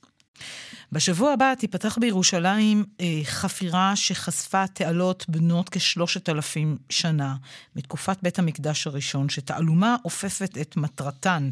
[0.92, 7.34] בשבוע הבא תיפתח בירושלים אה, חפירה שחשפה תעלות בנות כשלושת אלפים שנה,
[7.76, 11.42] מתקופת בית המקדש הראשון, שתעלומה אופפת את מטרתן.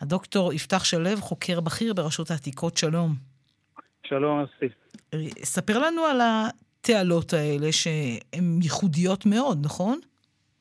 [0.00, 3.14] הדוקטור יפתח שלו, חוקר בכיר ברשות העתיקות, שלום.
[4.06, 4.66] שלום, אסי.
[5.14, 9.98] אה, ספר לנו על התעלות האלה, שהן ייחודיות מאוד, נכון?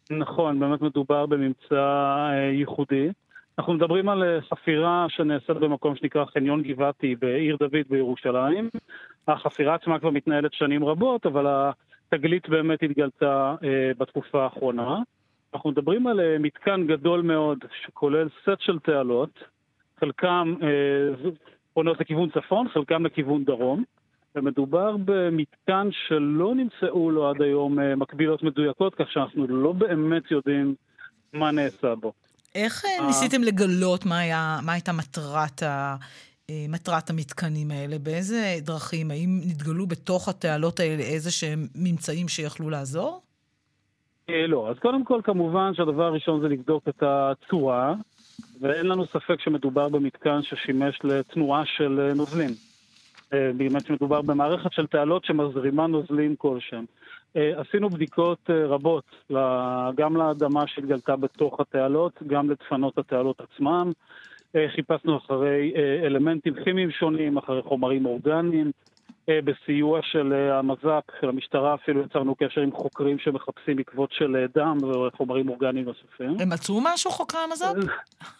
[0.10, 3.10] נכון, באמת מדובר בממצא אה, ייחודי.
[3.60, 8.69] אנחנו מדברים על אה, חפירה שנעשית במקום שנקרא חניון גבעתי בעיר דוד בירושלים,
[9.27, 11.72] החפירה עצמה כבר מתנהלת שנים רבות, אבל
[12.07, 14.98] התגלית באמת התגלתה אה, בתקופה האחרונה.
[15.53, 19.40] אנחנו מדברים על אה, מתקן גדול מאוד, שכולל סט של תעלות,
[19.99, 20.56] חלקם
[21.73, 23.84] פונות לכיוון צפון, חלקם לכיוון דרום,
[24.36, 30.76] ומדובר במתקן שלא נמצאו לו עד היום מקבילות מדויקות, כך שאנחנו לא באמת יודעים
[31.34, 32.14] מה נעשה בו.
[32.56, 33.07] איך אה, אה.
[33.07, 35.95] ניסיתם לגלות מה, היה, מה הייתה מטרת, ה,
[36.49, 37.99] אה, מטרת המתקנים האלה?
[37.99, 39.11] באיזה דרכים?
[39.11, 43.22] האם נתגלו בתוך התעלות האלה איזה שהם ממצאים שיכלו לעזור?
[44.48, 47.94] לא, אז קודם כל כמובן שהדבר הראשון זה לבדוק את הצורה,
[48.61, 52.52] ואין לנו ספק שמדובר במתקן ששימש לתנועה של נוזלים.
[53.32, 56.86] באמת שמדובר במערכת של תעלות שמזרימה נוזלים כלשהם.
[57.35, 59.03] אה, עשינו בדיקות אה, רבות,
[59.95, 63.91] גם לאדמה שהתגלתה בתוך התעלות, גם לדפנות התעלות עצמם.
[64.55, 65.73] אה, חיפשנו אחרי
[66.05, 68.71] אלמנטים כימיים שונים, אחרי חומרים אורגניים.
[69.29, 75.49] בסיוע של המז"פ, של המשטרה, אפילו יצרנו קשר עם חוקרים שמחפשים עקבות של דם וחומרים
[75.49, 76.35] אורגניים נוספים.
[76.39, 77.91] הם מצאו משהו, חוקרי המז"פ?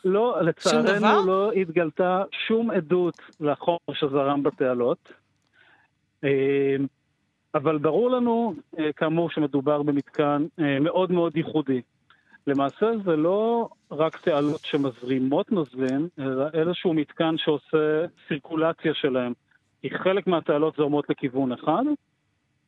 [0.06, 0.42] לא?
[0.42, 5.12] לצערנו לא התגלתה שום עדות לחומר שזרם בתעלות.
[7.56, 11.82] אבל ברור לנו, אה, כאמור, שמדובר במתקן אה, מאוד מאוד ייחודי.
[12.48, 19.34] למעשה זה לא רק תעלות שמזרימות נוזלים, אלא איזשהו מתקן שעושה סירקולציה שלהם.
[19.82, 21.84] כי חלק מהתעלות זורמות לכיוון אחד,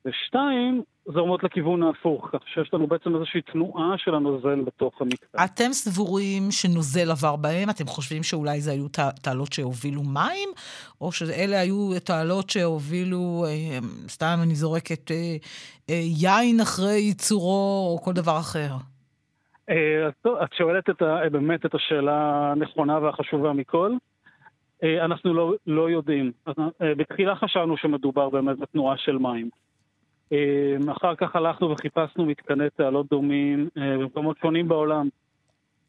[0.07, 5.37] ושתיים זורמות לכיוון ההפוך, כך שיש לנו בעצם איזושהי תנועה של הנוזל בתוך המתקן.
[5.45, 7.69] אתם סבורים שנוזל עבר בהם?
[7.69, 10.49] אתם חושבים שאולי זה היו תע- תעלות שהובילו מים?
[11.01, 15.35] או שאלה היו תעלות שהובילו, אה, סתם אני זורקת, אה,
[15.89, 18.69] אה, יין אחרי ייצורו, או כל דבר אחר?
[20.43, 23.91] את שואלת את ה, באמת את השאלה הנכונה והחשובה מכל.
[25.05, 26.31] אנחנו לא, לא יודעים.
[26.79, 29.49] בתחילה חשבנו שמדובר באמת בתנועה של מים.
[30.31, 35.09] אה, אחר כך הלכנו וחיפשנו מתקני תעלות דומים אה, במקומות שונים בעולם.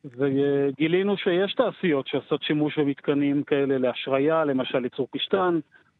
[0.05, 5.59] וגילינו שיש תעשיות שעושות שימוש במתקנים כאלה להשריה, למשל ייצור פשטן,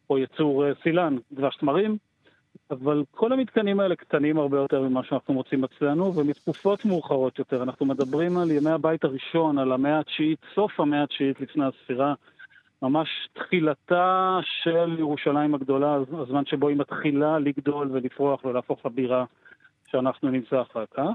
[0.09, 1.97] או ייצור אה, סילן, דבש תמרים.
[2.71, 7.63] אבל כל המתקנים האלה קטנים הרבה יותר ממה שאנחנו מוצאים אצלנו, ומתקופות מאוחרות יותר.
[7.63, 12.13] אנחנו מדברים על ימי הבית הראשון, על המאה התשיעית, סוף המאה התשיעית לפני הספירה,
[12.81, 19.25] ממש תחילתה של ירושלים הגדולה, הזמן שבו היא מתחילה לגדול ולפרוח ולהפוך לבירה
[19.87, 21.09] שאנחנו נמצא אחר כך.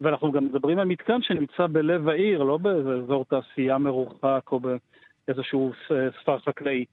[0.00, 5.72] ואנחנו גם מדברים על מתקן שנמצא בלב העיר, לא באיזה אזור תעשייה מרוחק או באיזשהו
[6.20, 6.84] ספר חקלאי.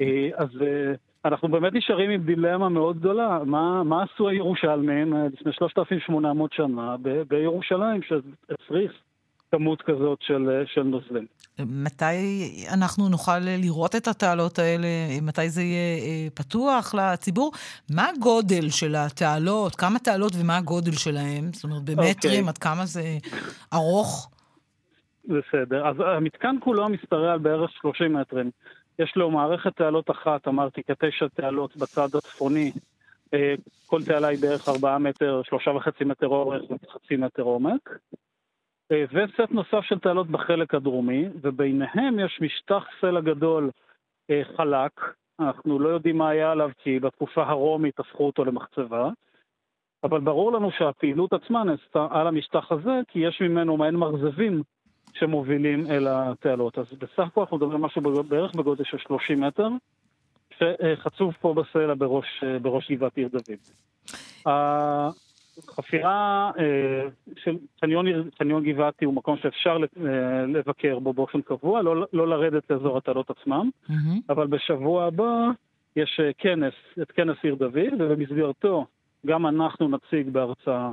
[0.00, 0.92] אה, אז אה,
[1.24, 3.38] אנחנו באמת נשארים עם דילמה מאוד גדולה.
[3.44, 6.96] מה, מה עשו הירושלמים אה, לפני 3,800 שנה
[7.28, 8.92] בירושלים, שהצריך
[9.52, 11.26] כמות כזאת של, אה, של נוזלים?
[11.58, 12.14] מתי
[12.74, 14.88] אנחנו נוכל לראות את התעלות האלה?
[15.22, 17.52] מתי זה יהיה אה, פתוח לציבור?
[17.90, 19.74] מה הגודל של התעלות?
[19.74, 21.52] כמה תעלות ומה הגודל שלהם?
[21.52, 22.48] זאת אומרת, במטרים, אוקיי.
[22.48, 23.02] עד כמה זה
[23.74, 24.30] ארוך?
[25.24, 25.88] בסדר.
[25.88, 28.50] אז המתקן כולו מסתרע על בערך 30 מטרים.
[28.98, 32.72] יש לו מערכת תעלות אחת, אמרתי, כתשע תעלות בצד הצפוני.
[33.34, 33.54] אה,
[33.86, 37.90] כל תעלה היא בערך 4 מטר, שלושה וחצי מטר אורך וחצי מטר עומק.
[38.92, 43.70] אה, וסט נוסף של תעלות בחלק הדרומי, וביניהם יש משטח סלע גדול
[44.30, 45.00] אה, חלק.
[45.40, 49.10] אנחנו לא יודעים מה היה עליו, כי בתקופה הרומית הפכו אותו למחצבה.
[50.04, 54.62] אבל ברור לנו שהפעילות עצמה נעשתה על המשטח הזה, כי יש ממנו מעין מרזבים
[55.14, 56.78] שמובילים אל התעלות.
[56.78, 59.68] אז בסך הכל אנחנו מדברים משהו בערך בגודל של 30 מטר,
[60.58, 63.58] שחצוב פה בסלע בראש, בראש גבעת עיר דוד.
[65.58, 68.06] החפירה אה, של חניון,
[68.38, 69.76] חניון גבעתי הוא מקום שאפשר
[70.06, 73.70] אה, לבקר בו באופן קבוע, לא, לא לרדת לאזור התעלות עצמם,
[74.28, 75.48] אבל בשבוע הבא
[75.96, 78.86] יש אה, כנס, את כנס עיר דוד, ובמסגרתו
[79.26, 80.90] גם אנחנו נציג בהרצאה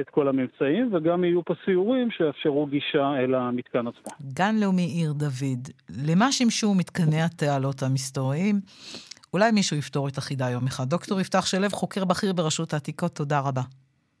[0.00, 4.12] את כל הממצאים, וגם יהיו פה סיורים שיאפשרו גישה אל המתקן עצמו.
[4.32, 5.68] גן לאומי עיר דוד,
[6.06, 8.60] למה שימשו מתקני התעלות המסתוריים?
[9.32, 10.84] אולי מישהו יפתור את החידה יום אחד.
[10.84, 13.62] דוקטור יפתח שלו, חוקר בכיר ברשות העתיקות, תודה רבה.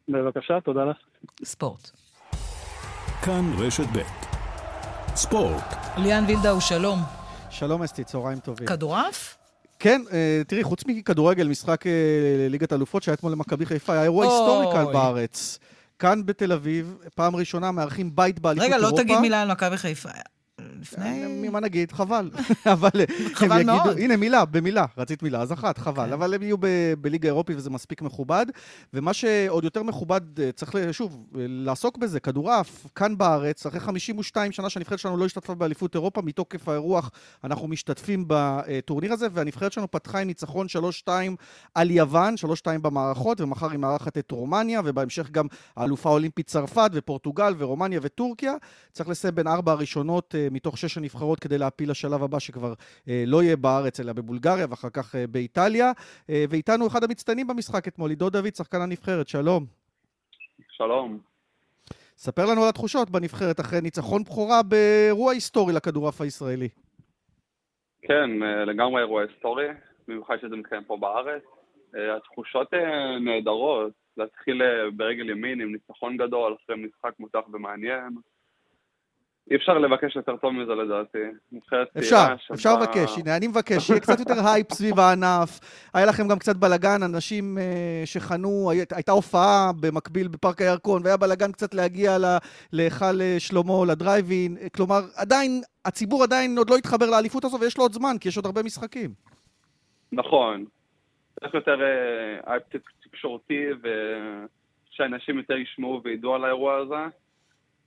[0.08, 0.96] בבקשה, תודה לך.
[1.44, 1.90] ספורט.
[3.22, 3.98] כאן רשת ב'
[5.16, 5.74] ספורט.
[5.96, 6.98] ליאן וילדאו, שלום.
[7.50, 8.66] שלום אסתי, צהריים טובים.
[8.66, 9.36] כדורעף?
[9.78, 11.92] כן, אה, תראי, חוץ מכדורגל, משחק אה,
[12.50, 14.24] ליגת אלופות שהיה אתמול למכבי חיפה, היה אירוע.
[14.24, 15.58] היסטורי כאן בארץ.
[15.98, 18.96] כאן בתל אביב, פעם ראשונה מארחים בית באליפות רגע, אירופה.
[18.96, 20.08] לא תגיד מילה על מכבי חיפה.
[20.80, 21.48] לפני...
[21.48, 21.92] מה נגיד?
[21.92, 22.30] חבל.
[22.72, 22.90] אבל
[23.34, 23.90] חבל הם יגידו.
[23.90, 26.12] הנה מילה, במילה, רצית מילה, אז אחת, חבל.
[26.12, 26.56] אבל הם יהיו
[27.00, 28.46] בליגה אירופית וזה מספיק מכובד.
[28.94, 34.52] ומה שעוד יותר מכובד, אה, צריך שוב, אה, לעסוק בזה, כדורעף, כאן בארץ, אחרי 52
[34.52, 37.10] שנה שהנבחרת שלנו לא השתתפה באליפות אירופה, מתוקף האירוח
[37.44, 40.66] אנחנו משתתפים בטורניר הזה, והנבחרת שלנו פתחה עם ניצחון
[41.06, 41.08] 3-2
[41.74, 45.46] על יוון, 3-2 במערכות, ומחר היא מארחת את רומניה, ובהמשך גם
[45.76, 48.54] האלופה האולימפית צרפת, ופורטוגל, ורומניה וטורקיה.
[48.92, 52.72] צריך לסיים בין ארבע הראשונות אה, מתוך שש הנבחרות כדי להפיל לשלב הבא, שכבר
[53.08, 55.92] אה, לא יהיה בארץ, אלא בבולגריה, ואחר כך אה, באיטליה.
[56.30, 59.66] אה, ואיתנו אחד המצטיינים במשחק אתמול, עידו דוד, שחקן הנבחרת, שלום.
[60.70, 61.18] שלום.
[62.16, 66.68] ספר לנו על התחושות בנבחרת אחרי ניצחון בכורה באירוע היסטורי לכדורעף הישראלי.
[68.02, 69.68] כן, אה, לגמרי אירוע היסטורי,
[70.08, 71.42] במיוחד שזה מתקיים פה בארץ.
[71.96, 74.62] אה, התחושות אה, נהדרות, להתחיל
[74.96, 78.16] ברגל ימין עם ניצחון גדול אחרי משחק מותח ומעניין.
[79.50, 81.18] אי אפשר לבקש יותר טוב מזה לדעתי.
[81.58, 83.18] אפשר, צעירה אפשר לבקש.
[83.18, 85.60] הנה, אני מבקש, שיהיה קצת יותר הייפ סביב הענף.
[85.94, 91.16] היה לכם גם קצת בלאגן, אנשים אה, שחנו, הי- הייתה הופעה במקביל בפארק הירקון, והיה
[91.16, 92.16] בלאגן קצת להגיע
[92.72, 94.56] להיכל אה, שלמה, לדרייבין.
[94.60, 98.28] אה, כלומר, עדיין, הציבור עדיין עוד לא התחבר לאליפות הזו, ויש לו עוד זמן, כי
[98.28, 99.10] יש עוד הרבה משחקים.
[100.12, 100.64] נכון.
[101.40, 102.62] צריך יותר אה, אייפ
[103.10, 106.94] תקשורתי ושאנשים יותר ישמעו וידעו על האירוע הזה.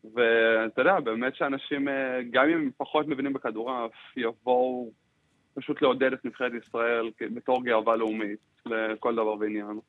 [0.04, 4.92] ואתה יודע, באמת שאנשים, אה, גם אם הם פחות מבינים בכדורעף, יבואו
[5.54, 9.80] פשוט לעודד את נבחרת ישראל בתור גאווה לאומית לכל דבר ועניין.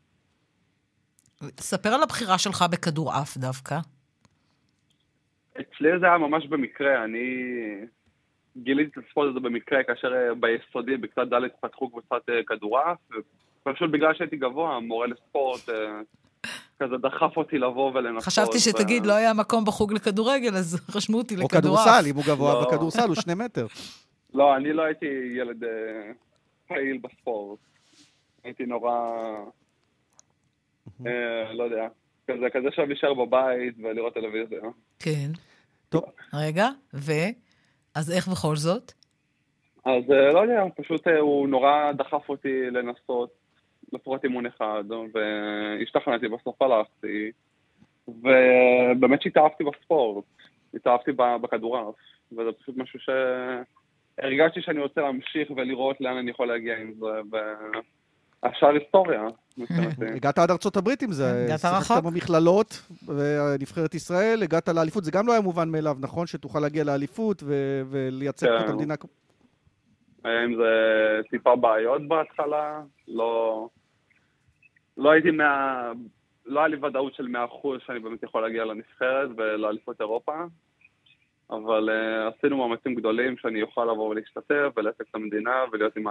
[1.61, 3.75] ספר על הבחירה שלך בכדורעף דווקא.
[5.61, 7.27] אצלי זה היה ממש במקרה, אני
[8.57, 12.99] גיליתי את הספורט הזה במקרה כאשר אה, ביסודי, בכיתה ד' פתחו קבוצת אה, כדורעף,
[13.67, 15.61] ופשוט בגלל שהייתי גבוה, מורה לספורט
[16.79, 18.23] כזה דחף אותי לבוא ולנסות.
[18.23, 21.85] חשבתי שתגיד, לא היה מקום בחוג לכדורגל, אז רשמו אותי או לכדורעף.
[21.85, 22.67] כדורסל, אם הוא גבוה לא.
[22.67, 23.67] בכדורסל, הוא שני מטר.
[24.35, 25.07] לא, אני לא הייתי
[25.37, 25.71] ילד אה,
[26.69, 27.59] פעיל בספורט.
[28.45, 29.13] הייתי נורא,
[31.07, 31.89] אה, לא יודע,
[32.27, 34.61] כזה, כזה שאוהב להישאר בבית ולראות טלוויזיה.
[34.99, 35.31] כן.
[35.89, 36.05] טוב.
[36.35, 37.13] רגע, ו?
[37.95, 38.93] אז איך בכל זאת?
[39.85, 43.42] אז אה, לא יודע, פשוט הוא נורא דחף אותי לנסות
[43.93, 47.31] לפחות אימון אחד, והשתכנעתי, בסוף הלכתי,
[48.09, 50.25] ובאמת שהתאהבתי בספורט,
[50.75, 51.95] התאהבתי בכדורעף,
[52.33, 52.99] וזה פשוט משהו
[54.19, 57.37] שהרגשתי שאני רוצה להמשיך ולראות לאן אני יכול להגיע עם זה,
[58.43, 59.23] והשאר היסטוריה,
[59.59, 60.05] מבחינתי.
[60.17, 62.03] הגעת עד ארצות הברית עם זה, שיחקת.
[62.05, 66.27] במכללות, ונבחרת ישראל, הגעת לאליפות, זה גם לא היה מובן מאליו, נכון?
[66.27, 68.69] שתוכל להגיע לאליפות ו- ולייצג את כן.
[68.69, 68.95] המדינה.
[70.25, 70.71] היה עם זה
[71.31, 73.69] טיפה בעיות בהתחלה, לא,
[75.03, 75.93] לא הייתי מה...
[76.47, 77.29] לא היה לי ודאות של 100%
[77.87, 80.33] שאני באמת יכול להגיע לנבחרת ולאליפות אירופה,
[81.51, 86.05] אבל uh, עשינו מאמצים גדולים שאני אוכל לבוא ולהשתתף ולייצג את המדינה ולהיות עם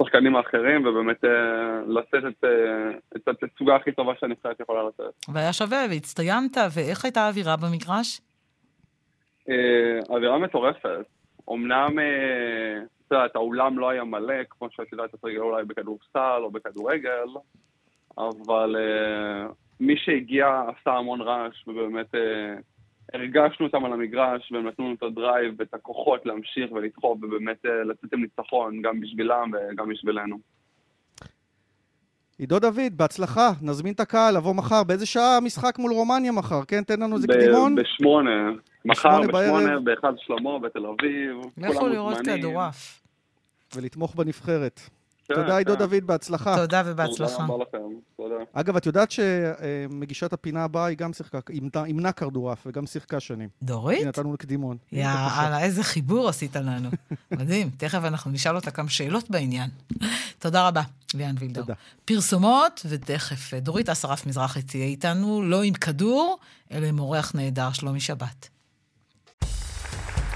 [0.00, 1.28] השחקנים האחרים ובאמת uh,
[1.88, 5.26] לתת את, uh, את התצוגה הכי טובה שהנבחרת יכולה לתת.
[5.34, 8.20] והיה שווה, והצטיינת, ואיך הייתה האווירה במגרש?
[9.48, 11.19] אה, אווירה מטורפת.
[11.50, 16.40] אמנם, אה, את יודעת, האולם לא היה מלא, כמו שאת יודעת, את רגע אולי בכדורסל
[16.42, 17.28] או בכדורגל,
[18.18, 19.46] אבל אה,
[19.80, 22.54] מי שהגיע עשה המון רעש, ובאמת אה,
[23.14, 28.12] הרגשנו אותם על המגרש, והם נתנו לנו את הדרייב ואת הכוחות להמשיך ולדחוף, ובאמת לצאת
[28.12, 30.38] עם ניצחון, גם בשבילם וגם בשבילנו.
[32.40, 34.84] עידו דוד, בהצלחה, נזמין את הקהל לבוא מחר.
[34.84, 36.82] באיזה שעה המשחק מול רומניה מחר, כן?
[36.82, 37.74] תן לנו איזה קדימון.
[37.74, 38.50] בשמונה.
[38.84, 41.36] מחר בשמונה בהיכל שלמה, בתל אביב.
[41.58, 42.16] לכו לראות.
[42.24, 43.02] כדורעף.
[43.76, 44.80] ולתמוך בנבחרת.
[45.34, 45.78] כן, תודה, עידו כן.
[45.78, 46.56] דוד, בהצלחה.
[46.56, 47.32] תודה ובהצלחה.
[47.32, 47.78] תודה רבה לכם,
[48.16, 48.34] תודה.
[48.52, 51.38] אגב, את יודעת שמגישת הפינה הבאה היא גם שיחקה,
[51.86, 53.48] אימנה- כדורעף וגם שיחקה שנים.
[53.62, 54.06] דורית?
[54.06, 54.76] נתנו לה קדימון.
[54.92, 56.88] יאללה, איזה חיבור עשית לנו.
[57.30, 57.70] מדהים.
[57.76, 59.70] תכף אנחנו נשאל אותה כמה שאלות בעניין.
[60.38, 60.82] תודה רבה,
[61.14, 61.60] ליאן וילדר.
[61.60, 61.74] תודה.
[62.04, 66.38] פרסומות, ותכף אה, דורית אסרף מזרחי תהיה איתנו, לא עם כדור,
[66.72, 68.48] אלא עם אורח נהדר, שלומי שבת.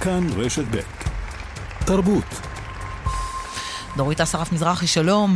[0.00, 0.78] כאן רשת ב'
[1.86, 2.53] תרבות.
[3.96, 5.30] דורית אסרף מזרחי, שלום.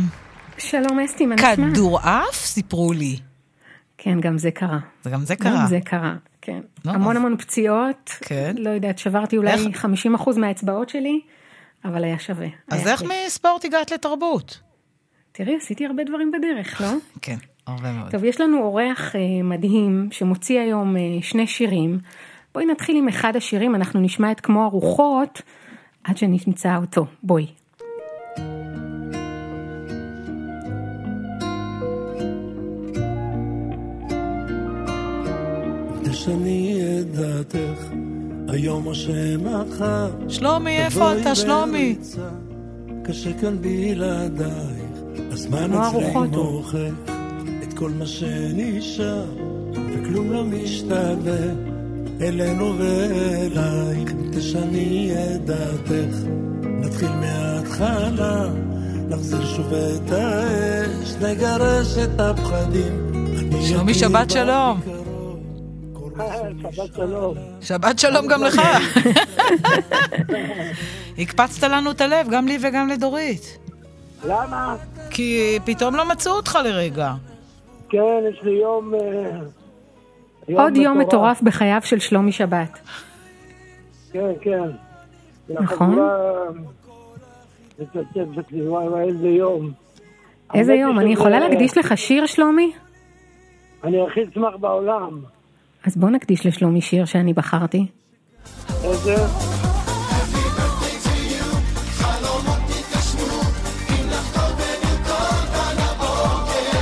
[0.57, 1.53] שלום אסתי, מה נשמע?
[1.73, 2.33] כדורעף?
[2.35, 3.17] סיפרו לי.
[3.97, 4.79] כן, גם זה קרה.
[5.03, 5.51] זה גם זה קרה.
[5.61, 6.59] גם זה קרה, כן.
[6.85, 8.09] לא, המון אז- המון פציעות.
[8.21, 8.55] כן.
[8.57, 11.21] לא יודעת, שברתי אולי איך- 50% מהאצבעות שלי,
[11.85, 12.47] אבל היה שווה.
[12.71, 13.09] אז היה איך כיף.
[13.27, 14.59] מספורט הגעת לתרבות?
[15.31, 16.87] תראי, עשיתי הרבה דברים בדרך, לא?
[17.21, 17.37] כן,
[17.67, 18.11] הרבה מאוד.
[18.11, 21.99] טוב, יש לנו אורח אה, מדהים שמוציא היום אה, שני שירים.
[22.53, 25.41] בואי נתחיל עם אחד השירים, אנחנו נשמע את כמו הרוחות
[26.03, 27.05] עד שנמצא אותו.
[27.23, 27.47] בואי.
[36.29, 37.83] תשני את דעתך,
[38.47, 40.09] היום או שמחר.
[40.27, 41.95] שלומי, איפה אתה, שלומי?
[43.03, 44.99] קשה כאן בלעדייך,
[45.31, 46.11] הזמן אצלי.
[46.13, 46.93] מוכיח
[47.63, 49.25] את כל מה שנשאר,
[49.73, 51.39] וכלום לא משתווה
[52.21, 54.13] אלינו ואלייך.
[54.31, 56.17] תשני את דעתך,
[56.63, 58.49] נתחיל מההתחלה,
[59.09, 63.11] נחזיר שוב את האש, נגרש את הפחדים.
[63.61, 64.98] שלומי, שבת שלום.
[66.19, 67.35] שבת שלום.
[67.61, 68.61] שבת שלום גם לך.
[71.17, 73.57] הקפצת לנו את הלב, גם לי וגם לדורית.
[74.25, 74.75] למה?
[75.09, 77.13] כי פתאום לא מצאו אותך לרגע.
[77.89, 78.93] כן, יש לי יום...
[78.95, 82.79] אה, עוד יום מטורף בחייו של שלומי שבת.
[84.11, 84.69] כן, כן.
[85.49, 85.99] נכון.
[88.53, 89.71] וואי, איזה יום.
[90.53, 92.71] איזה יום, אני יכולה להקדיש לך שיר, שלומי?
[93.83, 95.21] אני הכי אשמח בעולם.
[95.85, 97.85] אז בוא נקדיש לשלומי שיר שאני בחרתי.
[98.83, 99.15] איזה?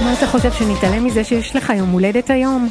[0.04, 2.70] מה אתה חושב, שנתעלם מזה שיש לך יום הולדת היום?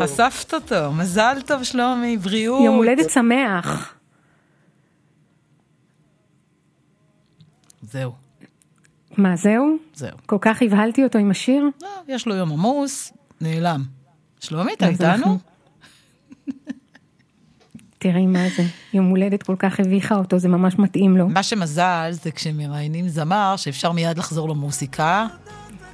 [0.00, 2.64] חשפת אותו, מזל טוב שלומי, בריאות.
[2.64, 3.94] יום הולדת שמח.
[7.82, 8.12] זהו.
[9.16, 9.76] מה, זהו?
[9.94, 10.16] זהו.
[10.26, 11.64] כל כך הבהלתי אותו עם השיר?
[11.82, 13.84] לא, יש לו יום עמוס, נעלם.
[14.40, 15.38] שלומי, אתה איתנו?
[17.98, 18.62] תראי מה זה,
[18.92, 21.28] יום הולדת כל כך הביכה אותו, זה ממש מתאים לו.
[21.28, 25.26] מה שמזל זה כשמראיינים זמר, שאפשר מיד לחזור למוסיקה.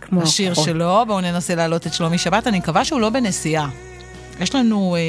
[0.01, 0.64] כמו השיר אחות.
[0.64, 2.47] שלו, בואו ננסה להעלות את שלומי שבת.
[2.47, 3.68] אני מקווה שהוא לא בנסיעה.
[4.40, 5.01] יש לנו אה,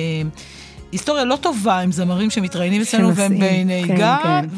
[0.92, 4.56] היסטוריה לא טובה עם זמרים שמתראיינים אצלנו והם בנהיגה, כן, כן.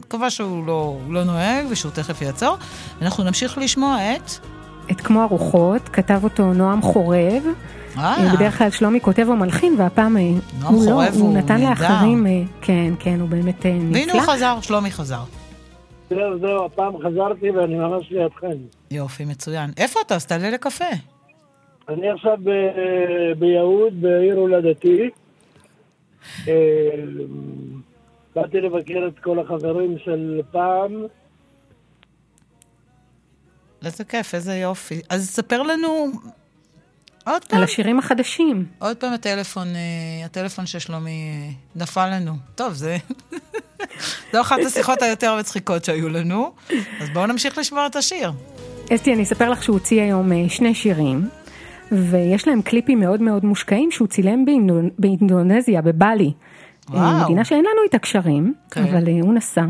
[0.00, 2.56] ומקווה שהוא לא, לא נוהג ושהוא תכף יעצור.
[3.02, 4.30] אנחנו נמשיך לשמוע את...
[4.90, 7.42] את כמו ארוחות, כתב אותו נועם חורב.
[7.98, 8.34] אה.
[8.36, 10.22] בדרך כלל שלומי כותב או מלחין, והפעם אה,
[10.60, 11.60] נועם הוא לא, הוא הוא נתן.
[11.60, 13.98] לאחרים, אה, כן, כן, הוא באמת אה, נפלא.
[14.00, 15.20] והנה הוא חזר, שלומי חזר.
[16.10, 18.56] זהו, זהו, הפעם חזרתי ואני ממש לידכם.
[18.90, 19.70] יופי, מצוין.
[19.76, 20.14] איפה אתה?
[20.14, 20.84] אז תעלה לקפה.
[21.88, 22.38] אני עכשיו
[23.38, 25.10] ביהוד, בעיר הולדתי.
[26.48, 26.54] אה,
[28.36, 31.06] באתי לבקר את כל החברים של פעם.
[33.86, 35.00] איזה כיף, איזה יופי.
[35.08, 36.10] אז ספר לנו
[37.26, 37.58] עוד פעם.
[37.58, 38.64] על השירים החדשים.
[38.78, 42.32] עוד פעם הטלפון, אה, הטלפון של שלומי אה, נפל לנו.
[42.54, 42.96] טוב, זה...
[44.32, 46.52] זו אחת השיחות היותר מצחיקות שהיו לנו.
[47.00, 48.32] אז בואו נמשיך לשמוע את השיר.
[48.94, 51.28] אסתי, אני אספר לך שהוא הוציא היום אה, שני שירים,
[51.92, 54.88] ויש להם קליפים מאוד מאוד מושקעים שהוא צילם באינדונ...
[54.98, 56.32] באינדונזיה, בבלי.
[56.90, 57.24] וואו.
[57.24, 58.82] מדינה שאין לנו איתה קשרים, כן.
[58.82, 59.64] אבל הוא נסע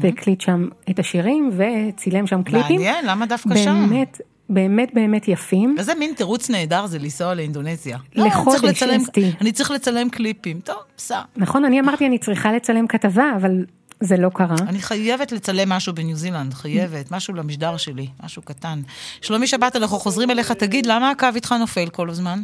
[0.00, 2.76] והקליט שם את השירים וצילם שם קליפים.
[2.76, 3.86] מעניין, למה דווקא שם?
[3.88, 5.74] באמת, באמת באמת יפים.
[5.78, 7.98] איזה מין תירוץ נהדר זה לנסוע לאינדונזיה.
[8.14, 8.16] לחודש,
[8.62, 9.30] לא, אני צריך לצלם- אסתי.
[9.40, 10.60] אני צריך לצלם קליפים.
[10.60, 11.20] טוב, סע.
[11.36, 13.64] נכון, אני אמרתי אני צריכה לצלם כתבה, אבל
[14.00, 14.56] זה לא קרה.
[14.68, 18.80] אני חייבת לצלם משהו בניו זילנד, חייבת, משהו למשדר שלי, משהו קטן.
[19.20, 22.42] שלומי שבת, אנחנו חוזרים אליך, תגיד, למה הקו איתך נופל כל הזמן?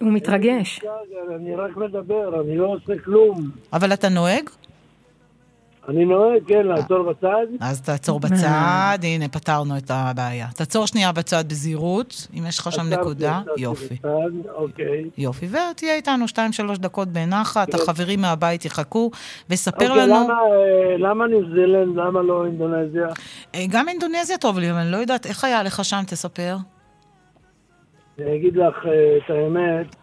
[0.00, 0.80] הוא מתרגש.
[1.36, 3.50] אני רק מדבר, אני לא עושה כלום.
[3.72, 4.50] אבל אתה נוהג?
[5.88, 7.46] אני נוהג, כן, לעצור בצד.
[7.60, 10.46] אז תעצור בצד, הנה, פתרנו את הבעיה.
[10.54, 13.96] תעצור שנייה בצד בזהירות, אם יש לך שם נקודה, יופי.
[14.54, 15.10] אוקיי.
[15.18, 17.74] יופי, ותהיה איתנו שתיים, שלוש דקות בנחת.
[17.74, 19.10] החברים מהבית יחכו,
[19.50, 20.14] וספר אוקיי, לנו...
[20.14, 23.08] למה, אה, למה ניו זילנד, למה לא אינדונזיה?
[23.54, 26.56] אה, גם אינדונזיה טוב לי, אבל אני לא יודעת, איך היה לך שם, תספר.
[28.18, 29.96] אני אגיד לך אה, את האמת,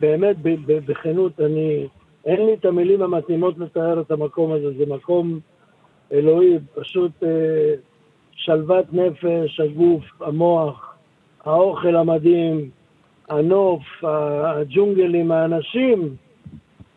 [0.00, 0.36] באמת,
[0.66, 1.86] בכנות, אני,
[2.26, 5.40] אין לי את המילים המתאימות לתאר את המקום הזה, זה מקום
[6.12, 7.74] אלוהי, פשוט אה,
[8.32, 10.94] שלוות נפש, הגוף, המוח,
[11.44, 12.70] האוכל המדהים,
[13.28, 16.16] הנוף, הג'ונגלים, האנשים.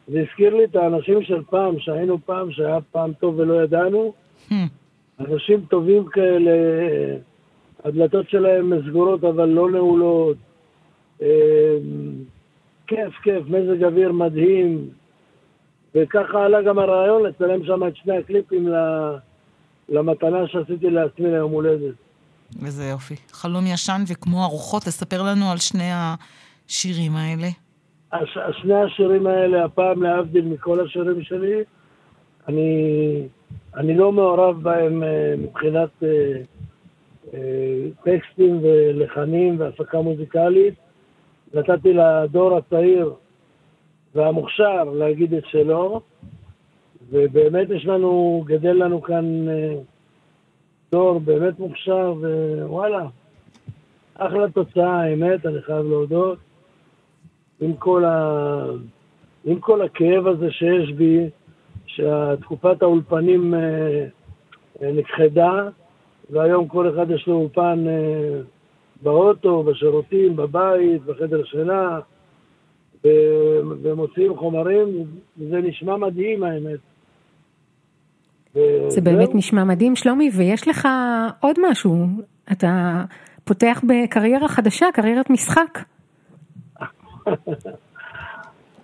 [0.08, 4.14] זה הזכיר לי את האנשים של פעם, שהיינו פעם, שהיה פעם טוב ולא ידענו.
[5.20, 6.52] אנשים טובים כאלה,
[7.84, 10.38] הדלתות שלהם סגורות אבל לא נעולות.
[11.22, 11.78] אה,
[12.88, 14.90] כיף, כיף, מזג אוויר מדהים.
[15.98, 18.70] וככה עלה גם הרעיון לצלם שם את שני הקליפים
[19.90, 21.96] למתנה שעשיתי לעצמי ליום הולדת.
[22.66, 23.16] איזה יופי.
[23.32, 27.48] חלום ישן וכמו ארוחות, תספר לנו על שני השירים האלה.
[28.12, 31.64] הש, שני השירים האלה, הפעם להבדיל מכל השירים שלי,
[32.48, 33.28] אני,
[33.76, 36.08] אני לא מעורב בהם אה, מבחינת אה,
[37.34, 37.40] אה,
[38.04, 40.74] טקסטים ולחנים והפקה מוזיקלית.
[41.54, 43.14] נתתי לדור הצעיר
[44.16, 46.02] והמוכשר להגיד את שלו,
[47.10, 49.76] ובאמת יש לנו, גדל לנו כאן אה,
[50.92, 53.08] דור באמת מוכשר, ווואלה,
[54.16, 56.38] אחלה תוצאה, האמת, אני חייב להודות.
[57.62, 58.04] עם כל
[59.46, 61.30] עם כל הכאב הזה שיש בי,
[61.86, 64.06] שתקופת האולפנים אה,
[64.82, 65.70] אה, נכחדה,
[66.30, 68.40] והיום כל אחד יש לו אולפן אה,
[69.02, 72.00] באוטו, בשירותים, בבית, בחדר שינה,
[73.84, 75.06] ומוציאים חומרים,
[75.50, 76.80] זה נשמע מדהים האמת.
[78.88, 80.88] זה באמת נשמע מדהים, שלומי, ויש לך
[81.40, 82.06] עוד משהו.
[82.52, 83.04] אתה
[83.44, 85.80] פותח בקריירה חדשה, קריירת משחק.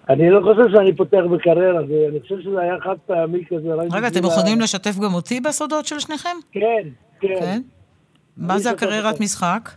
[0.10, 3.74] אני לא חושב שאני פותח בקריירה, אני חושב שזה היה חד פעמי כזה.
[3.74, 6.38] רגע, אתם יכולים לשתף גם אותי בסודות של שניכם?
[6.52, 6.88] כן,
[7.20, 7.36] כן.
[7.40, 7.62] כן?
[8.38, 9.20] מה זה הקריירת.
[9.20, 9.70] משחק?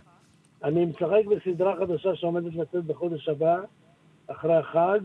[0.63, 3.57] אני משחק בסדרה חדשה שעומדת לצאת בחודש הבא,
[4.27, 4.99] אחרי החג.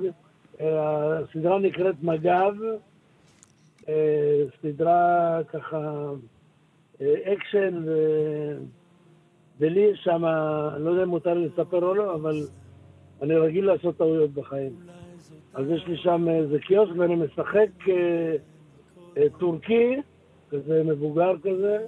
[0.61, 2.55] אה, הסדרה נקראת מג"ב,
[3.89, 6.11] אה, סדרה ככה
[7.01, 8.59] אה, אקשן, ו-
[9.61, 10.25] ולי יש שם,
[10.79, 12.37] לא יודע אם מותר לי לספר או לא, אבל
[13.23, 14.73] אני רגיל לעשות טעויות בחיים.
[15.55, 17.69] אז יש לי שם איזה קיוסק ואני משחק
[19.39, 20.01] טורקי,
[20.51, 21.87] כזה מבוגר כזה,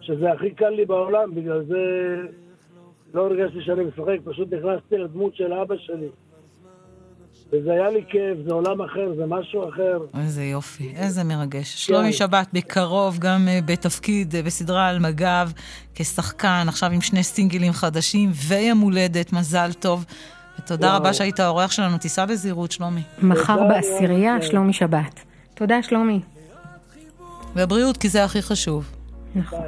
[0.00, 1.82] שזה הכי קל לי בעולם, בגלל זה
[3.14, 6.08] לא הרגשתי שאני משחק, פשוט נכנסתי לדמות של אבא שלי.
[7.52, 9.98] וזה היה לי כיף, זה עולם אחר, זה משהו אחר.
[10.22, 11.86] איזה יופי, איזה מרגש.
[11.86, 15.48] שלומי שבת, בקרוב גם אה, בתפקיד אה, בסדרה על מג"ב,
[15.94, 20.04] כשחקן, עכשיו עם שני סינגלים חדשים, ויום הולדת, מזל טוב.
[20.58, 20.96] ותודה וואו.
[20.96, 23.02] רבה שהיית האורח שלנו, תיסע בזהירות, שלומי.
[23.22, 25.20] מחר בעשירייה, שלומי שבת.
[25.54, 26.20] תודה, שלומי.
[27.56, 28.90] ובריאות, כי זה הכי חשוב.
[29.34, 29.60] נכון.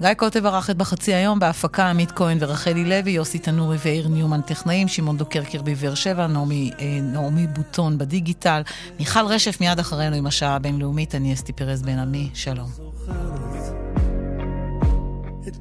[0.00, 4.40] גיא קוטב ערך את בחצי היום, בהפקה עמית כהן ורחלי לוי, יוסי תנורי ואיר ניומן
[4.40, 8.62] טכנאים, שמעון דוקרקר בבאר שבע, נעמי, אה, נעמי בוטון בדיגיטל,
[8.98, 12.70] מיכל רשף מיד אחרינו עם השעה הבינלאומית, אני אסתי פרז בן עמי, שלום.
[15.48, 15.56] את